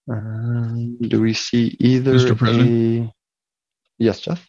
Um, 0.09 0.97
do 0.99 1.21
we 1.21 1.33
see 1.33 1.75
either 1.79 2.13
Mr. 2.15 2.37
President? 2.37 3.09
a- 3.09 3.13
Yes, 3.97 4.19
Jeff. 4.21 4.47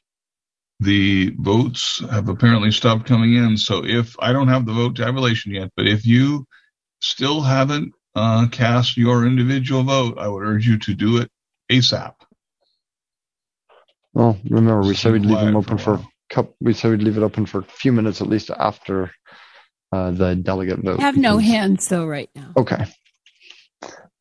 The 0.81 1.33
votes 1.39 2.03
have 2.11 2.29
apparently 2.29 2.73
stopped 2.73 3.07
coming 3.07 3.35
in. 3.35 3.57
So 3.57 3.85
if 3.85 4.17
I 4.19 4.33
don't 4.33 4.49
have 4.49 4.67
the 4.67 4.73
vote 4.73 4.97
tabulation 4.97 5.53
yet, 5.53 5.71
but 5.77 5.87
if 5.87 6.07
you 6.07 6.47
still 7.01 7.43
haven't 7.43 7.93
uh, 8.15 8.49
cast 8.51 8.97
your 8.97 9.27
individual 9.27 9.83
vote, 9.85 10.19
I 10.19 10.27
would 10.29 10.43
urge 10.43 10.67
you 10.67 10.79
to 10.79 10.95
do 10.95 11.19
it 11.19 11.31
ASAP. 11.71 12.15
Well, 14.15 14.39
remember 14.49 14.81
we 14.87 14.95
said 14.95 15.13
we'd 15.13 15.25
leave 15.25 15.39
them 15.39 15.57
open 15.57 15.79
for 15.79 15.95
a 15.95 16.07
couple. 16.31 16.57
We 16.61 16.73
said 16.75 16.91
we'd 16.91 17.03
leave 17.03 17.17
it 17.17 17.23
open 17.23 17.47
for 17.47 17.61
a 17.61 17.65
few 17.65 17.93
minutes 17.93 18.21
at 18.21 18.27
least 18.29 18.51
after 18.51 19.11
uh, 19.93 20.11
the 20.11 20.35
delegate 20.35 20.81
vote. 20.81 20.99
We 20.99 21.05
have 21.05 21.17
no 21.17 21.39
hands 21.39 21.87
though 21.89 22.07
right 22.07 22.29
now. 22.35 22.53
Okay. 22.57 22.85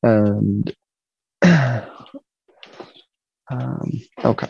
And 0.03 0.73
um, 3.49 3.91
okay. 4.23 4.47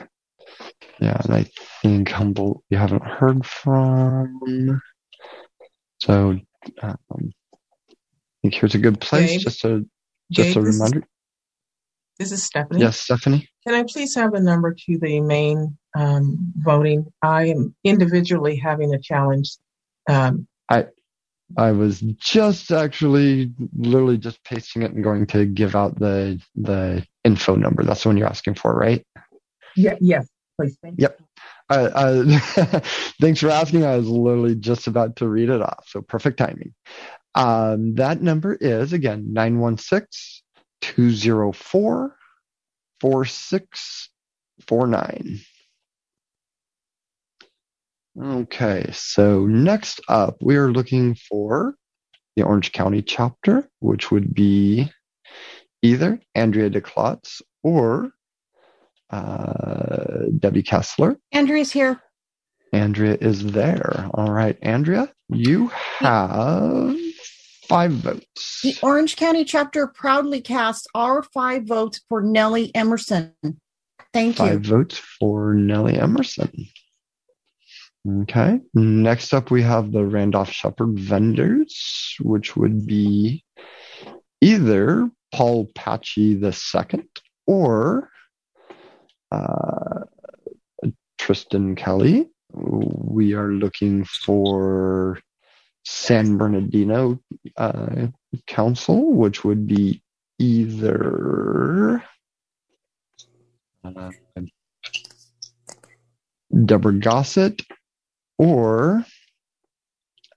Yeah, 0.99 1.19
and 1.23 1.33
I 1.33 1.45
think 1.81 2.09
Humboldt 2.09 2.63
you 2.69 2.77
haven't 2.77 3.03
heard 3.03 3.45
from. 3.45 4.81
So 6.01 6.37
um, 6.81 6.97
I 7.13 7.17
think 8.41 8.53
here's 8.53 8.75
a 8.75 8.79
good 8.79 8.99
place 8.99 9.31
Gabe? 9.31 9.39
just 9.41 9.65
a 9.65 9.85
just 10.31 10.49
Gabe, 10.53 10.57
a 10.57 10.65
this 10.65 10.75
is- 10.75 10.79
reminder. 10.79 11.07
This 12.19 12.31
is 12.31 12.43
Stephanie. 12.43 12.81
Yes, 12.81 12.99
Stephanie. 12.99 13.49
Can 13.65 13.73
I 13.73 13.83
please 13.83 14.13
have 14.13 14.33
the 14.33 14.39
number 14.39 14.75
to 14.75 14.97
the 14.99 15.21
main 15.21 15.75
um, 15.97 16.53
voting? 16.57 17.11
I 17.23 17.45
am 17.45 17.73
individually 17.83 18.57
having 18.57 18.93
a 18.93 18.99
challenge. 18.99 19.55
Um, 20.07 20.47
I 20.69 20.85
I 21.57 21.71
was 21.71 22.01
just 22.01 22.71
actually 22.71 23.51
literally 23.77 24.17
just 24.17 24.43
pasting 24.43 24.81
it 24.81 24.91
and 24.91 25.03
going 25.03 25.27
to 25.27 25.45
give 25.45 25.75
out 25.75 25.99
the 25.99 26.41
the 26.55 27.05
info 27.23 27.55
number. 27.55 27.83
That's 27.83 28.03
the 28.03 28.09
one 28.09 28.17
you're 28.17 28.27
asking 28.27 28.55
for, 28.55 28.73
right? 28.73 29.05
yeah, 29.75 29.95
yes, 29.99 30.27
please. 30.59 30.77
Yep. 30.97 31.21
I, 31.69 31.87
I, 31.95 32.23
thanks 33.21 33.39
for 33.39 33.49
asking. 33.49 33.85
I 33.85 33.95
was 33.95 34.09
literally 34.09 34.55
just 34.55 34.87
about 34.87 35.15
to 35.17 35.27
read 35.27 35.49
it 35.49 35.61
off. 35.61 35.85
So 35.87 36.01
perfect 36.01 36.37
timing. 36.37 36.73
Um, 37.33 37.95
that 37.95 38.21
number 38.21 38.55
is 38.55 38.91
again 38.91 39.31
916 39.31 40.43
204 40.81 42.17
4649. 42.99 45.39
Okay, 48.19 48.89
so 48.91 49.45
next 49.45 50.01
up, 50.09 50.37
we 50.41 50.57
are 50.57 50.71
looking 50.71 51.15
for 51.15 51.75
the 52.35 52.43
Orange 52.43 52.71
County 52.71 53.01
chapter, 53.01 53.69
which 53.79 54.11
would 54.11 54.33
be 54.33 54.91
either 55.81 56.19
Andrea 56.35 56.69
DeClotz 56.69 57.41
or 57.63 58.11
uh, 59.09 60.25
Debbie 60.39 60.63
Kessler. 60.63 61.17
Andrea's 61.31 61.71
here. 61.71 62.01
Andrea 62.73 63.17
is 63.19 63.51
there. 63.51 64.09
All 64.13 64.31
right, 64.31 64.57
Andrea, 64.61 65.11
you 65.29 65.67
have 65.99 66.95
five 67.67 67.91
votes. 67.91 68.61
The 68.63 68.77
Orange 68.81 69.15
County 69.15 69.45
chapter 69.45 69.87
proudly 69.87 70.41
casts 70.41 70.87
our 70.95 71.23
five 71.23 71.63
votes 71.63 72.01
for 72.07 72.21
Nellie 72.21 72.73
Emerson. 72.75 73.33
Thank 74.13 74.39
you. 74.39 74.45
Five 74.45 74.61
votes 74.61 74.97
for 74.97 75.53
Nellie 75.53 75.97
Emerson. 75.97 76.51
Okay. 78.07 78.59
Next 78.73 79.33
up, 79.33 79.51
we 79.51 79.61
have 79.61 79.91
the 79.91 80.03
Randolph 80.03 80.51
Shepherd 80.51 80.97
vendors, 80.97 82.15
which 82.19 82.55
would 82.55 82.87
be 82.87 83.43
either 84.41 85.09
Paul 85.31 85.69
Patchy 85.75 86.41
II 86.41 87.03
or 87.45 88.09
uh, 89.31 89.99
Tristan 91.19 91.75
Kelly. 91.75 92.27
We 92.51 93.35
are 93.35 93.51
looking 93.51 94.03
for 94.03 95.19
San 95.85 96.37
Bernardino 96.37 97.19
uh, 97.55 98.07
Council, 98.47 99.13
which 99.13 99.43
would 99.43 99.67
be 99.67 100.01
either 100.39 102.03
uh, 103.83 104.11
Deborah 106.65 106.99
Gossett 106.99 107.61
or 108.41 109.05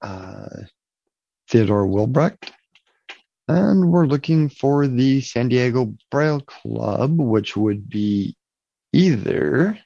uh, 0.03 0.47
Theodore 1.49 1.87
Wilbrecht. 1.87 2.53
And 3.49 3.91
we're 3.91 4.07
looking 4.07 4.51
for 4.51 4.87
the 4.87 5.23
San 5.23 5.49
Diego 5.49 5.95
Braille 6.11 6.43
Club, 6.43 7.19
which 7.19 7.57
would 7.57 7.89
be 7.89 8.37
either 8.93 9.79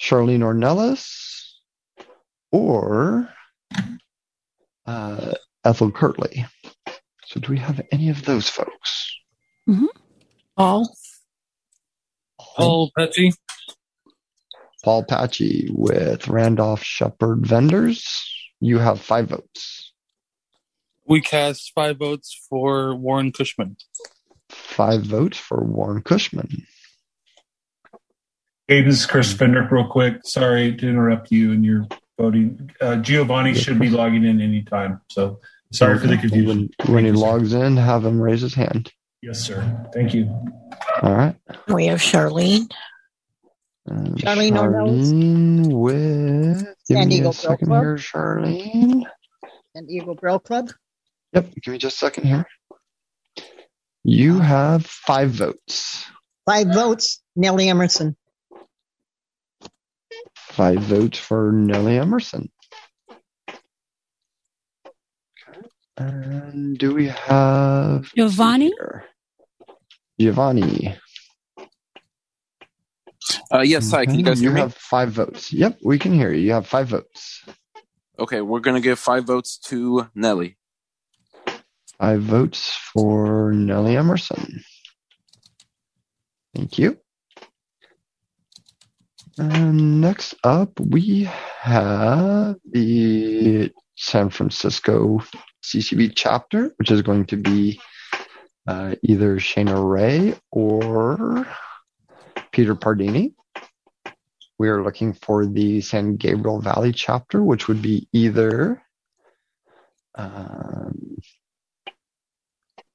Charlene 0.00 0.40
Ornelas 0.40 1.52
or 2.50 3.28
uh, 4.86 5.32
Ethel 5.64 5.92
Kirtley. 5.92 6.46
So, 7.26 7.38
do 7.38 7.52
we 7.52 7.58
have 7.58 7.80
any 7.92 8.08
of 8.08 8.24
those 8.24 8.48
folks? 8.48 9.16
Mm-hmm. 9.68 9.86
Paul. 10.56 10.96
Paul 12.40 12.90
Petty. 12.96 13.32
Paul 14.82 15.04
Patchy 15.04 15.68
with 15.72 16.28
Randolph 16.28 16.82
Shepherd 16.82 17.46
Vendors. 17.46 18.26
You 18.60 18.78
have 18.78 19.00
five 19.00 19.28
votes. 19.28 19.92
We 21.06 21.20
cast 21.20 21.72
five 21.74 21.98
votes 21.98 22.38
for 22.48 22.94
Warren 22.94 23.32
Cushman. 23.32 23.76
Five 24.48 25.02
votes 25.02 25.38
for 25.38 25.62
Warren 25.62 26.02
Cushman. 26.02 26.66
Hey, 28.68 28.82
this 28.82 29.00
is 29.00 29.06
Chris 29.06 29.34
Fendrick, 29.34 29.70
real 29.70 29.86
quick. 29.86 30.20
Sorry 30.24 30.76
to 30.76 30.88
interrupt 30.88 31.32
you 31.32 31.52
and 31.52 31.64
your 31.64 31.86
voting. 32.18 32.70
Uh, 32.80 32.96
Giovanni 32.96 33.54
should 33.54 33.80
be 33.80 33.90
logging 33.90 34.24
in 34.24 34.40
anytime. 34.40 35.00
So 35.10 35.40
sorry 35.72 35.98
for 35.98 36.06
the 36.06 36.16
confusion. 36.16 36.70
When, 36.84 36.94
when 36.94 37.04
he 37.04 37.12
logs 37.12 37.52
in, 37.52 37.76
have 37.76 38.04
him 38.04 38.20
raise 38.20 38.42
his 38.42 38.54
hand. 38.54 38.92
Yes, 39.22 39.40
sir. 39.40 39.90
Thank 39.92 40.14
you. 40.14 40.26
All 41.02 41.14
right. 41.14 41.36
We 41.68 41.86
have 41.86 41.98
Charlene. 41.98 42.70
Um, 43.88 43.96
and 43.98 44.16
Charlene 44.16 44.52
Charlene 44.52 45.72
with. 45.72 46.58
Give 46.60 46.74
San 46.84 47.08
me 47.08 47.14
Diego 47.16 47.30
a 47.30 47.32
second 47.32 47.68
Braille 47.68 47.82
here, 47.82 47.96
Charlene. 47.96 49.02
San 49.74 49.86
Diego 49.86 50.14
Braille 50.14 50.38
Club. 50.38 50.70
Yep. 51.32 51.54
Give 51.62 51.72
me 51.72 51.78
just 51.78 51.96
a 51.96 51.98
second 51.98 52.24
here. 52.24 52.46
You 54.04 54.38
have 54.38 54.84
five 54.86 55.30
votes. 55.30 56.04
Five 56.46 56.68
votes, 56.68 57.22
Nellie 57.36 57.68
Emerson. 57.68 58.16
Five 60.34 60.80
votes 60.80 61.18
for 61.18 61.52
Nellie 61.52 61.98
Emerson. 61.98 62.50
And 65.96 66.78
do 66.78 66.94
we 66.94 67.08
have 67.08 68.10
Giovanni? 68.16 68.72
Giovanni? 70.18 70.96
Uh, 73.52 73.60
yes, 73.60 73.90
hi. 73.90 74.06
Can 74.06 74.18
you 74.18 74.24
guys 74.24 74.42
me? 74.42 74.50
have 74.58 74.74
five 74.74 75.10
votes. 75.12 75.52
Yep, 75.52 75.78
we 75.84 75.98
can 75.98 76.12
hear 76.12 76.32
you. 76.32 76.40
You 76.40 76.52
have 76.52 76.66
five 76.66 76.88
votes. 76.88 77.44
Okay, 78.18 78.40
we're 78.40 78.60
gonna 78.60 78.80
give 78.80 78.98
five 78.98 79.24
votes 79.24 79.58
to 79.66 80.08
Nelly. 80.14 80.56
Five 81.98 82.22
votes 82.22 82.76
for 82.92 83.52
Nellie 83.52 83.96
Emerson. 83.96 84.62
Thank 86.54 86.78
you. 86.78 86.98
And 89.38 90.00
next 90.00 90.34
up, 90.44 90.78
we 90.80 91.30
have 91.60 92.56
the 92.70 93.70
San 93.96 94.30
Francisco 94.30 95.22
CCB 95.62 96.12
chapter, 96.14 96.72
which 96.76 96.90
is 96.90 97.02
going 97.02 97.26
to 97.26 97.36
be 97.36 97.80
uh, 98.66 98.96
either 99.02 99.36
Shana 99.36 99.82
Ray 99.82 100.34
or 100.50 101.46
Peter 102.52 102.74
Pardini. 102.74 103.34
We 104.58 104.68
are 104.68 104.82
looking 104.82 105.14
for 105.14 105.46
the 105.46 105.80
San 105.80 106.16
Gabriel 106.16 106.60
Valley 106.60 106.92
chapter, 106.92 107.42
which 107.42 107.68
would 107.68 107.80
be 107.80 108.08
either 108.12 108.82
um, 110.14 111.16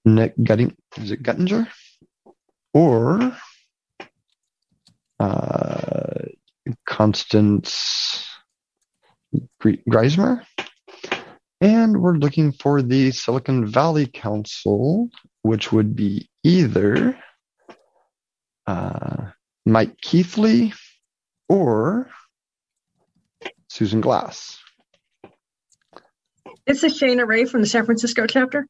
Nick 0.06 0.36
Gutting, 0.43 0.76
is 0.97 1.12
it 1.12 1.24
Guttinger? 1.24 1.68
Or 2.74 3.36
uh, 5.20 6.26
Constance 6.86 8.28
Greismer. 9.64 10.45
And 11.62 12.01
we're 12.01 12.18
looking 12.18 12.51
for 12.51 12.82
the 12.82 13.12
Silicon 13.12 13.66
Valley 13.66 14.06
Council, 14.06 15.10
which 15.41 15.72
would 15.72 15.95
be 15.95 16.30
either 16.43 17.18
uh, 18.68 19.32
Mike 19.66 19.99
Keithley 20.01 20.74
or 21.49 22.09
Susan 23.68 24.01
Glass. 24.01 24.59
This 26.68 26.84
is 26.84 26.99
Shana 26.99 27.28
Ray 27.28 27.45
from 27.45 27.61
the 27.61 27.68
San 27.68 27.86
Francisco 27.86 28.26
chapter. 28.28 28.68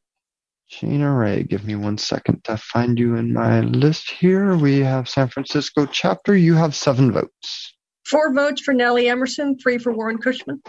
Shana 0.70 1.18
Ray, 1.18 1.44
give 1.44 1.64
me 1.64 1.76
one 1.76 1.98
second 1.98 2.42
to 2.44 2.56
find 2.56 2.98
you 2.98 3.14
in 3.14 3.32
my 3.32 3.60
list 3.60 4.10
here. 4.10 4.56
We 4.56 4.80
have 4.80 5.08
San 5.08 5.28
Francisco 5.28 5.86
chapter. 5.86 6.34
You 6.36 6.54
have 6.54 6.74
seven 6.74 7.12
votes. 7.12 7.74
Four 8.04 8.32
votes 8.32 8.62
for 8.62 8.74
Nellie 8.74 9.08
Emerson, 9.08 9.58
three 9.58 9.78
for 9.78 9.92
Warren 9.92 10.18
Cushman. 10.18 10.62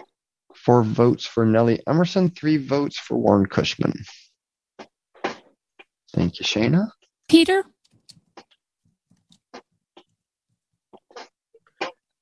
Four 0.56 0.84
votes 0.84 1.26
for 1.26 1.46
Nellie 1.46 1.82
Emerson, 1.88 2.30
three 2.30 2.58
votes 2.58 3.00
for 3.00 3.18
Warren 3.18 3.46
Cushman. 3.48 3.94
Thank 6.14 6.40
you, 6.40 6.46
Shana. 6.46 6.90
Peter? 7.28 7.64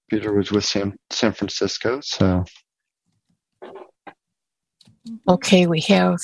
Peter 0.10 0.34
was 0.34 0.52
with 0.52 0.66
San, 0.66 0.98
San 1.12 1.34
Francisco, 1.34 2.00
so 2.02 2.44
Okay, 5.28 5.68
we 5.68 5.82
have 5.82 6.18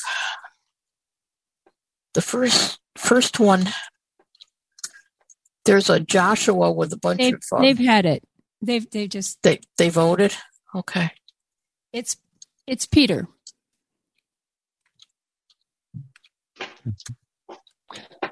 the 2.14 2.22
first 2.22 2.80
first 2.98 3.40
one. 3.40 3.70
There's 5.66 5.90
a 5.90 6.00
Joshua 6.00 6.72
with 6.72 6.92
a 6.94 6.98
bunch 6.98 7.20
They've, 7.20 7.36
of. 7.36 7.42
um, 7.58 7.62
they've 7.62 7.78
had 7.78 8.06
it. 8.06 8.24
They've 8.62 8.90
they 8.90 9.08
just 9.08 9.42
they 9.44 9.60
they 9.78 9.90
voted. 9.90 10.36
Okay. 10.76 11.12
it's 11.94 12.18
it's 12.66 12.86
Peter. 12.86 13.28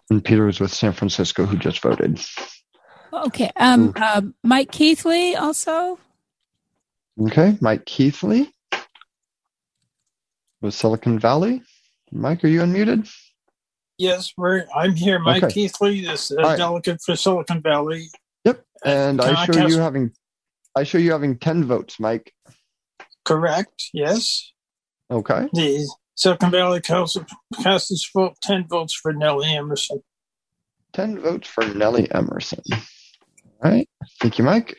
and 0.10 0.24
Peter 0.24 0.46
was 0.46 0.60
with 0.60 0.74
San 0.74 0.94
Francisco, 0.94 1.46
who 1.46 1.58
just 1.58 1.82
voted. 1.82 2.20
Okay. 3.12 3.52
Um, 3.56 3.94
uh, 3.96 4.22
Mike 4.44 4.72
Keithley 4.72 5.36
also. 5.36 6.00
Okay, 7.22 7.58
Mike 7.60 7.86
Keithley 7.86 8.52
with 10.62 10.74
Silicon 10.74 11.20
Valley. 11.20 11.62
Mike, 12.12 12.44
are 12.44 12.48
you 12.48 12.62
unmuted? 12.62 13.12
Yes, 13.98 14.32
we're, 14.38 14.66
I'm 14.74 14.96
here. 14.96 15.20
Mike 15.20 15.44
Okay. 15.44 15.54
Keithley, 15.54 16.02
this 16.02 16.32
uh, 16.32 16.36
All 16.38 16.44
right. 16.44 16.58
delegate 16.58 17.02
for 17.02 17.16
Silicon 17.16 17.62
Valley. 17.62 18.08
Yep. 18.46 18.64
And 18.86 19.20
Can 19.20 19.36
I 19.36 19.42
I 19.42 19.46
show 19.46 19.54
cast- 19.54 19.70
you 19.70 19.80
having 19.80 20.12
I 20.78 20.84
show 20.84 20.98
you 20.98 21.12
having 21.12 21.38
10 21.38 21.66
votes, 21.66 22.00
Mike. 22.00 22.34
Correct. 23.26 23.90
Yes. 23.94 24.54
Okay. 25.12 25.50
The 25.52 25.90
Silicon 26.16 26.52
Valley 26.52 26.80
Council 26.80 27.26
cast 27.62 27.92
its 27.92 28.10
vote 28.16 28.36
10 28.44 28.68
votes 28.68 28.94
for 28.94 29.12
Nellie 29.12 29.54
Emerson. 29.54 30.02
10 30.94 31.20
votes 31.20 31.48
for 31.50 31.66
Nellie 31.66 32.10
Emerson. 32.14 32.62
All 33.64 33.72
right. 33.72 33.90
Thank 34.22 34.38
you, 34.38 34.46
Mike. 34.46 34.78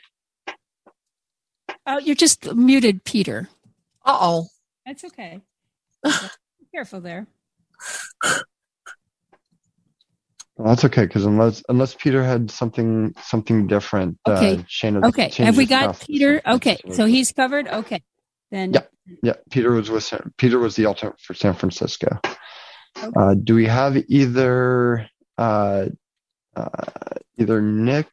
Oh, 1.87 1.99
you're 1.99 2.15
just 2.15 2.55
muted, 2.55 3.05
Peter. 3.05 3.49
Uh 4.05 4.19
oh. 4.21 4.47
That's 4.87 5.05
okay. 5.05 5.41
Be 6.05 6.11
careful 6.73 7.01
there. 7.01 7.27
Well, 10.57 10.69
that's 10.69 10.85
okay 10.85 11.03
because 11.07 11.25
unless 11.25 11.63
unless 11.69 11.95
Peter 11.95 12.23
had 12.23 12.51
something 12.51 13.15
something 13.23 13.67
different, 13.67 14.19
Okay. 14.29 14.57
uh, 14.59 14.63
Shane. 14.67 15.03
Okay. 15.05 15.31
Have 15.39 15.57
we 15.57 15.65
got 15.67 15.99
Peter? 16.01 16.43
Okay. 16.47 16.77
So 16.93 17.07
he's 17.07 17.33
covered. 17.33 17.67
Okay. 17.67 18.03
Then 18.51 18.75
Yeah, 18.75 18.83
yeah. 19.23 19.35
Peter 19.51 19.73
was 19.73 19.91
with 19.91 20.05
San, 20.05 20.33
Peter 20.37 20.59
was 20.59 20.77
the 20.77 20.85
alternate 20.87 21.19
for 21.21 21.35
San 21.35 21.55
Francisco. 21.55 22.19
Uh, 23.17 23.35
do 23.35 23.55
we 23.55 23.67
have 23.67 23.97
either 24.09 25.09
uh, 25.39 25.87
uh, 26.57 26.69
either 27.39 27.63
Nick 27.63 28.09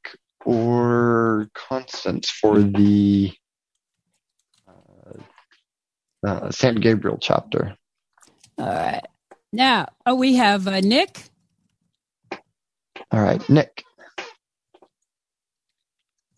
or 0.48 1.50
Constance 1.54 2.30
for 2.30 2.62
the 2.62 3.34
uh, 4.66 5.20
uh, 6.26 6.52
San 6.52 6.76
Gabriel 6.76 7.18
chapter? 7.20 7.76
All 8.58 8.66
right. 8.66 9.06
Now, 9.52 9.89
oh, 10.06 10.16
we 10.16 10.36
have 10.36 10.66
uh, 10.66 10.80
Nick. 10.80 11.20
All 13.12 13.22
right, 13.22 13.48
Nick. 13.50 13.84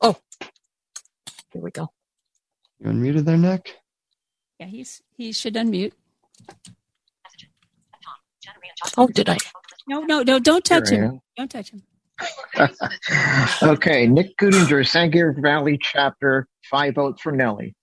Oh, 0.02 0.16
here 1.54 1.62
we 1.62 1.70
go. 1.70 1.90
You 2.80 2.90
unmuted 2.90 3.26
there, 3.26 3.38
Nick? 3.38 3.76
Yeah, 4.60 4.66
he's 4.66 5.04
he 5.18 5.32
should 5.32 5.54
unmute. 5.54 5.94
Oh, 8.98 9.08
did 9.08 9.30
I? 9.30 9.38
No, 9.88 10.02
no, 10.02 10.24
no! 10.24 10.40
Don't 10.40 10.66
touch 10.66 10.90
him! 10.90 11.22
Don't 11.38 11.52
touch 11.52 11.70
him. 11.72 11.84
okay, 13.64 14.08
Nick 14.08 14.36
Gudinger, 14.38 14.88
San 14.88 15.10
Gabriel 15.12 15.42
Valley 15.42 15.78
chapter, 15.82 16.48
five 16.70 16.96
votes 16.96 17.22
for 17.22 17.32
Nellie. 17.32 17.76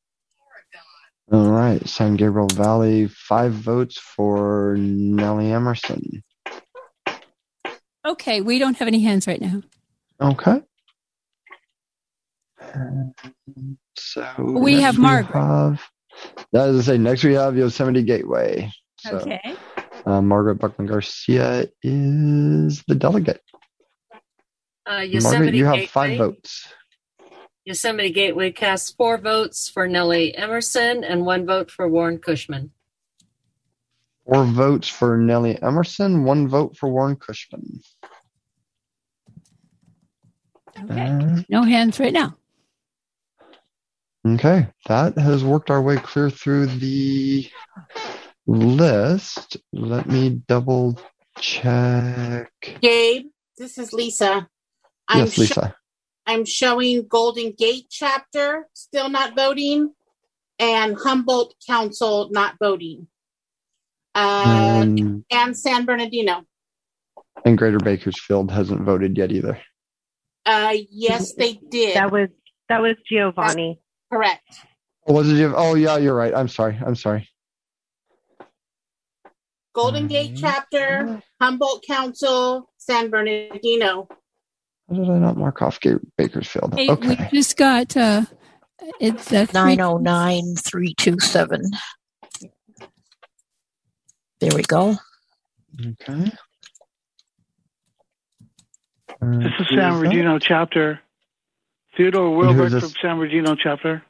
All 1.32 1.50
right, 1.50 1.84
San 1.88 2.14
Gabriel 2.16 2.48
Valley, 2.48 3.08
five 3.08 3.52
votes 3.52 3.98
for 3.98 4.76
Nellie 4.78 5.50
Emerson. 5.50 6.22
Okay, 8.06 8.40
we 8.40 8.58
don't 8.58 8.76
have 8.76 8.86
any 8.86 9.00
hands 9.00 9.26
right 9.26 9.40
now. 9.40 9.62
Okay. 10.20 10.62
So 13.96 14.26
We 14.38 14.80
have 14.80 14.98
Margaret. 14.98 15.34
have- 15.36 15.82
that 16.52 16.68
is 16.70 16.78
to 16.78 16.82
say, 16.92 16.98
next 16.98 17.24
we 17.24 17.34
have 17.34 17.56
Yosemite 17.56 18.02
Gateway. 18.02 18.70
So, 18.98 19.16
Okay. 19.18 19.40
uh, 20.06 20.22
Margaret 20.22 20.56
Buckman 20.56 20.86
Garcia 20.86 21.68
is 21.82 22.82
the 22.88 22.94
delegate. 22.94 23.42
Uh, 24.86 24.90
Margaret, 24.90 25.12
Yosemite 25.14 25.58
you 25.58 25.64
have 25.64 25.74
Gateway. 25.74 25.86
five 25.86 26.18
votes. 26.18 26.68
Yosemite 27.64 28.10
Gateway 28.10 28.52
casts 28.52 28.92
four 28.92 29.18
votes 29.18 29.68
for 29.68 29.88
Nellie 29.88 30.34
Emerson 30.36 31.02
and 31.02 31.26
one 31.26 31.44
vote 31.44 31.70
for 31.70 31.88
Warren 31.88 32.18
Cushman. 32.18 32.70
Four 34.24 34.44
votes 34.44 34.88
for 34.88 35.16
Nellie 35.16 35.60
Emerson, 35.60 36.22
one 36.24 36.46
vote 36.46 36.76
for 36.76 36.88
Warren 36.88 37.16
Cushman. 37.16 37.80
Uh, 40.76 41.42
No 41.48 41.62
hands 41.62 41.98
right 41.98 42.12
now. 42.12 42.36
Okay, 44.26 44.66
that 44.88 45.16
has 45.18 45.44
worked 45.44 45.70
our 45.70 45.80
way 45.80 45.96
clear 45.96 46.30
through 46.30 46.66
the 46.66 47.48
list. 48.46 49.56
Let 49.72 50.06
me 50.08 50.40
double 50.48 51.00
check. 51.38 52.50
Gabe, 52.80 53.26
this 53.56 53.78
is 53.78 53.92
Lisa. 53.92 54.48
I'm 55.08 55.18
Yes, 55.20 55.32
sho- 55.34 55.40
Lisa. 55.42 55.76
I'm 56.26 56.44
showing 56.44 57.06
Golden 57.06 57.52
Gate 57.52 57.86
chapter 57.90 58.68
still 58.72 59.08
not 59.08 59.36
voting, 59.36 59.94
and 60.58 60.96
Humboldt 60.98 61.54
Council 61.66 62.28
not 62.32 62.56
voting, 62.58 63.06
uh, 64.14 64.42
And, 64.82 65.24
and 65.30 65.56
San 65.56 65.84
Bernardino. 65.84 66.44
and 67.44 67.56
Greater 67.56 67.78
Bakersfield 67.78 68.50
hasn't 68.50 68.80
voted 68.82 69.16
yet 69.16 69.30
either. 69.30 69.60
Uh, 70.44 70.74
yes, 70.90 71.34
they 71.34 71.54
did. 71.70 71.96
That 71.96 72.10
was 72.10 72.28
that 72.68 72.80
was 72.82 72.96
Giovanni. 73.08 73.80
correct. 74.12 74.42
Oh, 75.06 75.12
was 75.14 75.30
it? 75.30 75.52
Oh, 75.54 75.74
yeah, 75.74 75.98
you're 75.98 76.14
right. 76.16 76.34
I'm 76.34 76.48
sorry. 76.48 76.76
I'm 76.84 76.96
sorry. 76.96 77.28
Golden 79.72 80.06
Gate 80.08 80.36
chapter, 80.36 81.22
Humboldt 81.40 81.84
Council, 81.86 82.68
San 82.78 83.10
Bernardino. 83.10 84.08
How 84.88 84.94
did 84.96 85.10
I 85.10 85.18
not 85.18 85.36
mark 85.36 85.62
off 85.62 85.80
Ga- 85.80 85.98
Bakersfield? 86.16 86.74
Hey, 86.76 86.88
Okay. 86.90 87.28
we 87.32 87.38
just 87.38 87.56
got 87.56 87.96
uh, 87.96 88.22
it's 89.00 89.32
uh, 89.32 89.46
three- 89.46 89.60
Nine 89.60 89.80
oh 89.80 89.98
nine 89.98 90.54
three 90.56 90.94
two 90.94 91.18
seven. 91.18 91.62
There 94.40 94.54
we 94.54 94.62
go. 94.62 94.96
Okay. 95.80 96.30
This 99.22 99.52
is 99.60 99.66
San 99.70 99.92
Bernardino 99.98 100.38
chapter. 100.38 101.00
Theodore 101.96 102.28
And 102.28 102.36
Wilbert 102.58 102.80
from 102.80 102.90
San 103.00 103.16
Bernardino 103.18 103.56
chapter. 103.56 104.02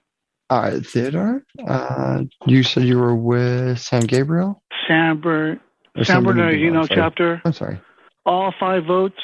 All 0.51 0.61
right, 0.63 0.85
Theodore. 0.85 1.43
Uh, 1.67 2.25
you 2.47 2.63
said 2.65 2.83
you 2.85 2.99
were 2.99 3.15
with 3.15 3.79
San 3.79 4.03
Gabriel? 4.03 4.63
San, 4.89 5.21
Ber- 5.21 5.61
Or 5.97 6.05
San 6.05 6.23
Bernardino, 6.25 6.83
Bernardino 6.83 6.87
chapter. 6.87 7.43
I'm 7.45 7.53
sorry. 7.53 7.81
All 8.27 8.53
five 8.59 8.85
votes. 8.85 9.19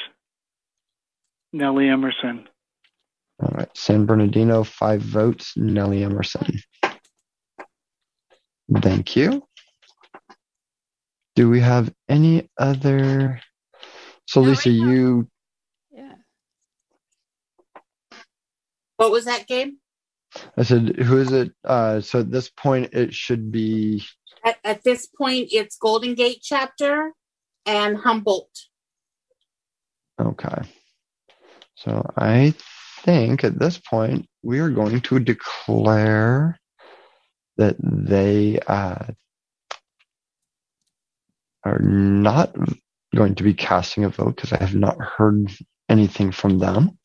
Nellie 1.53 1.89
Emerson. 1.89 2.49
All 3.43 3.51
right, 3.55 3.69
San 3.77 4.07
Bernardino, 4.07 4.63
five 4.65 5.01
votes. 5.03 5.55
Nellie 5.57 6.05
Emerson. 6.05 6.61
Thank 8.81 9.17
you. 9.17 9.45
Do 11.35 11.49
we 11.51 11.61
have 11.61 11.93
any 12.09 12.49
other? 12.59 13.41
So, 14.27 14.41
Lisa, 14.41 14.71
you 14.71 15.29
Yeah. 15.91 16.15
What 18.97 19.11
was 19.11 19.25
that, 19.25 19.47
Gabe? 19.47 19.75
I 20.57 20.63
said, 20.63 20.97
who 20.97 21.19
is 21.19 21.33
it? 21.33 21.53
Uh, 21.65 22.01
so 22.01 22.21
at 22.21 22.31
this 22.31 22.49
point, 22.49 22.95
it 22.95 23.13
should 23.13 23.53
be 23.53 24.05
At, 24.45 24.57
at 24.65 24.85
this 24.85 25.07
point, 25.07 25.49
it's 25.53 25.77
Golden 25.77 26.15
Gate 26.15 26.39
chapter 26.43 27.13
and 27.67 27.97
Humboldt. 27.99 28.49
okay. 30.21 30.63
So 31.85 32.07
I 32.17 32.55
think 33.01 33.43
at 33.43 33.59
this 33.59 33.79
point 33.79 34.27
we 34.43 34.61
are 34.61 34.71
going 34.71 35.01
to 35.01 35.19
declare 35.19 36.59
that 37.57 37.77
they 37.81 38.61
uh, 38.61 39.05
are 41.65 41.79
not 41.81 42.55
going 43.15 43.35
to 43.35 43.43
be 43.43 43.55
casting 43.55 44.05
a 44.05 44.09
vote 44.09 44.37
because 44.37 44.53
I 44.53 44.59
have 44.59 44.75
not 44.75 44.97
heard 45.01 45.51
anything 45.89 46.31
from 46.31 46.59
them. 46.59 46.99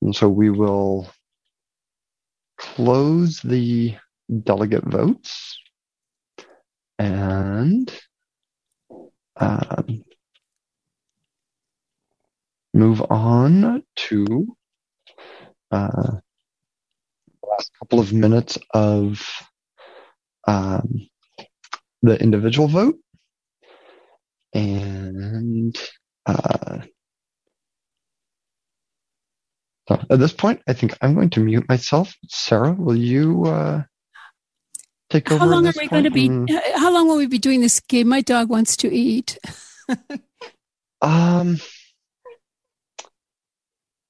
And 0.00 0.14
so 0.14 0.28
we 0.28 0.50
will 0.50 1.08
close 2.58 3.40
the 3.40 3.94
delegate 4.42 4.84
votes 4.84 5.58
and 6.98 7.92
um, 9.36 10.02
move 12.76 13.02
on 13.10 13.82
to 13.96 14.56
uh, 15.70 15.88
the 17.42 17.48
last 17.48 17.70
couple 17.78 18.00
of 18.00 18.12
minutes 18.12 18.58
of 18.72 19.26
um, 20.46 21.08
the 22.02 22.20
individual 22.20 22.68
vote. 22.68 22.96
And 24.54 25.76
uh, 26.26 26.78
so 29.88 30.00
at 30.10 30.18
this 30.18 30.32
point, 30.32 30.62
I 30.68 30.72
think 30.72 30.96
I'm 31.00 31.14
going 31.14 31.30
to 31.30 31.40
mute 31.40 31.68
myself. 31.68 32.14
Sarah, 32.28 32.72
will 32.72 32.96
you 32.96 33.44
uh, 33.46 33.82
take 35.10 35.30
over? 35.30 35.40
How 35.40 35.50
long 35.50 35.66
are 35.66 35.72
we 35.76 35.88
going 35.88 36.04
to 36.04 36.10
be? 36.10 36.26
and- 36.26 36.50
How 36.76 36.92
long 36.92 37.08
will 37.08 37.16
we 37.18 37.26
be 37.26 37.38
doing 37.38 37.60
this 37.60 37.80
game? 37.80 38.08
My 38.08 38.20
dog 38.20 38.48
wants 38.48 38.76
to 38.78 38.92
eat. 38.94 39.38
Um, 41.02 41.58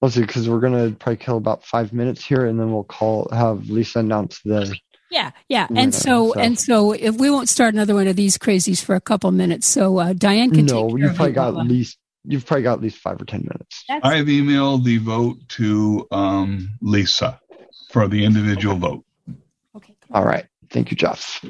let's 0.03 0.14
see, 0.14 0.20
because 0.22 0.49
we're 0.49 0.61
gonna 0.61 0.90
probably 0.92 1.16
kill 1.16 1.36
about 1.36 1.64
five 1.64 1.92
minutes 1.92 2.24
here, 2.24 2.47
and 2.47 2.59
then 2.59 2.72
we'll 2.72 2.84
call 2.84 3.28
have 3.32 3.68
Lisa 3.68 4.01
announce 4.01 4.40
the. 4.42 4.76
Yeah, 5.11 5.30
yeah, 5.49 5.66
Winner, 5.70 5.80
and 5.82 5.94
so, 5.94 6.32
so- 6.32 6.40
and 6.40 6.59
so 6.59 6.92
if 6.92 7.14
we 7.16 7.30
won't 7.30 7.49
start 7.49 7.74
another 7.74 7.94
one 7.94 8.09
of 8.09 8.16
these 8.16 8.36
crazies 8.38 8.82
for 8.82 8.94
a 8.97 9.01
couple 9.01 9.30
minutes, 9.30 9.66
so 9.66 9.99
uh, 9.99 10.12
Diane 10.12 10.51
can 10.51 10.66
No, 10.66 10.88
take 10.88 10.97
care 10.97 11.07
you've 11.07 11.16
probably 11.16 11.32
got 11.32 11.57
at 11.57 11.66
least 11.66 11.99
you've 12.24 12.44
probably 12.44 12.64
got 12.64 12.72
at 12.74 12.80
least 12.80 12.99
five 12.99 13.20
or 13.20 13.24
ten 13.24 13.42
minutes. 13.42 13.84
I've 13.88 14.26
emailed 14.26 14.82
the 14.84 14.99
vote 14.99 15.36
to 15.51 16.07
um, 16.11 16.70
Lisa 16.82 17.40
for 17.92 18.09
the 18.09 18.24
individual 18.24 18.76
vote. 18.76 19.05
Okay. 19.76 19.94
All 20.12 20.24
right. 20.24 20.47
Thank 20.70 20.90
you, 20.90 20.97
Jeff. 20.97 21.40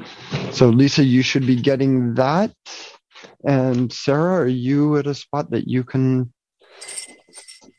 So, 0.51 0.69
Lisa, 0.69 1.03
you 1.03 1.23
should 1.23 1.47
be 1.47 1.55
getting 1.59 2.13
that. 2.13 2.53
And 3.43 3.91
Sarah, 3.91 4.41
are 4.43 4.47
you 4.47 4.97
at 4.97 5.07
a 5.07 5.15
spot 5.15 5.49
that 5.49 5.67
you 5.67 5.83
can 5.83 6.31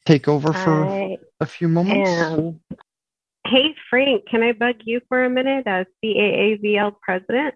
take 0.08 0.26
over 0.26 0.52
for 0.54 0.84
I 0.86 1.18
a 1.40 1.46
few 1.46 1.68
moments? 1.68 2.10
am. 2.10 2.60
Hey, 3.46 3.74
Frank, 3.90 4.26
can 4.28 4.42
I 4.42 4.52
bug 4.52 4.76
you 4.84 5.00
for 5.08 5.24
a 5.24 5.30
minute 5.30 5.66
as 5.66 5.86
CAAVL 6.02 6.96
president? 7.02 7.54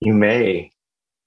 You 0.00 0.14
may. 0.14 0.70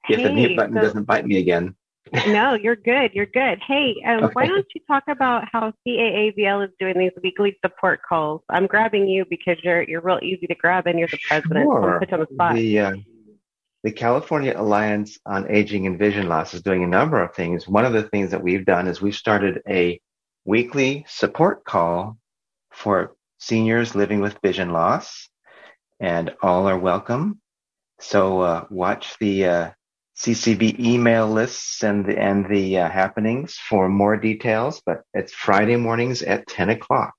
If 0.09 0.17
the 0.17 0.29
Hey, 0.29 0.33
mute 0.33 0.55
button 0.55 0.75
so- 0.75 0.81
doesn't 0.81 1.03
bite 1.03 1.25
me 1.25 1.37
again. 1.37 1.75
No, 2.27 2.55
you're 2.55 2.75
good. 2.75 3.11
You're 3.13 3.27
good. 3.27 3.59
Hey, 3.65 3.95
um, 4.05 4.31
why 4.33 4.45
don't 4.45 4.65
you 4.75 4.81
talk 4.85 5.03
about 5.07 5.45
how 5.49 5.71
CAAVL 5.87 6.65
is 6.65 6.71
doing 6.79 6.97
these 6.97 7.11
weekly 7.23 7.57
support 7.63 8.01
calls? 8.07 8.41
I'm 8.49 8.67
grabbing 8.67 9.07
you 9.07 9.23
because 9.29 9.57
you're 9.63 9.83
you're 9.83 10.01
real 10.01 10.19
easy 10.21 10.45
to 10.47 10.55
grab 10.55 10.87
and 10.87 10.99
you're 10.99 11.07
the 11.07 11.19
president. 11.27 11.69
So 11.71 11.99
put 11.99 12.11
you 12.11 12.17
on 12.17 12.19
the 12.19 12.33
spot. 12.33 12.55
The, 12.55 12.79
uh, 12.79 12.95
the 13.83 13.91
California 13.91 14.53
Alliance 14.55 15.17
on 15.25 15.49
Aging 15.49 15.87
and 15.87 15.97
Vision 15.97 16.27
Loss 16.27 16.53
is 16.53 16.61
doing 16.61 16.83
a 16.83 16.87
number 16.87 17.21
of 17.21 17.33
things. 17.33 17.67
One 17.67 17.85
of 17.85 17.93
the 17.93 18.03
things 18.03 18.31
that 18.31 18.43
we've 18.43 18.65
done 18.65 18.87
is 18.87 19.01
we've 19.01 19.15
started 19.15 19.61
a 19.67 19.99
weekly 20.45 21.05
support 21.07 21.63
call 21.63 22.17
for 22.71 23.15
seniors 23.39 23.95
living 23.95 24.21
with 24.21 24.37
vision 24.43 24.71
loss, 24.71 25.29
and 25.99 26.31
all 26.41 26.67
are 26.67 26.77
welcome. 26.77 27.41
So 27.99 28.41
uh, 28.41 28.65
watch 28.69 29.17
the 29.19 29.45
uh, 29.45 29.71
CCB 30.17 30.79
email 30.79 31.27
lists 31.27 31.83
and 31.83 32.05
the, 32.05 32.19
and 32.19 32.47
the 32.49 32.79
uh, 32.79 32.89
happenings 32.89 33.55
for 33.55 33.89
more 33.89 34.15
details. 34.17 34.81
But 34.85 35.01
it's 35.13 35.33
Friday 35.33 35.75
mornings 35.75 36.21
at 36.21 36.47
10 36.47 36.69
o'clock. 36.69 37.15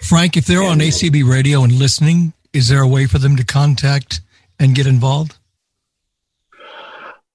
Frank, 0.00 0.36
if 0.36 0.46
they're 0.46 0.62
on 0.62 0.78
ACB 0.78 1.28
radio 1.28 1.62
and 1.62 1.72
listening, 1.72 2.32
is 2.52 2.68
there 2.68 2.82
a 2.82 2.88
way 2.88 3.06
for 3.06 3.18
them 3.18 3.36
to 3.36 3.44
contact 3.44 4.20
and 4.58 4.74
get 4.74 4.86
involved? 4.86 5.36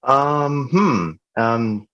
Um, 0.04 0.68
hmm. 0.70 1.42
Um, 1.42 1.88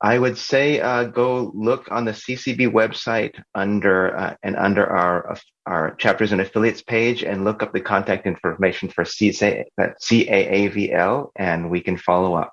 I 0.00 0.18
would 0.18 0.36
say 0.36 0.80
uh, 0.80 1.04
go 1.04 1.52
look 1.54 1.86
on 1.92 2.04
the 2.04 2.10
CCB 2.10 2.72
website 2.72 3.40
under 3.54 4.16
uh, 4.16 4.34
and 4.42 4.56
under 4.56 4.84
our 4.84 5.36
our 5.64 5.94
chapters 5.94 6.32
and 6.32 6.40
affiliates 6.40 6.82
page, 6.82 7.22
and 7.22 7.44
look 7.44 7.62
up 7.62 7.72
the 7.72 7.80
contact 7.80 8.26
information 8.26 8.88
for 8.88 9.04
CCA, 9.04 9.64
uh, 9.80 9.88
CAAVL, 10.02 11.30
and 11.36 11.70
we 11.70 11.80
can 11.80 11.96
follow 11.96 12.34
up. 12.34 12.52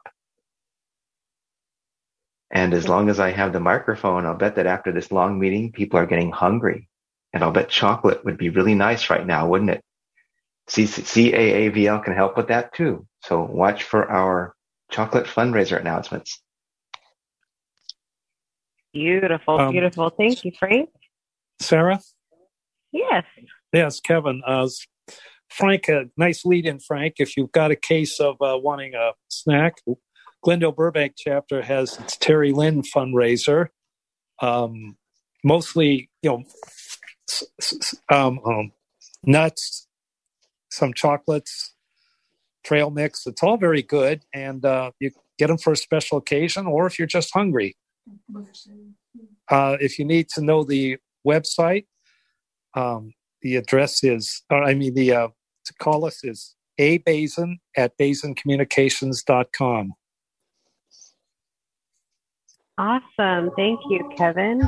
And 2.52 2.76
as 2.76 2.88
long 2.88 3.10
as 3.10 3.20
I 3.20 3.32
have 3.32 3.52
the 3.52 3.60
microphone, 3.60 4.28
I'll 4.28 4.36
bet 4.36 4.56
that 4.56 4.68
after 4.68 4.92
this 4.92 5.12
long 5.12 5.40
meeting, 5.40 5.72
people 5.72 6.00
are 6.00 6.06
getting 6.06 6.32
hungry, 6.32 6.88
and 7.34 7.44
I'll 7.44 7.52
bet 7.52 7.70
chocolate 7.70 8.24
would 8.26 8.38
be 8.38 8.50
really 8.50 8.76
nice 8.76 9.10
right 9.10 9.26
now, 9.26 9.48
wouldn't 9.48 9.72
it? 9.72 9.82
C- 10.70 10.86
CAAVL 10.86 12.04
can 12.04 12.14
help 12.16 12.38
with 12.38 12.48
that 12.50 12.74
too. 12.74 13.06
So 13.24 13.44
watch 13.44 13.84
for 13.84 14.10
our 14.10 14.56
chocolate 14.92 15.26
fundraiser 15.26 15.80
announcements. 15.80 16.42
Beautiful, 18.94 19.60
Um, 19.60 19.72
beautiful. 19.72 20.10
Thank 20.10 20.46
you, 20.46 20.52
Frank. 20.58 20.90
Sarah? 21.62 22.00
Yes. 22.92 23.26
Yes, 23.74 24.00
Kevin. 24.00 24.42
Uh, 24.46 24.68
Frank, 25.50 25.88
a 25.90 26.06
nice 26.18 26.46
lead 26.46 26.66
in, 26.66 26.80
Frank. 26.80 27.16
If 27.20 27.38
you've 27.38 27.52
got 27.52 27.72
a 27.72 27.76
case 27.76 28.20
of 28.20 28.36
uh, 28.42 28.58
wanting 28.62 28.96
a 28.96 29.12
snack, 29.30 29.76
Glendale 30.44 30.72
Burbank 30.72 31.14
chapter 31.18 31.62
has 31.62 32.00
its 32.00 32.18
Terri 32.18 32.54
Lynn 32.54 32.82
fundraiser. 32.84 33.68
Um, 34.42 34.98
mostly, 35.44 36.10
you 36.22 36.30
know, 36.32 36.44
s- 37.30 37.46
s- 37.62 37.96
um, 38.12 38.40
um, 38.46 38.72
nuts, 39.26 39.88
some 40.70 40.94
chocolates, 40.94 41.74
trail 42.64 42.90
mix. 42.90 43.26
It's 43.26 43.44
all 43.44 43.58
very 43.58 43.82
good, 43.82 44.24
and 44.34 44.64
uh, 44.66 44.92
you 45.00 45.12
get 45.38 45.48
them 45.48 45.58
for 45.58 45.74
a 45.74 45.78
special 45.78 46.18
occasion, 46.18 46.68
or 46.68 46.86
if 46.88 47.00
you're 47.00 47.08
just 47.08 47.32
hungry. 47.34 47.76
Uh, 49.50 49.78
if 49.80 49.98
you 50.00 50.06
need 50.06 50.30
to 50.30 50.42
know 50.42 50.64
the 50.64 50.98
website, 51.26 51.86
um, 52.76 53.14
the 53.42 53.56
address 53.56 54.04
is, 54.04 54.44
or 54.50 54.64
I 54.64 54.74
mean, 54.74 54.94
the 54.94 55.14
uh, 55.14 55.28
to 55.66 55.74
call 55.76 56.06
us 56.06 56.24
is 56.24 56.56
a 56.78 56.98
basin 57.00 57.60
at 57.76 57.98
basincommunications.com. 57.98 59.94
Awesome. 62.78 63.52
Thank 63.58 63.82
you, 63.90 64.10
Kevin. 64.16 64.62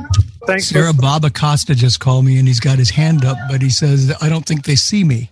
Thanks. 0.46 0.66
Sarah 0.66 0.92
Bob 0.92 1.24
Acosta 1.24 1.74
just 1.74 1.98
called 1.98 2.26
me 2.26 2.38
and 2.38 2.46
he's 2.46 2.60
got 2.60 2.78
his 2.78 2.90
hand 2.90 3.24
up, 3.24 3.38
but 3.48 3.62
he 3.62 3.70
says, 3.70 4.14
I 4.20 4.28
don't 4.28 4.44
think 4.44 4.64
they 4.64 4.76
see 4.76 5.02
me. 5.02 5.30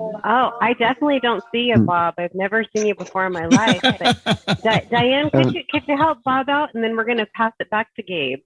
Oh, 0.00 0.58
I 0.60 0.74
definitely 0.78 1.20
don't 1.20 1.42
see 1.52 1.62
you, 1.64 1.78
Bob. 1.78 2.14
I've 2.18 2.34
never 2.34 2.64
seen 2.72 2.86
you 2.86 2.94
before 2.94 3.26
in 3.26 3.32
my 3.32 3.46
life. 3.46 3.80
But 3.82 4.16
Di- 4.64 4.86
Diane, 4.90 5.30
could 5.30 5.52
you 5.52 5.62
could 5.70 5.82
you 5.88 5.96
help 5.96 6.22
Bob 6.24 6.48
out, 6.48 6.74
and 6.74 6.82
then 6.84 6.96
we're 6.96 7.04
going 7.04 7.18
to 7.18 7.26
pass 7.34 7.52
it 7.58 7.68
back 7.70 7.94
to 7.96 8.02
Gabe. 8.02 8.38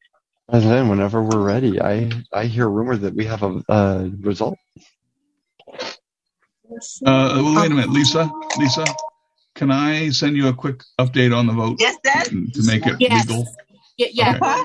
And 0.48 0.62
then 0.62 0.88
whenever 0.88 1.22
we're 1.22 1.42
ready, 1.42 1.80
I 1.80 2.10
I 2.32 2.44
hear 2.46 2.68
rumors 2.68 3.00
that 3.00 3.14
we 3.14 3.26
have 3.26 3.42
a, 3.42 3.62
a 3.68 4.10
result. 4.20 4.58
Uh, 6.70 6.72
well, 7.04 7.54
wait 7.56 7.70
a 7.70 7.74
minute, 7.74 7.90
Lisa. 7.90 8.30
Lisa, 8.58 8.84
can 9.54 9.70
I 9.70 10.08
send 10.08 10.36
you 10.36 10.48
a 10.48 10.54
quick 10.54 10.82
update 10.98 11.36
on 11.36 11.46
the 11.46 11.52
vote 11.52 11.76
Yes, 11.78 11.96
Dad. 12.02 12.26
to 12.28 12.62
make 12.64 12.86
it 12.86 12.96
Yes. 12.98 13.28
legal? 13.28 13.46
Yeah, 13.98 14.08
yeah. 14.12 14.64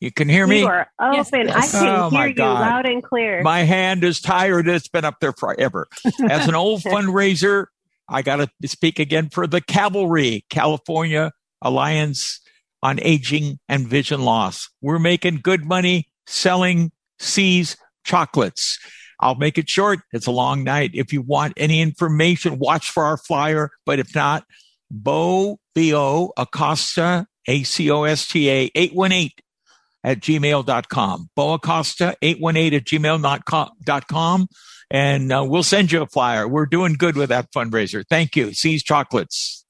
You 0.00 0.12
can 0.12 0.28
hear 0.28 0.46
me? 0.46 0.60
You 0.60 0.66
are 0.66 0.88
open. 1.00 1.48
I 1.48 1.66
can 1.66 1.86
Oh, 1.88 2.10
hear 2.10 2.18
my 2.18 2.26
you 2.26 2.34
God. 2.34 2.60
loud 2.60 2.86
and 2.86 3.02
clear. 3.02 3.42
My 3.42 3.60
hand 3.60 4.04
is 4.04 4.20
tired. 4.20 4.68
It's 4.68 4.88
been 4.88 5.04
up 5.06 5.20
there 5.20 5.32
forever. 5.32 5.88
As 6.28 6.46
an 6.48 6.54
old 6.54 6.82
fundraiser, 6.82 7.66
I 8.08 8.22
got 8.22 8.36
to 8.36 8.68
speak 8.68 8.98
again 8.98 9.30
for 9.30 9.46
the 9.46 9.60
Cavalry, 9.60 10.44
California 10.50 11.32
Alliance 11.62 12.40
on 12.82 13.00
Aging 13.00 13.58
and 13.68 13.88
Vision 13.88 14.20
Loss. 14.22 14.68
We're 14.82 14.98
making 14.98 15.40
good 15.42 15.64
money 15.64 16.08
selling 16.26 16.92
See's 17.18 17.76
chocolates. 18.04 18.78
I'll 19.18 19.34
make 19.36 19.56
it 19.56 19.68
short. 19.70 20.00
It's 20.12 20.26
a 20.26 20.30
long 20.30 20.62
night. 20.62 20.90
If 20.92 21.10
you 21.12 21.22
want 21.22 21.54
any 21.56 21.80
information, 21.80 22.58
watch 22.58 22.90
for 22.90 23.02
our 23.04 23.16
flyer. 23.16 23.70
But 23.86 23.98
if 23.98 24.14
not, 24.14 24.44
Bo, 24.90 25.58
B-O, 25.74 26.32
Acosta, 26.36 27.26
A-C-O-S-T-A, 27.48 28.70
818 28.74 29.30
at 30.06 30.20
gmail.com. 30.20 31.28
Bo 31.36 31.52
Acosta, 31.54 32.16
818 32.22 32.74
at 32.74 32.84
gmail.com. 32.84 34.46
And 34.88 35.32
uh, 35.32 35.44
we'll 35.46 35.62
send 35.64 35.90
you 35.90 36.00
a 36.02 36.06
flyer. 36.06 36.46
We're 36.46 36.66
doing 36.66 36.94
good 36.94 37.16
with 37.16 37.28
that 37.30 37.50
fundraiser. 37.52 38.04
Thank 38.08 38.36
you. 38.36 38.52
See's 38.54 38.82
Chocolates. 38.84 39.64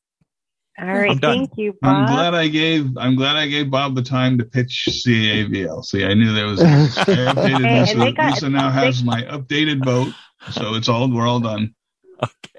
All 0.78 0.86
right. 0.86 1.18
Thank 1.18 1.52
you, 1.56 1.72
I'm 1.82 2.04
Bob. 2.04 2.08
glad 2.14 2.34
I 2.34 2.48
gave 2.48 2.98
I'm 2.98 3.16
glad 3.16 3.36
I 3.36 3.46
gave 3.46 3.70
Bob 3.70 3.94
the 3.94 4.02
time 4.02 4.36
to 4.36 4.44
pitch 4.44 4.84
CAAVL. 4.90 5.82
See, 5.86 6.04
I 6.04 6.12
knew 6.12 6.34
there 6.34 6.44
was 6.48 6.60
I 6.62 6.66
updated 6.66 7.64
Hey, 7.64 7.80
Lisa. 7.80 7.92
and 7.94 8.02
they 8.02 8.12
got- 8.12 8.30
Lisa 8.34 8.50
now 8.50 8.70
has 8.70 9.02
my 9.02 9.22
updated 9.22 9.82
vote, 9.86 10.12
so 10.50 10.74
it's 10.74 10.90
all 10.90 11.10
we're 11.10 11.26
all 11.26 11.40
done. 11.40 11.74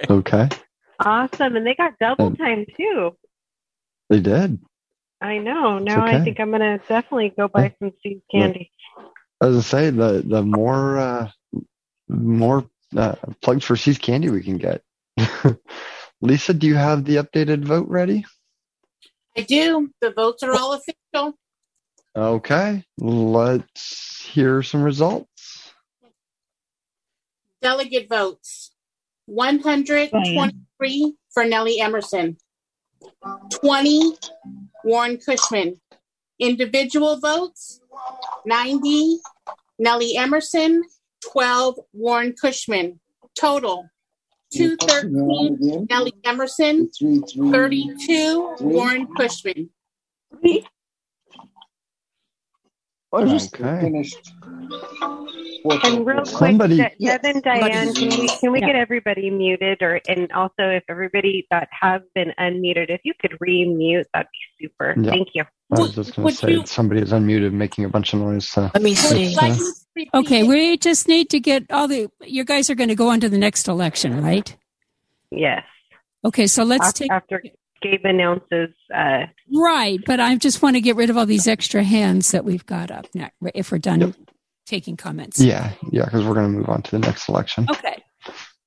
Okay, 0.09 0.49
Awesome. 0.99 1.55
And 1.55 1.65
they 1.65 1.75
got 1.75 1.93
double 1.99 2.35
time, 2.35 2.65
too. 2.75 3.15
they 4.09 4.19
did. 4.19 4.57
I 5.21 5.39
know. 5.39 5.79
Now 5.79 6.05
I 6.05 6.23
think 6.23 6.39
I'm 6.39 6.51
going 6.51 6.61
to 6.61 6.77
definitely 6.87 7.33
go 7.35 7.47
buy 7.47 7.73
some 7.79 7.91
seed 8.03 8.21
candy. 8.31 8.71
As 9.41 9.57
I 9.57 9.61
say, 9.61 9.89
the 9.89 10.23
the 10.25 10.43
more 10.43 10.97
uh, 10.97 11.29
more 12.07 12.65
uh, 12.95 13.15
plugs 13.41 13.65
for 13.65 13.75
See's 13.75 13.97
Candy 13.97 14.29
we 14.29 14.43
can 14.43 14.57
get. 14.57 14.81
Lisa, 16.21 16.53
do 16.53 16.67
you 16.67 16.75
have 16.75 17.03
the 17.05 17.17
updated 17.17 17.65
vote 17.65 17.87
ready? 17.87 18.25
I 19.35 19.41
do. 19.41 19.89
The 20.01 20.11
votes 20.11 20.43
are 20.43 20.53
all 20.53 20.73
official. 20.73 21.37
Okay, 22.15 22.83
let's 22.97 24.25
hear 24.25 24.63
some 24.63 24.81
results. 24.81 25.71
Delegate 27.61 28.09
votes 28.09 28.71
123 29.25 31.13
for 31.31 31.45
Nellie 31.45 31.79
Emerson, 31.79 32.37
20 33.51 34.17
Warren 34.83 35.17
Cushman. 35.17 35.79
Individual 36.39 37.19
votes 37.19 37.81
90 38.45 39.19
Nellie 39.79 40.17
Emerson, 40.17 40.83
12 41.31 41.79
Warren 41.93 42.33
Cushman. 42.39 42.99
Total 43.35 43.89
213 44.53 45.87
Nellie 45.89 46.13
Emerson, 46.23 46.89
32 46.99 48.55
Warren 48.61 49.07
Cushman. 49.15 49.69
Okay. 53.13 54.03
And 55.83 56.05
real 56.05 56.17
quick, 56.17 56.27
Somebody- 56.27 56.77
De- 56.77 56.91
Devin, 56.99 57.41
Diane, 57.41 57.93
can 57.93 58.09
we 58.09 58.27
can 58.27 58.51
we 58.51 58.59
Yeah. 58.59 58.67
get 58.67 58.75
everybody 58.75 59.29
muted, 59.29 59.81
or 59.81 59.99
and 60.07 60.31
also 60.31 60.53
if 60.59 60.83
everybody 60.89 61.45
that 61.51 61.67
has 61.71 62.01
been 62.15 62.33
unmuted, 62.39 62.89
if 62.89 63.01
you 63.03 63.13
could 63.19 63.35
re-mute, 63.39 64.07
that'd 64.13 64.27
be 64.31 64.65
super. 64.67 64.93
Yeah. 64.97 65.11
Thank 65.11 65.29
you. 65.33 65.43
I 65.75 65.79
was 65.81 65.95
just 65.95 66.15
going 66.15 66.29
to 66.29 66.33
say 66.35 66.63
somebody 66.65 67.01
is 67.01 67.11
unmuted, 67.11 67.51
making 67.51 67.83
a 67.85 67.89
bunch 67.89 68.13
of 68.13 68.19
noise. 68.21 68.47
So. 68.47 68.69
Let 68.73 68.81
me 68.83 68.95
see. 68.95 69.35
Uh, 69.39 69.55
Okay, 70.13 70.43
we 70.43 70.77
just 70.77 71.07
need 71.07 71.31
to 71.31 71.39
get 71.39 71.63
all 71.71 71.87
the. 71.87 72.07
You 72.23 72.45
guys 72.45 72.69
are 72.69 72.75
going 72.75 72.89
to 72.89 72.95
go 72.95 73.09
on 73.09 73.19
to 73.21 73.29
the 73.29 73.37
next 73.37 73.67
election, 73.67 74.21
right? 74.23 74.55
Yes. 75.31 75.63
Okay, 76.23 76.45
so 76.45 76.63
let's 76.63 76.87
after, 76.89 76.99
take. 77.03 77.11
after 77.11 77.41
Gabe 77.81 78.05
announces. 78.05 78.69
Uh, 78.93 79.25
Right, 79.53 79.99
but 80.05 80.19
I 80.19 80.35
just 80.35 80.61
want 80.61 80.75
to 80.75 80.81
get 80.81 80.95
rid 80.95 81.09
of 81.09 81.17
all 81.17 81.25
these 81.25 81.47
extra 81.47 81.83
hands 81.83 82.31
that 82.31 82.43
we've 82.43 82.65
got 82.65 82.91
up 82.91 83.07
now. 83.13 83.29
If 83.53 83.71
we're 83.71 83.77
done 83.77 84.13
taking 84.65 84.97
comments. 84.97 85.39
yeah, 85.39 85.71
yeah, 85.91 86.05
because 86.05 86.25
we're 86.25 86.33
going 86.33 86.51
to 86.51 86.57
move 86.57 86.69
on 86.69 86.81
to 86.81 86.91
the 86.91 86.99
next 86.99 87.29
election. 87.29 87.67
Okay. 87.69 88.03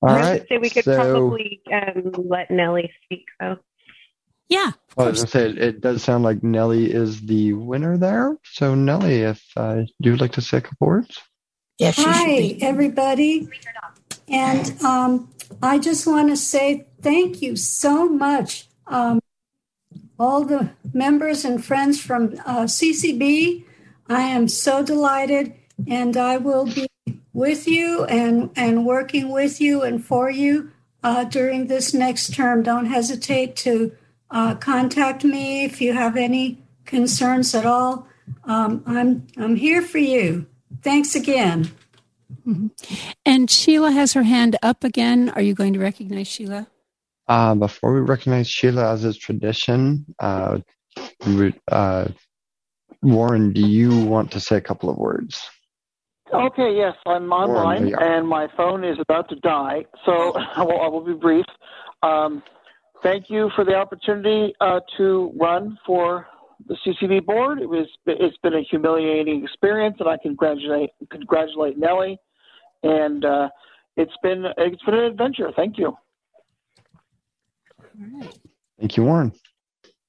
All 0.02 0.08
I 0.08 0.18
was 0.18 0.28
right. 0.28 0.48
say 0.48 0.58
we 0.58 0.70
could 0.70 0.84
so, 0.84 0.96
probably 0.96 1.60
um, 1.72 2.12
let 2.28 2.50
Nellie 2.50 2.90
speak 3.04 3.26
though. 3.38 3.58
Yeah. 4.48 4.72
well, 4.96 5.06
I 5.06 5.10
was 5.10 5.18
going 5.18 5.26
to 5.26 5.30
say 5.30 5.50
it, 5.50 5.58
it 5.58 5.80
does 5.80 6.02
sound 6.02 6.24
like 6.24 6.42
Nellie 6.42 6.90
is 6.92 7.20
the 7.20 7.52
winner 7.52 7.96
there. 7.98 8.36
So 8.44 8.74
Nellie, 8.74 9.20
if 9.20 9.44
uh, 9.56 9.82
you 9.98 10.12
would 10.12 10.20
like 10.20 10.32
to 10.32 10.40
say 10.40 10.56
a 10.58 10.60
couple 10.62 10.88
words. 10.88 11.20
Yeah, 11.78 11.92
she 11.92 12.02
Hi, 12.02 12.26
be. 12.26 12.62
everybody. 12.62 13.48
And 14.28 14.82
um, 14.82 15.30
I 15.62 15.78
just 15.78 16.06
want 16.06 16.30
to 16.30 16.36
say 16.36 16.86
thank 17.00 17.42
you 17.42 17.56
so 17.56 18.08
much. 18.08 18.68
Um, 18.90 19.20
all 20.18 20.44
the 20.44 20.70
members 20.92 21.44
and 21.44 21.64
friends 21.64 21.98
from 21.98 22.34
uh, 22.44 22.64
CCB, 22.64 23.64
I 24.08 24.22
am 24.22 24.48
so 24.48 24.82
delighted, 24.84 25.54
and 25.86 26.16
I 26.16 26.36
will 26.36 26.66
be 26.66 26.88
with 27.32 27.66
you 27.66 28.04
and, 28.04 28.50
and 28.56 28.84
working 28.84 29.30
with 29.30 29.60
you 29.60 29.82
and 29.82 30.04
for 30.04 30.28
you 30.28 30.70
uh, 31.02 31.24
during 31.24 31.68
this 31.68 31.94
next 31.94 32.34
term. 32.34 32.62
Don't 32.62 32.86
hesitate 32.86 33.56
to 33.56 33.96
uh, 34.30 34.56
contact 34.56 35.24
me 35.24 35.64
if 35.64 35.80
you 35.80 35.94
have 35.94 36.16
any 36.16 36.58
concerns 36.84 37.54
at 37.54 37.64
all. 37.64 38.06
Um, 38.44 38.82
I'm, 38.86 39.26
I'm 39.36 39.56
here 39.56 39.80
for 39.80 39.98
you. 39.98 40.46
Thanks 40.82 41.14
again. 41.14 41.70
And 43.24 43.50
Sheila 43.50 43.92
has 43.92 44.12
her 44.14 44.24
hand 44.24 44.56
up 44.62 44.84
again. 44.84 45.30
Are 45.30 45.42
you 45.42 45.54
going 45.54 45.72
to 45.72 45.78
recognize 45.78 46.28
Sheila? 46.28 46.66
Uh, 47.30 47.54
before 47.54 47.92
we 47.92 48.00
recognize 48.00 48.48
Sheila 48.48 48.92
as 48.92 49.04
is 49.04 49.16
tradition, 49.16 50.04
uh, 50.18 50.58
uh, 51.70 52.08
Warren, 53.02 53.52
do 53.52 53.60
you 53.60 54.04
want 54.04 54.32
to 54.32 54.40
say 54.40 54.56
a 54.56 54.60
couple 54.60 54.90
of 54.90 54.96
words? 54.96 55.48
Okay, 56.34 56.74
yes, 56.76 56.96
I'm 57.06 57.30
online 57.30 57.94
and 58.00 58.26
my 58.26 58.48
phone 58.56 58.82
is 58.82 58.98
about 58.98 59.28
to 59.28 59.36
die, 59.36 59.84
so 60.04 60.32
I 60.56 60.64
will, 60.64 60.80
I 60.80 60.88
will 60.88 61.04
be 61.04 61.12
brief. 61.12 61.44
Um, 62.02 62.42
thank 63.04 63.30
you 63.30 63.48
for 63.54 63.64
the 63.64 63.76
opportunity 63.76 64.52
uh, 64.60 64.80
to 64.96 65.32
run 65.40 65.78
for 65.86 66.26
the 66.66 66.76
CCB 66.84 67.26
board. 67.26 67.60
It 67.62 67.68
was 67.68 67.86
it's 68.06 68.38
been 68.38 68.54
a 68.54 68.62
humiliating 68.68 69.44
experience, 69.44 69.98
and 70.00 70.08
I 70.08 70.16
congratulate 70.20 70.90
congratulate 71.12 71.78
Nellie, 71.78 72.18
and 72.82 73.24
uh, 73.24 73.50
it's 73.96 74.16
been 74.20 74.46
it's 74.58 74.82
been 74.82 74.94
an 74.96 75.04
adventure. 75.04 75.52
Thank 75.54 75.78
you. 75.78 75.96
Thank 78.78 78.96
you, 78.96 79.04
Warren. 79.04 79.32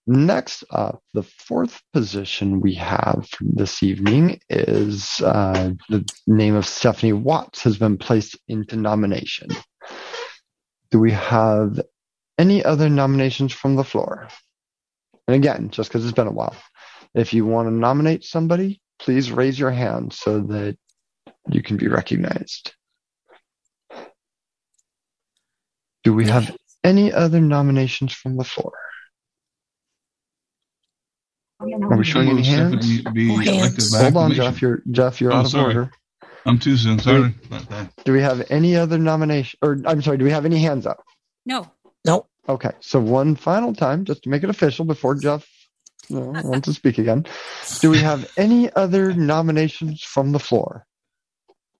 Next 0.08 0.64
up, 0.72 1.02
the 1.14 1.24
fourth 1.24 1.82
position 1.94 2.60
we 2.60 2.74
have 2.76 3.30
this 3.40 3.84
evening 3.84 4.40
is 4.50 5.22
uh, 5.22 5.72
the 5.90 6.06
name 6.26 6.56
of 6.56 6.66
Stephanie 6.66 7.14
Watts 7.14 7.64
has 7.64 7.78
been 7.78 7.98
placed 7.98 8.38
into 8.48 8.76
nomination. 8.76 9.50
Do 10.90 11.00
we 11.00 11.12
have 11.12 11.80
any 12.38 12.64
other 12.64 12.90
nominations 12.90 13.54
from 13.54 13.76
the 13.76 13.84
floor? 13.84 14.28
And 15.28 15.36
again, 15.36 15.70
just 15.70 15.90
because 15.90 16.04
it's 16.04 16.16
been 16.16 16.28
a 16.28 16.32
while, 16.32 16.56
if 17.14 17.34
you 17.34 17.46
want 17.46 17.68
to 17.68 17.74
nominate 17.74 18.24
somebody, 18.24 18.82
please 19.00 19.32
raise 19.32 19.60
your 19.60 19.72
hand 19.72 20.14
so 20.14 20.40
that 20.42 20.78
you 21.50 21.62
can 21.62 21.78
be 21.78 21.88
recognized. 21.88 22.74
Do 26.04 26.14
we 26.14 26.28
have 26.28 26.56
any 26.84 27.12
other 27.12 27.40
nominations 27.40 28.14
from 28.14 28.38
the 28.38 28.44
floor? 28.44 28.74
Are 31.60 31.98
we 31.98 32.04
showing 32.04 32.30
any 32.30 32.44
hands? 32.44 33.02
Be 33.12 33.28
hands. 33.46 33.96
Hold 33.96 34.18
on. 34.18 34.34
Jeff. 34.34 34.62
You're 34.62 34.82
Jeff. 34.90 35.22
You're 35.22 35.32
Oh, 35.32 35.38
out 35.38 35.46
of 35.46 35.52
sorry. 35.52 35.76
order. 35.76 35.92
I'm 36.46 36.58
too 36.58 36.76
soon. 36.76 36.98
Sorry 36.98 37.36
about 37.46 37.70
that. 37.70 37.92
Do 38.04 38.14
we 38.14 38.22
have 38.22 38.50
any 38.50 38.76
other 38.76 38.98
nomination? 38.98 39.60
Or 39.62 39.78
I'm 39.86 40.02
sorry. 40.02 40.18
Do 40.18 40.26
we 40.26 40.32
have 40.32 40.46
any 40.46 40.58
hands 40.60 40.88
up? 40.88 41.04
No. 41.46 41.68
No. 42.04 42.26
Okay. 42.50 42.72
So 42.80 43.00
one 43.00 43.36
final 43.36 43.76
time, 43.76 44.06
just 44.06 44.24
to 44.24 44.30
make 44.30 44.44
it 44.44 44.50
official, 44.50 44.86
before 44.86 45.14
Jeff 45.14 45.48
you 46.10 46.20
know, 46.20 46.34
wants 46.44 46.68
to 46.68 46.74
speak 46.74 46.98
again. 46.98 47.28
Do 47.80 47.92
we 47.92 48.00
have 48.00 48.32
any 48.38 48.74
other 48.74 49.14
nominations 49.14 50.02
from 50.02 50.32
the 50.32 50.40
floor? 50.40 50.88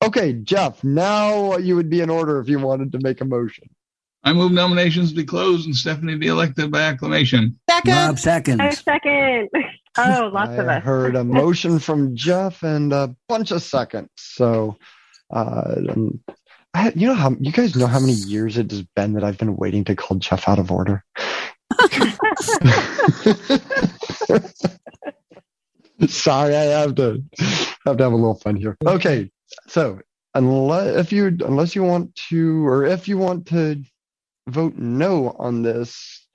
Okay, 0.04 0.34
Jeff. 0.34 0.84
Now 0.84 1.58
you 1.58 1.76
would 1.76 1.90
be 1.90 2.02
in 2.02 2.12
order 2.12 2.40
if 2.40 2.48
you 2.48 2.60
wanted 2.60 2.92
to 2.92 3.00
make 3.02 3.20
a 3.22 3.26
motion. 3.26 3.68
I 4.24 4.34
move 4.34 4.52
nominations 4.52 5.14
be 5.14 5.24
closed 5.24 5.66
and 5.66 5.76
Stephanie 5.76 6.16
be 6.16 6.28
elected 6.28 6.72
by 6.72 6.82
acclamation. 6.82 7.60
Second. 7.70 8.20
seconds. 8.20 8.62
A 8.62 8.72
second. 8.74 9.50
Oh, 9.98 10.30
lots 10.32 10.58
of 10.58 10.68
I 10.70 10.78
us. 10.78 10.84
heard 10.84 11.16
a 11.18 11.24
motion 11.24 11.78
from 11.80 12.16
Jeff 12.16 12.64
and 12.64 12.94
a 12.94 13.14
bunch 13.28 13.52
of 13.52 13.62
seconds. 13.62 14.10
So, 14.16 14.78
uh, 15.34 15.76
um, 15.90 16.22
I, 16.74 16.94
you 16.96 17.08
know 17.08 17.14
how 17.14 17.36
you 17.40 17.52
guys 17.52 17.76
know 17.76 17.88
how 17.88 18.00
many 18.00 18.14
years 18.14 18.58
it 18.58 18.72
has 18.72 18.84
been 18.96 19.12
that 19.14 19.24
I've 19.26 19.38
been 19.38 19.58
waiting 19.58 19.84
to 19.86 19.96
call 19.96 20.18
Jeff 20.18 20.48
out 20.48 20.60
of 20.60 20.72
order. 20.72 21.04
Sorry, 26.08 26.56
I 26.56 26.64
have 26.64 26.96
to 26.96 27.22
have 27.86 27.98
to 27.98 28.04
have 28.04 28.14
a 28.14 28.16
little 28.16 28.36
fun 28.36 28.56
here. 28.56 28.78
Okay, 28.86 29.30
so 29.68 30.00
unless 30.34 30.96
if 30.96 31.12
you 31.12 31.38
unless 31.46 31.76
you 31.76 31.84
want 31.84 32.16
to 32.30 32.66
or 32.66 32.86
if 32.86 33.10
you 33.10 33.18
want 33.18 33.48
to 33.48 33.84
vote 34.48 34.76
no 34.76 35.36
on 35.38 35.62
this, 35.62 36.28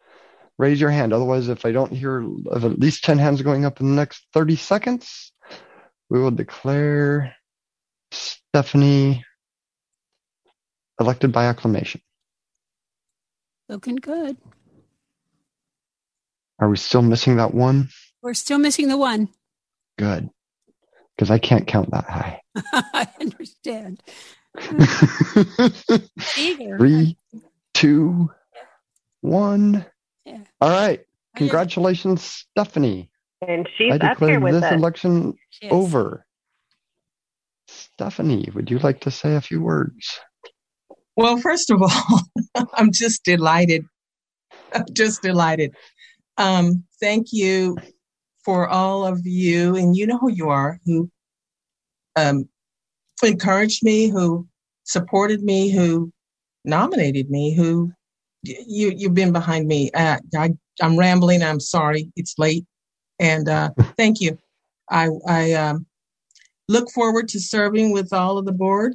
raise 0.59 0.81
your 0.81 0.91
hand. 0.91 1.13
Otherwise, 1.13 1.49
if 1.49 1.65
I 1.65 1.73
don't 1.73 1.93
hear 1.93 2.25
of 2.47 2.65
at 2.65 2.79
least 2.79 3.05
ten 3.05 3.19
hands 3.19 3.43
going 3.43 3.65
up 3.65 3.81
in 3.81 3.89
the 3.91 3.97
next 3.97 4.27
thirty 4.33 4.57
seconds, 4.57 5.33
we 6.09 6.21
will 6.21 6.31
declare 6.31 7.35
Stephanie 8.11 9.25
elected 11.01 11.33
by 11.33 11.47
acclamation. 11.47 12.01
Looking 13.69 13.97
good. 13.97 14.37
Are 16.59 16.69
we 16.69 16.77
still 16.77 17.03
missing 17.03 17.37
that 17.37 17.53
one? 17.53 17.89
We're 18.23 18.35
still 18.35 18.59
missing 18.59 18.89
the 18.89 18.97
one. 18.97 19.29
Good, 19.99 20.31
because 21.17 21.31
I 21.31 21.39
can't 21.39 21.67
count 21.67 21.91
that 21.91 22.05
high. 22.05 22.41
I 22.73 23.09
understand. 23.21 24.03
Hmm. 24.59 25.97
Eager. 26.39 26.79
Three, 26.79 27.19
two, 27.77 28.31
one. 29.21 29.85
Yeah. 30.25 30.39
All 30.61 30.71
right. 30.71 31.05
Congratulations, 31.37 32.23
Stephanie. 32.23 33.11
And 33.47 33.69
she's 33.77 33.93
I 33.93 33.97
up 33.97 34.01
here 34.01 34.11
declare 34.11 34.41
with 34.41 34.55
this 34.55 34.65
us. 34.65 34.73
election 34.73 35.35
She 35.51 35.67
is. 35.67 35.73
over. 35.73 36.25
Stephanie, 37.69 38.49
would 38.55 38.71
you 38.71 38.79
like 38.79 39.01
to 39.03 39.11
say 39.11 39.35
a 39.35 39.41
few 39.41 39.61
words? 39.61 40.19
Well, 41.17 41.37
first 41.37 41.71
of 41.71 41.83
all, 41.83 42.21
I'm 42.75 42.91
just 42.93 43.25
delighted. 43.25 43.85
I'm 44.73 44.85
just 44.93 45.21
delighted. 45.23 45.75
Um, 46.39 46.85
thank 47.01 47.29
you 47.33 47.77
for 48.45 48.69
all 48.69 49.05
of 49.07 49.21
you, 49.25 49.77
and 49.77 49.95
you 49.97 50.07
know 50.07 50.19
who 50.19 50.31
you 50.31 50.49
are, 50.49 50.79
who 50.87 51.11
um, 52.17 52.49
encouraged 53.23 53.83
me, 53.83 54.09
who 54.09 54.47
supported 54.85 55.43
me, 55.43 55.71
who 55.71 56.13
nominated 56.67 57.31
me, 57.31 57.55
who 57.55 57.93
you 58.43 58.93
you've 58.97 59.15
been 59.15 59.33
behind 59.33 59.67
me. 59.67 59.91
Uh, 59.93 60.19
I, 60.37 60.51
I'm 60.81 60.99
rambling. 60.99 61.43
I'm 61.43 61.61
sorry. 61.61 62.13
It's 62.17 62.39
late, 62.39 62.65
and 63.19 63.49
uh, 63.49 63.71
thank 63.97 64.21
you. 64.21 64.39
I 64.91 65.09
I 65.27 65.53
um, 65.53 65.87
look 66.69 66.91
forward 66.91 67.29
to 67.29 67.41
serving 67.41 67.93
with 67.93 68.13
all 68.13 68.39
of 68.39 68.45
the 68.45 68.53
board, 68.53 68.95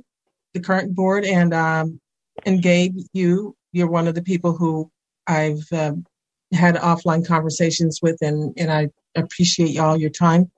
the 0.54 0.60
current 0.60 0.96
board, 0.96 1.26
and 1.26 1.54
um, 1.54 2.00
and 2.46 2.62
Gabe, 2.62 2.98
you 3.14 3.56
you're 3.72 3.90
one 3.90 4.08
of 4.08 4.16
the 4.16 4.24
people 4.24 4.54
who 4.54 4.92
I've 5.28 5.66
um, 5.72 6.06
had 6.54 6.76
offline 6.76 7.26
conversations 7.26 8.00
with, 8.02 8.18
and 8.22 8.54
and 8.58 8.72
I 8.72 8.90
appreciate 9.16 9.72
y'all 9.72 9.98
your 9.98 10.10
time. 10.10 10.52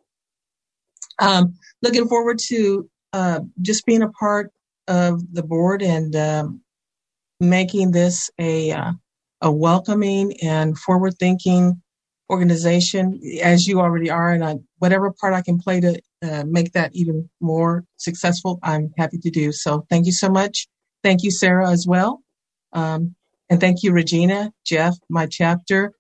Um, 1.20 1.56
looking 1.82 2.08
forward 2.08 2.40
to 2.48 2.90
uh, 3.14 3.42
just 3.62 3.86
being 3.86 4.02
a 4.02 4.10
part 4.10 4.52
of 4.88 5.22
the 5.34 5.44
board 5.44 5.82
and 5.82 6.16
um, 6.16 6.63
making 7.50 7.92
this 7.92 8.32
a 8.40 8.72
uh, 8.74 8.94
a 9.42 9.52
welcoming 9.52 10.36
and 10.44 10.78
forward 10.78 11.16
thinking 11.20 11.82
organization, 12.30 13.22
as 13.44 13.68
you 13.68 13.80
already 13.82 14.10
are, 14.10 14.32
and 14.32 14.44
I, 14.46 14.56
whatever 14.80 15.12
part 15.12 15.34
I 15.34 15.42
can 15.44 15.60
play 15.60 15.82
to 15.82 16.02
uh, 16.24 16.44
make 16.48 16.74
that 16.74 16.92
even 16.96 17.30
more 17.42 17.86
successful, 17.98 18.60
I'm 18.64 18.94
happy 18.98 19.20
to 19.20 19.30
do. 19.32 19.52
So, 19.52 19.86
thank 19.90 20.08
you 20.08 20.14
so 20.14 20.30
much. 20.30 20.68
Thank 21.04 21.24
you, 21.24 21.32
Sarah, 21.32 21.70
as 21.72 21.86
well. 21.88 22.22
Um, 22.74 23.16
and 23.50 23.62
thank 23.62 23.84
you, 23.84 23.94
Regina, 23.94 24.52
Jeff, 24.66 24.96
my 25.10 25.28
chapter, 25.28 25.94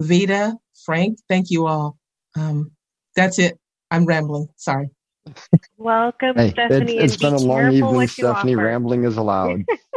Vita, 0.00 0.56
Frank. 0.86 1.18
Thank 1.28 1.50
you 1.50 1.66
all. 1.66 1.96
um, 2.36 2.72
that's 3.16 3.38
it. 3.38 3.58
I'm 3.90 4.06
rambling. 4.06 4.48
Sorry. 4.56 4.90
Welcome, 5.78 6.36
Hey, 6.36 6.48
Stephanie. 6.52 6.98
it's, 6.98 7.14
it's 7.14 7.14
and 7.14 7.20
been 7.22 7.34
a 7.34 7.38
long 7.38 7.70
evening, 7.70 8.08
Stephanie. 8.08 8.54
offer. 8.54 8.66
Rambling 8.66 9.04
is 9.04 9.16
allowed. 9.16 9.64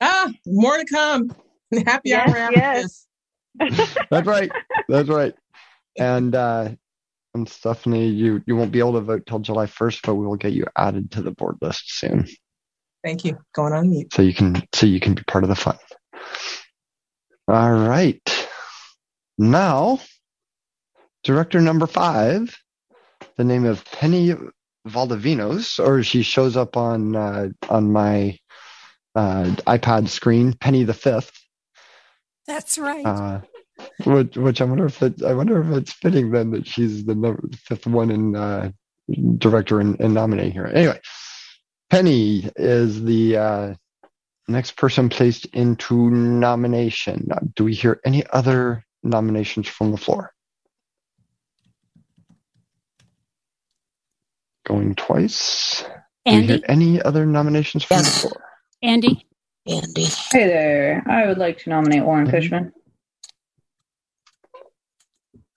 Ah, 0.00 0.30
more 0.46 0.76
to 0.76 0.84
come. 0.84 1.30
Happy 1.86 2.10
Yes, 2.10 2.28
hour 2.28 2.36
after 2.36 2.56
yes. 2.58 3.06
this. 3.58 3.96
That's 4.10 4.26
right. 4.26 4.50
That's 4.88 5.08
right. 5.08 5.34
And 5.98 6.34
uh, 6.34 6.70
and 7.34 7.48
Stephanie, 7.48 8.08
you 8.08 8.42
you 8.46 8.56
won't 8.56 8.72
be 8.72 8.78
able 8.80 8.94
to 8.94 9.00
vote 9.00 9.24
till 9.26 9.38
July 9.38 9.66
first, 9.66 10.02
but 10.04 10.14
we 10.14 10.26
will 10.26 10.36
get 10.36 10.52
you 10.52 10.66
added 10.76 11.10
to 11.12 11.22
the 11.22 11.30
board 11.32 11.56
list 11.60 11.98
soon, 11.98 12.26
Thank 13.04 13.24
you. 13.24 13.38
Going 13.54 13.72
on 13.72 13.90
mute. 13.90 14.12
so 14.12 14.22
you 14.22 14.34
can 14.34 14.62
so 14.74 14.86
you 14.86 15.00
can 15.00 15.14
be 15.14 15.22
part 15.24 15.44
of 15.44 15.48
the 15.48 15.56
fun. 15.56 15.76
All 17.48 17.72
right. 17.72 18.20
Now, 19.38 20.00
director 21.24 21.60
number 21.60 21.86
five, 21.86 22.56
the 23.36 23.44
name 23.44 23.64
of 23.64 23.84
Penny 23.86 24.34
Valdivinos, 24.88 25.78
or 25.84 26.02
she 26.02 26.22
shows 26.22 26.56
up 26.56 26.76
on 26.76 27.16
uh, 27.16 27.48
on 27.68 27.92
my 27.92 28.38
uh, 29.16 29.44
iPad 29.66 30.08
screen, 30.08 30.52
Penny 30.52 30.84
the 30.84 30.94
Fifth. 30.94 31.32
That's 32.46 32.78
right. 32.78 33.04
Uh, 33.04 33.40
which, 34.04 34.36
which 34.36 34.60
I 34.60 34.64
wonder 34.64 34.86
if 34.86 35.02
it, 35.02 35.22
I 35.22 35.34
wonder 35.34 35.60
if 35.60 35.76
it's 35.76 35.92
fitting 35.92 36.30
then 36.30 36.50
that 36.50 36.66
she's 36.66 37.04
the 37.04 37.14
number, 37.14 37.42
fifth 37.64 37.86
one 37.86 38.10
in 38.10 38.36
uh, 38.36 38.70
director 39.38 39.80
and, 39.80 39.98
and 40.00 40.14
nominating 40.14 40.52
here. 40.52 40.66
Anyway, 40.66 41.00
Penny 41.90 42.50
is 42.56 43.02
the 43.02 43.36
uh, 43.36 43.74
next 44.48 44.76
person 44.76 45.08
placed 45.08 45.46
into 45.46 46.10
nomination. 46.10 47.28
Do 47.54 47.64
we 47.64 47.74
hear 47.74 48.00
any 48.04 48.24
other 48.26 48.84
nominations 49.02 49.68
from 49.68 49.92
the 49.92 49.98
floor? 49.98 50.32
Going 54.66 54.94
twice. 54.94 55.84
Do 56.24 56.36
we 56.36 56.46
hear 56.46 56.60
any 56.68 57.00
other 57.00 57.24
nominations 57.24 57.84
from 57.84 57.98
the 57.98 58.04
floor? 58.04 58.45
Andy? 58.82 59.26
Andy. 59.66 60.04
Hey 60.04 60.46
there. 60.46 61.02
I 61.08 61.26
would 61.26 61.38
like 61.38 61.58
to 61.58 61.70
nominate 61.70 62.04
Warren. 62.04 62.30
Cushman. 62.30 62.72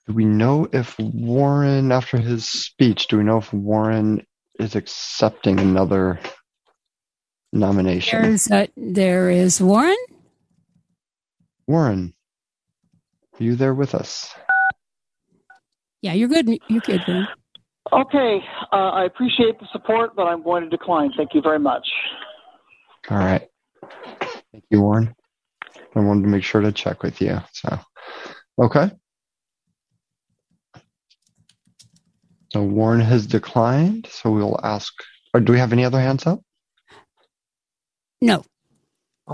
Do 0.07 0.13
we 0.13 0.25
know 0.25 0.67
if 0.73 0.97
Warren, 0.97 1.91
after 1.91 2.17
his 2.17 2.47
speech, 2.47 3.07
do 3.07 3.17
we 3.17 3.23
know 3.23 3.37
if 3.37 3.53
Warren 3.53 4.25
is 4.59 4.75
accepting 4.75 5.59
another 5.59 6.19
nomination? 7.53 8.21
There's 8.21 8.49
uh, 8.49 8.65
there 8.75 9.29
is 9.29 9.61
Warren. 9.61 9.97
Warren, 11.67 12.15
are 13.39 13.43
you 13.43 13.55
there 13.55 13.75
with 13.75 13.93
us? 13.93 14.33
Yeah, 16.01 16.13
you're 16.13 16.29
good. 16.29 16.49
You're 16.67 16.81
good. 16.81 17.03
Warren. 17.07 17.27
Okay, 17.91 18.39
uh, 18.71 18.89
I 18.89 19.05
appreciate 19.05 19.59
the 19.59 19.67
support, 19.71 20.15
but 20.15 20.23
I'm 20.23 20.43
going 20.43 20.63
to 20.63 20.69
decline. 20.69 21.11
Thank 21.15 21.33
you 21.33 21.41
very 21.41 21.59
much. 21.59 21.87
All 23.09 23.17
right. 23.17 23.47
Thank 24.51 24.65
you, 24.69 24.81
Warren. 24.81 25.15
I 25.95 25.99
wanted 25.99 26.23
to 26.23 26.27
make 26.27 26.43
sure 26.43 26.61
to 26.61 26.71
check 26.71 27.01
with 27.01 27.21
you. 27.21 27.41
So, 27.53 27.79
okay. 28.61 28.91
So 32.51 32.63
Warren 32.63 32.99
has 32.99 33.25
declined. 33.25 34.07
So 34.11 34.31
we'll 34.31 34.59
ask, 34.63 34.93
or 35.33 35.39
do 35.39 35.53
we 35.53 35.59
have 35.59 35.73
any 35.73 35.85
other 35.85 35.99
hands 35.99 36.27
up? 36.27 36.41
No. 38.21 38.43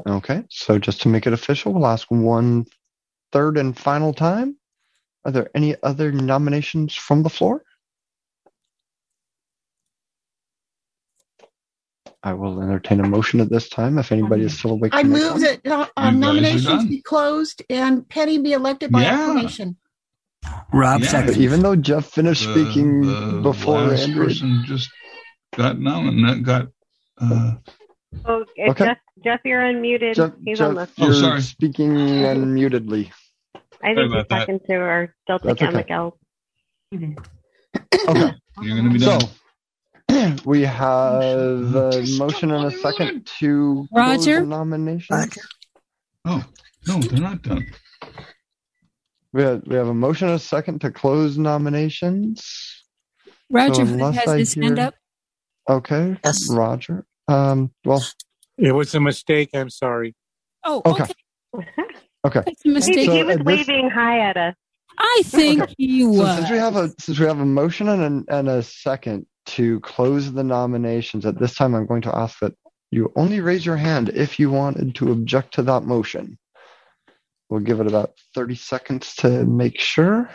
Okay. 0.07 0.43
So 0.49 0.77
just 0.79 1.01
to 1.01 1.09
make 1.09 1.27
it 1.27 1.33
official, 1.33 1.73
we'll 1.73 1.87
ask 1.87 2.09
one 2.09 2.65
third 3.31 3.57
and 3.57 3.77
final 3.77 4.13
time. 4.13 4.57
Are 5.25 5.31
there 5.31 5.49
any 5.55 5.75
other 5.83 6.11
nominations 6.11 6.93
from 6.93 7.23
the 7.23 7.29
floor? 7.29 7.63
I 12.25 12.33
will 12.33 12.59
entertain 12.61 12.99
a 13.01 13.07
motion 13.07 13.39
at 13.39 13.49
this 13.51 13.69
time 13.69 13.99
if 13.99 14.11
anybody 14.11 14.43
is 14.43 14.57
still 14.57 14.71
awake. 14.71 14.95
I 14.95 15.03
to 15.03 15.07
make 15.07 15.21
move 15.21 15.39
that 15.41 15.59
uh, 15.67 15.73
uh, 15.73 15.77
You 15.77 15.85
guys 15.85 15.91
are 15.97 16.11
nominations 16.11 16.85
be 16.87 17.01
closed 17.01 17.61
and 17.69 18.07
Penny 18.09 18.39
be 18.39 18.53
elected 18.53 18.91
by 18.91 19.03
Yeah. 19.03 19.19
acclamation. 19.21 19.77
Rob 20.73 21.01
Yeah. 21.01 21.07
second. 21.07 21.37
Even 21.37 21.61
though 21.61 21.75
Jeff 21.75 22.05
finished 22.07 22.45
The- 22.45 22.65
speaking 22.65 23.01
the 23.01 23.41
before 23.43 23.79
last 23.81 24.07
Andrew. 24.07 24.25
person 24.25 24.63
just 24.65 24.89
got 25.55 25.79
nominated. 25.79 26.43
Got 26.43 26.67
uh, 27.21 27.53
Oh, 28.25 28.43
Okay. 28.57 28.85
Jeff, 28.85 28.97
Jeff, 29.23 29.39
you're 29.45 29.61
unmuted. 29.61 30.15
Jeff, 30.15 30.31
He's 30.43 30.57
Jeff 30.57 30.69
on 30.69 30.75
the. 30.75 30.89
Oh, 30.99 31.05
you're 31.05 31.13
sorry. 31.13 31.41
speaking 31.41 31.95
unmutedly. 31.97 33.11
I 33.83 33.93
think 33.93 33.99
he's 33.99 34.07
about 34.11 34.29
that. 34.29 34.39
talking 34.39 34.59
to 34.67 34.73
our 34.75 35.15
Delta 35.27 35.47
That's 35.47 35.59
Gamma 35.59 35.79
okay. 35.79 35.91
Okay. 38.07 38.33
you're 38.61 38.75
going 38.77 38.85
to 38.85 38.89
be 38.93 38.99
So 38.99 39.19
done. 39.19 39.29
we 40.45 40.61
have 40.61 41.21
a 41.23 42.03
motion 42.17 42.51
and 42.51 42.65
a 42.65 42.71
second 42.79 43.25
to 43.39 43.87
close 43.93 44.17
Roger? 44.17 44.39
the 44.41 44.45
nomination. 44.47 45.15
oh 46.25 46.43
no, 46.87 46.99
they're 46.99 47.19
not 47.19 47.41
done. 47.41 47.65
We 49.33 49.41
have, 49.43 49.63
we 49.65 49.75
have 49.75 49.87
a 49.87 49.93
motion 49.93 50.27
and 50.29 50.35
a 50.37 50.39
second 50.39 50.79
to 50.81 50.91
close 50.91 51.37
nominations. 51.37 52.83
Roger 53.49 53.85
So 53.85 54.11
has 54.11 54.27
I 54.27 54.37
his 54.39 54.53
hand 54.53 54.79
up. 54.79 54.95
Okay, 55.69 56.15
Yes. 56.23 56.49
Roger. 56.49 57.05
Um, 57.27 57.71
well, 57.83 58.03
It 58.57 58.71
was 58.71 58.93
a 58.95 58.99
mistake. 59.01 59.49
I'm 59.53 59.69
sorry. 59.69 60.15
Oh, 60.63 60.81
Okay. 60.85 61.05
okay. 61.53 61.67
okay. 62.25 62.39
A 62.47 62.53
He, 62.63 62.69
mistake. 62.71 63.05
So 63.07 63.13
he 63.15 63.23
was 63.23 63.37
at 63.37 63.45
this- 63.45 63.67
waving 63.67 63.89
hi 63.89 64.19
at 64.19 64.37
us. 64.37 64.55
I 64.97 65.21
think 65.25 65.73
he 65.77 66.03
So 66.03 66.25
since 66.37 66.49
we 66.49 66.57
have 66.57 66.77
a 66.77 66.89
since 66.99 67.19
we 67.19 67.25
have 67.25 67.39
a 67.39 67.45
motion 67.45 67.89
and 67.89 68.25
a, 68.29 68.37
and 68.37 68.47
a 68.47 68.63
second 68.63 69.25
to 69.45 69.79
close 69.81 70.31
the 70.31 70.43
nominations, 70.43 71.25
at 71.25 71.39
this 71.39 71.55
time 71.55 71.75
I'm 71.75 71.85
going 71.85 72.01
to 72.03 72.15
ask 72.15 72.39
that 72.39 72.53
you 72.91 73.11
only 73.15 73.41
raise 73.41 73.65
your 73.65 73.77
hand 73.77 74.09
if 74.09 74.39
you 74.39 74.49
wanted 74.51 74.95
to 74.95 75.11
object 75.11 75.55
to 75.55 75.63
that 75.63 75.83
motion. 75.83 76.37
We'll 77.49 77.61
give 77.61 77.79
it 77.79 77.87
about 77.87 78.13
30 78.33 78.55
seconds 78.55 79.15
to 79.17 79.45
make 79.45 79.79
sure. 79.79 80.29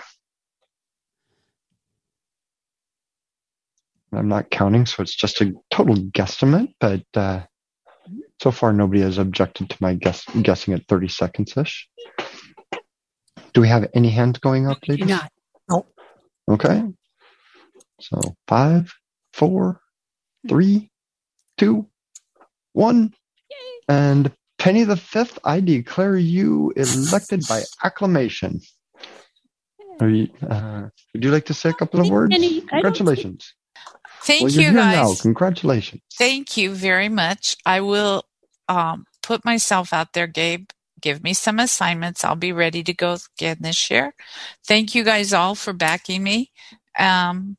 I'm 4.12 4.28
not 4.28 4.50
counting, 4.50 4.86
so 4.86 5.02
it's 5.02 5.14
just 5.14 5.40
a 5.40 5.52
total 5.70 5.94
guesstimate, 5.94 6.74
but 6.80 7.04
uh, 7.14 7.42
so 8.42 8.50
far 8.50 8.72
nobody 8.72 9.02
has 9.02 9.18
objected 9.18 9.70
to 9.70 9.76
my 9.80 9.94
guess 9.94 10.24
guessing 10.42 10.74
at 10.74 10.86
30 10.88 11.08
seconds 11.08 11.56
ish. 11.56 11.88
Do 13.52 13.60
we 13.60 13.68
have 13.68 13.88
any 13.94 14.10
hands 14.10 14.38
going 14.38 14.66
up, 14.66 14.78
ladies? 14.88 15.08
not. 15.08 15.30
No. 15.68 15.86
Okay. 16.48 16.82
So 18.00 18.18
five, 18.48 18.92
four, 19.32 19.80
three, 20.48 20.90
two, 21.58 21.86
one. 22.72 23.14
And 23.88 24.32
Penny 24.58 24.84
the 24.84 24.96
Fifth, 24.96 25.38
I 25.44 25.60
declare 25.60 26.16
you 26.16 26.72
elected 26.76 27.46
by 27.48 27.62
acclamation. 27.84 28.60
Are 30.00 30.08
you, 30.08 30.28
uh, 30.48 30.88
would 31.12 31.24
you 31.24 31.30
like 31.30 31.46
to 31.46 31.54
say 31.54 31.70
a 31.70 31.74
couple 31.74 32.00
of 32.00 32.08
words? 32.08 32.32
Penny, 32.32 32.60
Congratulations. 32.62 33.54
Thank 34.22 34.42
well, 34.42 34.50
you, 34.50 34.72
guys. 34.72 34.96
now. 34.96 35.14
Congratulations. 35.22 36.02
Thank 36.14 36.56
you 36.56 36.74
very 36.74 37.08
much. 37.08 37.56
I 37.64 37.80
will 37.80 38.24
um, 38.68 39.06
put 39.22 39.44
myself 39.44 39.92
out 39.92 40.12
there, 40.12 40.26
Gabe. 40.26 40.68
Give 41.00 41.22
me 41.22 41.32
some 41.32 41.58
assignments. 41.58 42.24
I'll 42.24 42.36
be 42.36 42.52
ready 42.52 42.82
to 42.82 42.92
go 42.92 43.16
again 43.38 43.58
this 43.60 43.90
year. 43.90 44.14
Thank 44.66 44.94
you 44.94 45.02
guys 45.02 45.32
all 45.32 45.54
for 45.54 45.72
backing 45.72 46.22
me. 46.22 46.50
Um, 46.98 47.56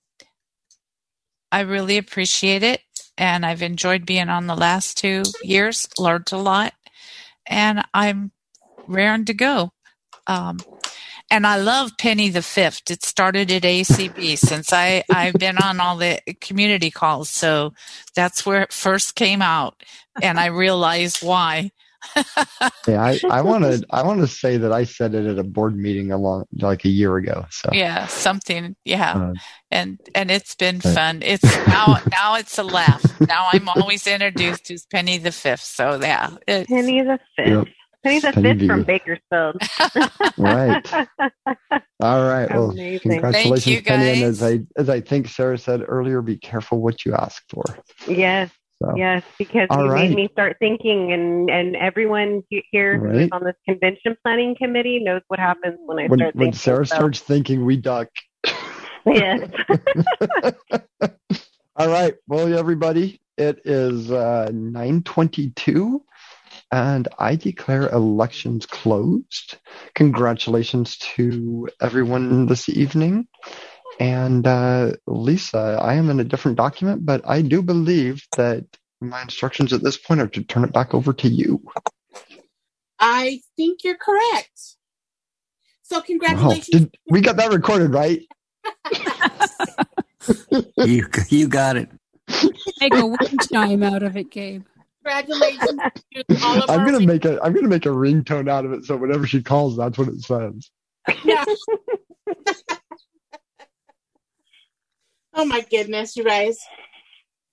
I 1.52 1.62
really 1.62 1.98
appreciate 1.98 2.64
it. 2.64 2.82
And 3.18 3.46
I've 3.46 3.62
enjoyed 3.62 4.06
being 4.06 4.30
on 4.30 4.48
the 4.48 4.56
last 4.56 4.98
two 4.98 5.24
years, 5.44 5.88
learned 6.00 6.32
a 6.32 6.38
lot, 6.38 6.74
and 7.46 7.84
I'm 7.94 8.32
raring 8.88 9.26
to 9.26 9.34
go. 9.34 9.72
Um, 10.28 10.58
and 11.30 11.48
I 11.48 11.58
love 11.58 11.92
Penny 11.98 12.30
the 12.30 12.42
Fifth. 12.42 12.92
It 12.92 13.04
started 13.04 13.52
at 13.52 13.64
ACB 13.64 14.38
since 14.38 14.74
I, 14.74 15.04
I've 15.10 15.34
been 15.36 15.58
on 15.58 15.80
all 15.80 15.96
the 15.98 16.20
community 16.42 16.92
calls. 16.92 17.30
So 17.30 17.74
that's 18.16 18.46
where 18.46 18.62
it 18.62 18.74
first 18.74 19.16
came 19.16 19.42
out. 19.42 19.82
And 20.22 20.40
I 20.40 20.48
realized 20.48 21.24
why. 21.24 21.72
Yeah, 22.88 23.02
I, 23.04 23.20
I 23.30 23.42
want 23.50 23.64
to 23.64 23.86
I 23.92 24.04
want 24.04 24.22
to 24.22 24.28
say 24.28 24.58
that 24.58 24.72
I 24.72 24.84
said 24.84 25.14
it 25.16 25.26
at 25.26 25.38
a 25.40 25.44
board 25.44 25.78
meeting 25.78 26.12
a 26.12 26.18
long 26.18 26.46
like 26.60 26.86
a 26.86 26.90
year 26.90 27.16
ago. 27.18 27.46
So 27.52 27.70
Yeah, 27.72 28.08
something. 28.08 28.76
Yeah. 28.86 29.14
Uh, 29.14 29.34
and 29.70 30.00
and 30.16 30.30
it's 30.32 30.56
been 30.56 30.80
Right. 30.84 30.94
fun. 30.96 31.22
It's 31.24 31.44
now 31.68 31.98
now 32.12 32.36
it's 32.36 32.58
a 32.58 32.64
laugh. 32.64 33.04
Now 33.22 33.48
I'm 33.54 33.70
always 33.70 34.08
introduced 34.08 34.72
as 34.72 34.86
Penny 34.86 35.18
the 35.18 35.32
Fifth. 35.32 35.64
So 35.64 36.00
yeah. 36.02 36.32
It, 36.48 36.68
Penny 36.68 37.02
the 37.02 37.20
Fifth. 37.38 37.48
Yep. 37.48 37.68
Penny 38.04 38.20
the 38.20 38.32
Penny 38.32 38.58
Fifth 38.60 38.68
from 38.68 38.84
Bakersfield. 38.84 39.62
right. 40.38 41.08
All 42.00 42.28
right. 42.28 42.50
Well, 42.50 42.72
Amazing. 42.72 43.12
congratulations, 43.12 43.64
Thank 43.64 43.68
you, 43.68 43.82
Penny. 43.84 44.10
And 44.14 44.24
as 44.24 44.42
I 44.42 44.60
as 44.76 44.90
I 44.90 45.02
think 45.02 45.28
Sarah 45.28 45.58
said 45.58 45.84
earlier, 45.88 46.22
be 46.24 46.38
careful 46.38 46.82
what 46.82 47.06
you 47.06 47.14
ask 47.14 47.44
for. 47.50 47.64
Yes. 48.08 48.50
So 48.82 48.94
Yes, 48.98 49.24
because 49.38 49.68
All 49.70 49.84
you 49.86 49.92
right. 49.92 50.10
made 50.10 50.16
me 50.16 50.30
start 50.32 50.58
thinking, 50.60 51.12
and 51.14 51.50
and 51.50 51.76
everyone 51.76 52.42
he- 52.50 52.64
here 52.72 53.00
Right. 53.00 53.30
on 53.32 53.44
this 53.44 53.56
convention 53.68 54.18
planning 54.24 54.56
committee 54.56 55.00
knows 55.00 55.22
what 55.28 55.40
happens 55.40 55.78
when 55.86 56.00
I 56.00 56.08
when 56.08 56.20
start 56.20 56.36
when 56.36 56.46
thinking. 56.48 56.60
Sarah 56.60 56.86
so- 56.86 56.96
starts 56.96 57.20
thinking, 57.20 57.64
we 57.66 57.78
duck. 57.78 58.08
Yes. 59.06 59.40
All 61.76 61.88
right. 61.88 62.16
Well, 62.28 62.54
everybody, 62.58 63.22
it 63.38 63.62
is 63.66 64.12
uh, 64.12 64.50
922 64.54 66.04
and 66.72 67.08
I 67.18 67.36
declare 67.36 67.90
elections 67.90 68.66
closed. 68.66 69.58
Congratulations 69.96 70.98
to 71.16 71.68
everyone 71.82 72.46
this 72.46 72.70
evening. 72.70 73.28
And 74.00 74.48
uh, 74.48 74.94
Lisa, 75.08 75.80
I 75.82 75.96
am 75.96 76.10
in 76.10 76.20
a 76.20 76.26
different 76.26 76.58
document, 76.58 77.06
but 77.06 77.22
I 77.28 77.42
do 77.42 77.62
believe 77.64 78.24
that 78.38 78.66
my 79.02 79.22
instructions 79.24 79.74
at 79.74 79.84
this 79.84 79.98
point 79.98 80.22
are 80.22 80.28
to 80.28 80.44
turn 80.44 80.66
it 80.66 80.74
back 80.74 80.94
over 80.94 81.14
to 81.14 81.30
you. 81.30 81.62
I 83.00 83.42
think 83.58 83.84
you're 83.84 83.98
correct. 83.98 84.78
So 85.84 86.02
Wow. 86.28 86.60
congratulations. 86.60 86.68
Did, 86.72 86.96
we 87.10 87.22
got 87.22 87.38
that 87.38 87.52
recorded, 87.52 87.94
right? 87.94 88.22
you 90.82 91.08
you 91.30 91.48
got 91.48 91.78
it. 91.78 91.90
Make 92.82 92.98
a 92.98 93.06
wind 93.08 93.42
chime 93.52 93.84
out 93.84 94.04
of 94.04 94.18
it, 94.18 94.32
Gabe. 94.32 94.66
Congratulations 95.04 95.84
to 96.16 96.26
all 96.42 96.62
of 96.62 96.70
I'm 96.70 96.84
gonna 96.84 97.02
make 97.02 97.26
a 97.26 97.42
I'm 97.44 97.54
gonna 97.54 97.68
make 97.70 97.86
a 97.86 97.90
ringtone 97.90 98.50
out 98.50 98.66
of 98.66 98.74
it, 98.74 98.86
so 98.86 98.98
whenever 98.98 99.28
she 99.28 99.44
calls, 99.44 99.78
that's 99.78 99.98
what 99.98 100.10
it 100.10 100.22
says. 100.22 100.72
Yeah. 101.24 101.46
oh 105.34 105.46
my 105.46 105.62
goodness, 105.62 106.16
you 106.16 106.24
guys. 106.24 106.60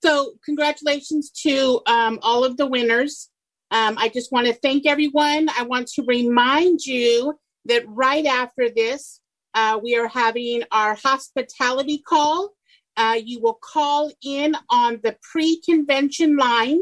So, 0.01 0.33
congratulations 0.45 1.29
to 1.43 1.81
um, 1.85 2.19
all 2.21 2.43
of 2.43 2.57
the 2.57 2.67
winners. 2.67 3.29
Um, 3.71 3.97
I 3.97 4.09
just 4.09 4.31
want 4.31 4.47
to 4.47 4.53
thank 4.53 4.85
everyone. 4.85 5.49
I 5.57 5.63
want 5.63 5.87
to 5.89 6.03
remind 6.03 6.85
you 6.85 7.37
that 7.65 7.83
right 7.87 8.25
after 8.25 8.69
this, 8.69 9.19
uh, 9.53 9.79
we 9.81 9.97
are 9.97 10.07
having 10.07 10.63
our 10.71 10.95
hospitality 10.95 12.01
call. 12.07 12.51
Uh, 12.97 13.19
you 13.23 13.41
will 13.41 13.59
call 13.61 14.11
in 14.23 14.55
on 14.69 14.99
the 15.03 15.15
pre 15.21 15.61
convention 15.61 16.37
line. 16.37 16.79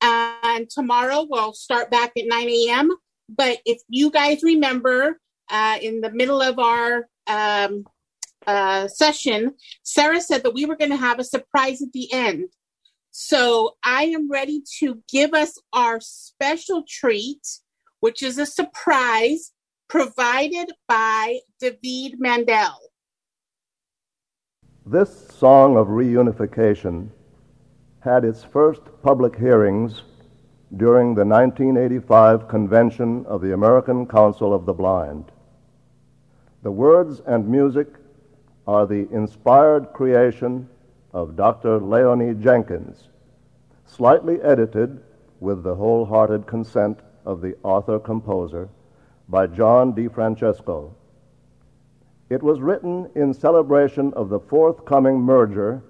And 0.00 0.68
tomorrow 0.68 1.26
we'll 1.28 1.54
start 1.54 1.90
back 1.90 2.12
at 2.16 2.26
9 2.26 2.48
a.m. 2.48 2.90
But 3.28 3.58
if 3.64 3.80
you 3.88 4.10
guys 4.10 4.42
remember, 4.42 5.18
uh, 5.50 5.78
in 5.80 6.00
the 6.00 6.10
middle 6.10 6.42
of 6.42 6.58
our 6.58 7.08
um, 7.26 7.84
uh, 8.46 8.88
session, 8.88 9.54
Sarah 9.82 10.20
said 10.20 10.42
that 10.42 10.54
we 10.54 10.66
were 10.66 10.76
going 10.76 10.90
to 10.90 10.96
have 10.96 11.18
a 11.18 11.24
surprise 11.24 11.82
at 11.82 11.92
the 11.92 12.12
end. 12.12 12.48
So 13.10 13.76
I 13.82 14.04
am 14.04 14.30
ready 14.30 14.62
to 14.80 15.02
give 15.10 15.32
us 15.32 15.58
our 15.72 16.00
special 16.00 16.84
treat, 16.88 17.46
which 18.00 18.22
is 18.22 18.38
a 18.38 18.46
surprise 18.46 19.52
provided 19.88 20.70
by 20.86 21.40
David 21.60 22.20
Mandel. 22.20 22.78
This 24.84 25.28
song 25.28 25.76
of 25.76 25.88
reunification 25.88 27.08
had 28.00 28.24
its 28.24 28.44
first 28.44 28.82
public 29.02 29.36
hearings 29.36 30.02
during 30.76 31.14
the 31.14 31.24
1985 31.24 32.48
convention 32.48 33.24
of 33.26 33.40
the 33.40 33.54
American 33.54 34.06
Council 34.06 34.52
of 34.52 34.66
the 34.66 34.72
Blind. 34.72 35.32
The 36.62 36.70
words 36.70 37.20
and 37.26 37.48
music 37.48 37.88
are 38.66 38.86
the 38.86 39.08
inspired 39.12 39.92
creation 39.92 40.68
of 41.12 41.36
Dr. 41.36 41.78
Leonie 41.78 42.34
Jenkins, 42.34 43.08
slightly 43.84 44.40
edited 44.42 45.00
with 45.40 45.62
the 45.62 45.74
wholehearted 45.74 46.46
consent 46.46 47.00
of 47.24 47.40
the 47.40 47.56
author 47.62 47.98
composer 47.98 48.68
by 49.28 49.46
John 49.46 49.92
DiFrancesco. 49.92 50.92
It 52.28 52.42
was 52.42 52.60
written 52.60 53.08
in 53.14 53.32
celebration 53.32 54.12
of 54.14 54.28
the 54.28 54.40
forthcoming 54.40 55.20
merger 55.20 55.82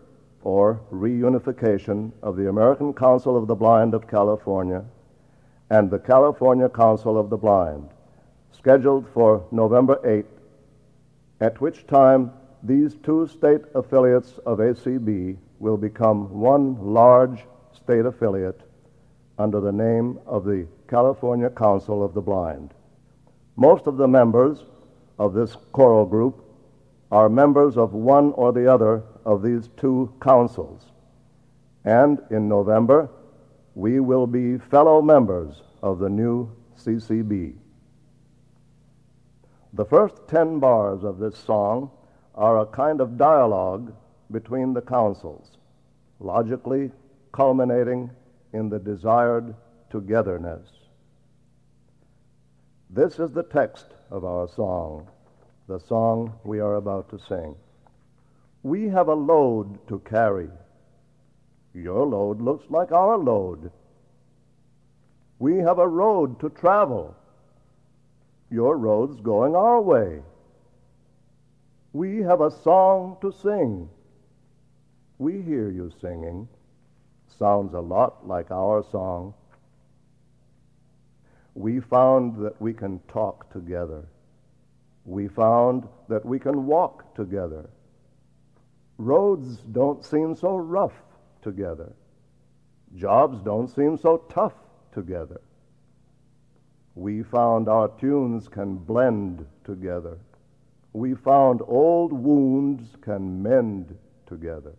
or 0.42 0.80
reunification 0.92 2.12
of 2.22 2.36
the 2.36 2.48
American 2.48 2.92
Council 2.92 3.36
of 3.36 3.46
the 3.46 3.54
Blind 3.54 3.94
of 3.94 4.06
California 4.06 4.84
and 5.70 5.90
the 5.90 5.98
California 5.98 6.68
Council 6.68 7.18
of 7.18 7.30
the 7.30 7.36
Blind, 7.36 7.88
scheduled 8.52 9.08
for 9.08 9.44
November 9.50 9.98
8, 10.04 10.24
at 11.40 11.60
which 11.60 11.86
time 11.86 12.32
these 12.66 12.96
two 13.02 13.28
state 13.28 13.60
affiliates 13.74 14.38
of 14.44 14.58
ACB 14.58 15.36
will 15.58 15.76
become 15.76 16.28
one 16.40 16.76
large 16.80 17.44
state 17.72 18.04
affiliate 18.04 18.60
under 19.38 19.60
the 19.60 19.72
name 19.72 20.18
of 20.26 20.44
the 20.44 20.66
California 20.88 21.50
Council 21.50 22.04
of 22.04 22.14
the 22.14 22.20
Blind. 22.20 22.74
Most 23.56 23.86
of 23.86 23.96
the 23.96 24.08
members 24.08 24.64
of 25.18 25.32
this 25.32 25.56
choral 25.72 26.06
group 26.06 26.44
are 27.12 27.28
members 27.28 27.76
of 27.76 27.92
one 27.92 28.32
or 28.32 28.52
the 28.52 28.72
other 28.72 29.02
of 29.24 29.42
these 29.42 29.68
two 29.76 30.12
councils. 30.20 30.86
And 31.84 32.20
in 32.30 32.48
November, 32.48 33.08
we 33.74 34.00
will 34.00 34.26
be 34.26 34.58
fellow 34.58 35.00
members 35.00 35.62
of 35.82 35.98
the 35.98 36.08
new 36.08 36.50
CCB. 36.78 37.54
The 39.72 39.84
first 39.84 40.26
ten 40.26 40.58
bars 40.58 41.04
of 41.04 41.18
this 41.18 41.36
song 41.36 41.90
are 42.36 42.58
a 42.58 42.66
kind 42.66 43.00
of 43.00 43.16
dialogue 43.16 43.94
between 44.30 44.74
the 44.74 44.82
councils, 44.82 45.56
logically 46.20 46.90
culminating 47.32 48.10
in 48.52 48.68
the 48.68 48.78
desired 48.78 49.54
togetherness. 49.90 50.68
This 52.90 53.18
is 53.18 53.30
the 53.32 53.42
text 53.42 53.86
of 54.10 54.24
our 54.24 54.48
song, 54.48 55.08
the 55.68 55.80
song 55.80 56.34
we 56.44 56.60
are 56.60 56.74
about 56.74 57.08
to 57.10 57.18
sing. 57.18 57.56
We 58.62 58.88
have 58.88 59.08
a 59.08 59.14
load 59.14 59.86
to 59.88 59.98
carry. 60.00 60.48
Your 61.74 62.06
load 62.06 62.40
looks 62.40 62.64
like 62.70 62.92
our 62.92 63.16
load. 63.16 63.70
We 65.38 65.58
have 65.58 65.78
a 65.78 65.88
road 65.88 66.40
to 66.40 66.48
travel. 66.50 67.14
Your 68.50 68.76
road's 68.76 69.20
going 69.20 69.54
our 69.54 69.80
way. 69.80 70.22
We 71.96 72.18
have 72.18 72.42
a 72.42 72.50
song 72.50 73.16
to 73.22 73.32
sing. 73.32 73.88
We 75.16 75.40
hear 75.40 75.70
you 75.70 75.90
singing. 75.98 76.46
Sounds 77.38 77.72
a 77.72 77.80
lot 77.80 78.28
like 78.28 78.50
our 78.50 78.84
song. 78.92 79.32
We 81.54 81.80
found 81.80 82.36
that 82.44 82.60
we 82.60 82.74
can 82.74 83.00
talk 83.08 83.50
together. 83.50 84.04
We 85.06 85.28
found 85.28 85.88
that 86.10 86.22
we 86.22 86.38
can 86.38 86.66
walk 86.66 87.14
together. 87.14 87.70
Roads 88.98 89.56
don't 89.72 90.04
seem 90.04 90.36
so 90.36 90.54
rough 90.54 91.02
together. 91.40 91.94
Jobs 92.94 93.40
don't 93.40 93.68
seem 93.68 93.96
so 93.96 94.18
tough 94.28 94.52
together. 94.92 95.40
We 96.94 97.22
found 97.22 97.70
our 97.70 97.88
tunes 97.98 98.48
can 98.48 98.76
blend 98.76 99.46
together. 99.64 100.18
We 100.96 101.12
found 101.14 101.60
old 101.68 102.10
wounds 102.10 102.96
can 103.02 103.42
mend 103.42 103.98
together. 104.24 104.72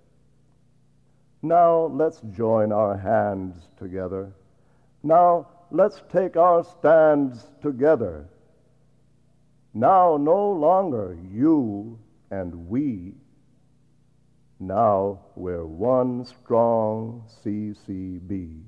Now 1.44 1.92
let's 1.94 2.22
join 2.32 2.72
our 2.72 2.98
hands 2.98 3.56
together. 3.78 4.34
Now 5.04 5.48
let's 5.70 6.02
take 6.12 6.36
our 6.36 6.64
stands 6.64 7.46
together. 7.62 8.26
Now 9.76 10.18
no 10.18 10.54
longer 10.54 11.16
you 11.32 12.00
and 12.32 12.68
we. 12.68 13.14
Now 14.60 15.20
we're 15.36 15.68
one 15.68 16.26
strong 16.26 17.26
CCB. 17.46 18.64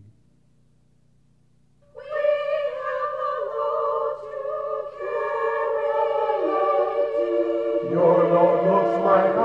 Your 7.89 8.29
Lord 8.29 8.67
looks 8.69 9.03
like 9.03 9.38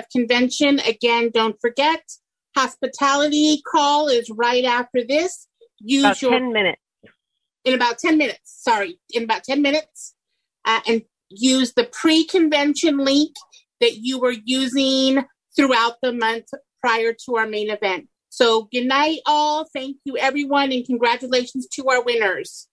of 0.00 0.08
convention. 0.10 0.80
Again, 0.80 1.30
don't 1.32 1.56
forget, 1.60 2.02
hospitality 2.56 3.62
call 3.70 4.08
is 4.08 4.28
right 4.30 4.64
after 4.64 5.02
this. 5.06 5.46
Use 5.78 6.04
About 6.04 6.22
your 6.22 6.32
10 6.32 6.52
minutes. 6.52 6.80
in 7.64 7.74
about 7.74 7.98
10 7.98 8.18
minutes. 8.18 8.40
Sorry, 8.44 8.98
in 9.12 9.24
about 9.24 9.44
10 9.44 9.62
minutes. 9.62 10.14
Uh, 10.64 10.80
and 10.86 11.02
use 11.30 11.72
the 11.74 11.84
pre 11.84 12.24
convention 12.24 12.98
link 12.98 13.34
that 13.80 13.96
you 13.96 14.18
were 14.18 14.34
using 14.44 15.24
throughout 15.56 15.94
the 16.02 16.12
month 16.12 16.46
prior 16.80 17.14
to 17.24 17.36
our 17.36 17.46
main 17.46 17.70
event. 17.70 18.08
So, 18.28 18.68
good 18.72 18.86
night, 18.86 19.20
all. 19.26 19.66
Thank 19.72 19.96
you, 20.04 20.16
everyone, 20.16 20.70
and 20.72 20.84
congratulations 20.84 21.66
to 21.74 21.88
our 21.88 22.02
winners. 22.02 22.68